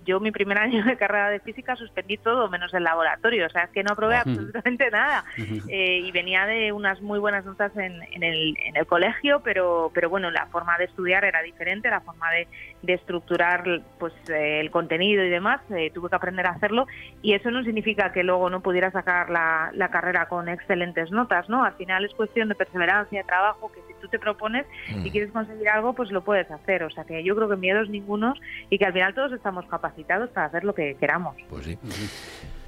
yo 0.06 0.20
mi 0.20 0.30
primer 0.30 0.58
año 0.66 0.84
de 0.84 0.96
carrera 0.96 1.30
de 1.30 1.40
física 1.40 1.74
suspendí 1.76 2.16
todo 2.18 2.48
menos 2.48 2.72
el 2.72 2.84
laboratorio, 2.84 3.46
o 3.46 3.50
sea, 3.50 3.64
es 3.64 3.70
que 3.70 3.82
no 3.82 3.92
aprobé 3.92 4.16
absolutamente 4.16 4.90
nada. 4.90 5.24
y 5.36 6.10
venía 6.12 6.46
de 6.46 6.72
unas 6.72 7.02
muy 7.02 7.18
buenas 7.18 7.44
notas 7.44 7.76
en, 7.76 8.00
en, 8.12 8.22
el, 8.22 8.56
en 8.64 8.76
el 8.76 8.86
colegio, 8.86 9.40
pero, 9.42 9.90
pero 9.92 10.08
bueno, 10.08 10.30
la 10.30 10.46
forma 10.46 10.78
de 10.78 10.84
estudiar 10.84 11.24
era 11.24 11.42
diferente, 11.42 11.90
la 11.90 12.00
forma 12.00 12.30
de 12.30 12.46
de 12.84 12.94
estructurar 12.94 13.82
pues 13.98 14.12
eh, 14.28 14.60
el 14.60 14.70
contenido 14.70 15.24
y 15.24 15.30
demás, 15.30 15.60
eh, 15.70 15.90
tuve 15.92 16.10
que 16.10 16.16
aprender 16.16 16.46
a 16.46 16.50
hacerlo 16.50 16.86
y 17.22 17.32
eso 17.32 17.50
no 17.50 17.64
significa 17.64 18.12
que 18.12 18.22
luego 18.22 18.50
no 18.50 18.60
pudiera 18.60 18.90
sacar 18.90 19.30
la, 19.30 19.70
la, 19.72 19.88
carrera 19.88 20.28
con 20.28 20.48
excelentes 20.48 21.10
notas, 21.10 21.23
¿no? 21.48 21.64
Al 21.64 21.74
final 21.74 22.04
es 22.04 22.14
cuestión 22.14 22.48
de 22.48 22.54
perseverancia, 22.54 23.20
de 23.20 23.24
trabajo, 23.24 23.70
que 23.72 23.80
si 23.86 23.94
tú 24.00 24.08
te 24.08 24.18
propones 24.18 24.66
y 24.88 25.08
mm. 25.08 25.10
quieres 25.10 25.32
conseguir 25.32 25.68
algo, 25.68 25.92
pues 25.92 26.10
lo 26.10 26.22
puedes 26.22 26.50
hacer. 26.50 26.82
O 26.84 26.90
sea 26.90 27.04
que 27.04 27.22
yo 27.24 27.34
creo 27.36 27.48
que 27.48 27.56
miedos 27.56 27.88
ninguno 27.88 28.34
y 28.70 28.78
que 28.78 28.84
al 28.84 28.92
final 28.92 29.14
todos 29.14 29.32
estamos 29.32 29.66
capacitados 29.66 30.30
para 30.30 30.46
hacer 30.46 30.64
lo 30.64 30.74
que 30.74 30.96
queramos. 30.96 31.36
Pues 31.48 31.66
sí. 31.66 31.78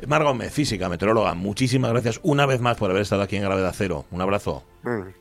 Mar 0.07 0.23
Gómez, 0.23 0.53
física, 0.53 0.89
meteoróloga, 0.89 1.35
muchísimas 1.35 1.91
gracias 1.91 2.21
una 2.23 2.45
vez 2.45 2.61
más 2.61 2.77
por 2.77 2.91
haber 2.91 3.03
estado 3.03 3.23
aquí 3.23 3.37
en 3.37 3.43
Gravedad 3.43 3.73
Cero. 3.75 4.05
Un 4.11 4.21
abrazo. 4.21 4.63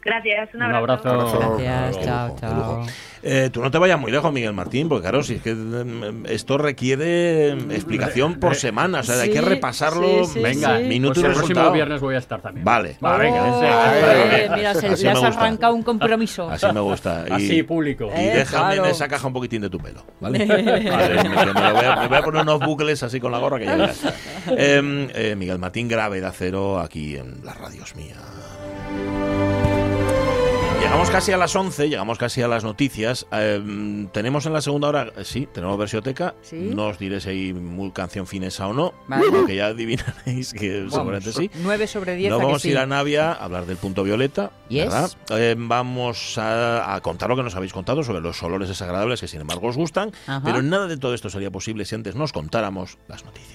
Gracias, 0.04 0.54
un 0.54 0.62
abrazo. 0.62 1.04
Un 1.04 1.10
abrazo. 1.10 1.58
Gracias, 1.58 2.06
chao, 2.06 2.36
chao. 2.40 2.86
Eh, 3.28 3.50
tú 3.52 3.60
no 3.62 3.72
te 3.72 3.80
vayas 3.80 4.00
muy 4.00 4.12
lejos, 4.12 4.32
Miguel 4.32 4.54
Martín, 4.54 4.88
porque 4.88 5.02
claro, 5.02 5.24
si 5.24 5.36
es 5.36 5.42
que 5.42 5.56
mm, 5.56 6.28
esto 6.28 6.60
requiere 6.60 7.54
explicación 7.54 8.36
por 8.36 8.54
semana, 8.54 9.00
o 9.00 9.04
sea, 9.04 9.20
hay 9.20 9.32
que 9.32 9.42
repasarlo. 9.42 10.28
venga, 10.36 10.78
minutos 10.78 11.24
pues 11.24 11.36
el 11.36 11.44
próximo 11.44 11.72
viernes 11.72 12.02
voy 12.02 12.14
a 12.14 12.20
estar 12.20 12.40
también. 12.40 12.64
Vale. 12.64 12.98
Va, 13.04 13.18
venga, 13.18 13.44
oh, 13.44 14.56
mira, 14.56 14.76
se, 14.76 14.96
le 14.96 15.10
has 15.10 15.24
arrancado 15.24 15.74
un 15.74 15.82
compromiso. 15.82 16.48
Así 16.48 16.68
me 16.72 16.82
gusta. 16.82 17.26
Así, 17.32 17.64
público. 17.64 18.12
Y 18.16 18.20
eh, 18.20 18.34
déjame 18.36 18.76
en 18.76 18.86
esa 18.86 19.08
caja 19.08 19.26
un 19.26 19.34
poquitín 19.34 19.64
de 19.64 19.72
tu 19.72 19.80
pelo, 19.80 20.06
¿vale? 20.20 20.46
vale 20.46 21.24
me, 21.24 21.72
voy 21.74 21.86
a, 21.86 21.96
me, 21.96 22.08
voy 22.08 22.18
a, 22.18 22.22
poner 22.22 22.44
unos 22.44 22.60
bucles 22.60 23.02
así 23.02 23.20
con 23.20 23.32
la 23.32 23.40
gorra 23.40 23.58
que 23.58 23.66
ya 23.66 23.76
eh, 23.76 23.92
eh, 24.68 25.36
Miguel 25.36 25.60
Martín, 25.60 25.88
grave 25.88 26.22
de 26.22 26.28
acero 26.28 26.80
aquí 26.80 27.16
en 27.16 27.44
las 27.44 27.58
radios 27.58 27.96
mías. 27.96 28.18
Llegamos 30.82 31.10
casi 31.10 31.32
a 31.32 31.38
las 31.38 31.56
11, 31.56 31.90
llegamos 31.90 32.18
casi 32.18 32.42
a 32.42 32.48
las 32.48 32.64
noticias. 32.64 33.26
Em, 33.32 34.08
tenemos 34.10 34.46
en 34.46 34.54
la 34.54 34.62
segunda 34.62 34.88
hora, 34.88 35.12
eh, 35.18 35.26
sí, 35.26 35.48
tenemos 35.52 35.78
versioteca. 35.78 36.36
No 36.52 36.88
os 36.88 37.00
diré 37.00 37.20
si 37.20 37.30
hay 37.30 37.54
muy 37.54 37.92
canción 37.92 38.28
finesa 38.28 38.68
o 38.68 38.74
no, 38.74 38.94
porque 39.32 39.56
ya 39.56 39.68
adivinaréis 39.68 40.54
que 40.54 40.88
seguramente 40.90 41.32
sí. 41.32 41.50
9 41.56 41.88
sobre 41.88 42.16
10. 42.16 42.30
No 42.30 42.38
vamos 42.38 42.64
a 42.64 42.68
ir 42.68 42.78
a 42.78 42.86
Navia 42.86 43.32
a 43.32 43.46
hablar 43.46 43.66
del 43.66 43.78
punto 43.78 44.04
violeta, 44.04 44.52
¿verdad? 44.70 45.12
Em, 45.30 45.68
vamos 45.68 46.38
a, 46.38 47.00
contar 47.02 47.30
lo 47.30 47.36
que 47.36 47.44
nos 47.44 47.56
habéis 47.56 47.74
contado 47.74 48.04
sobre 48.04 48.22
los 48.22 48.42
olores 48.44 48.70
desagradables 48.70 49.20
que 49.22 49.28
sin 49.28 49.42
embargo 49.42 49.68
os 49.68 49.78
gustan, 49.78 50.12
pero 50.44 50.62
nada 50.62 50.88
de 50.88 50.98
todo 50.98 51.14
esto 51.14 51.30
sería 51.30 51.52
posible 51.52 51.86
si 51.86 51.96
antes 51.96 52.16
nos 52.16 52.32
contáramos 52.32 52.98
las 53.08 53.26
noticias. 53.26 53.55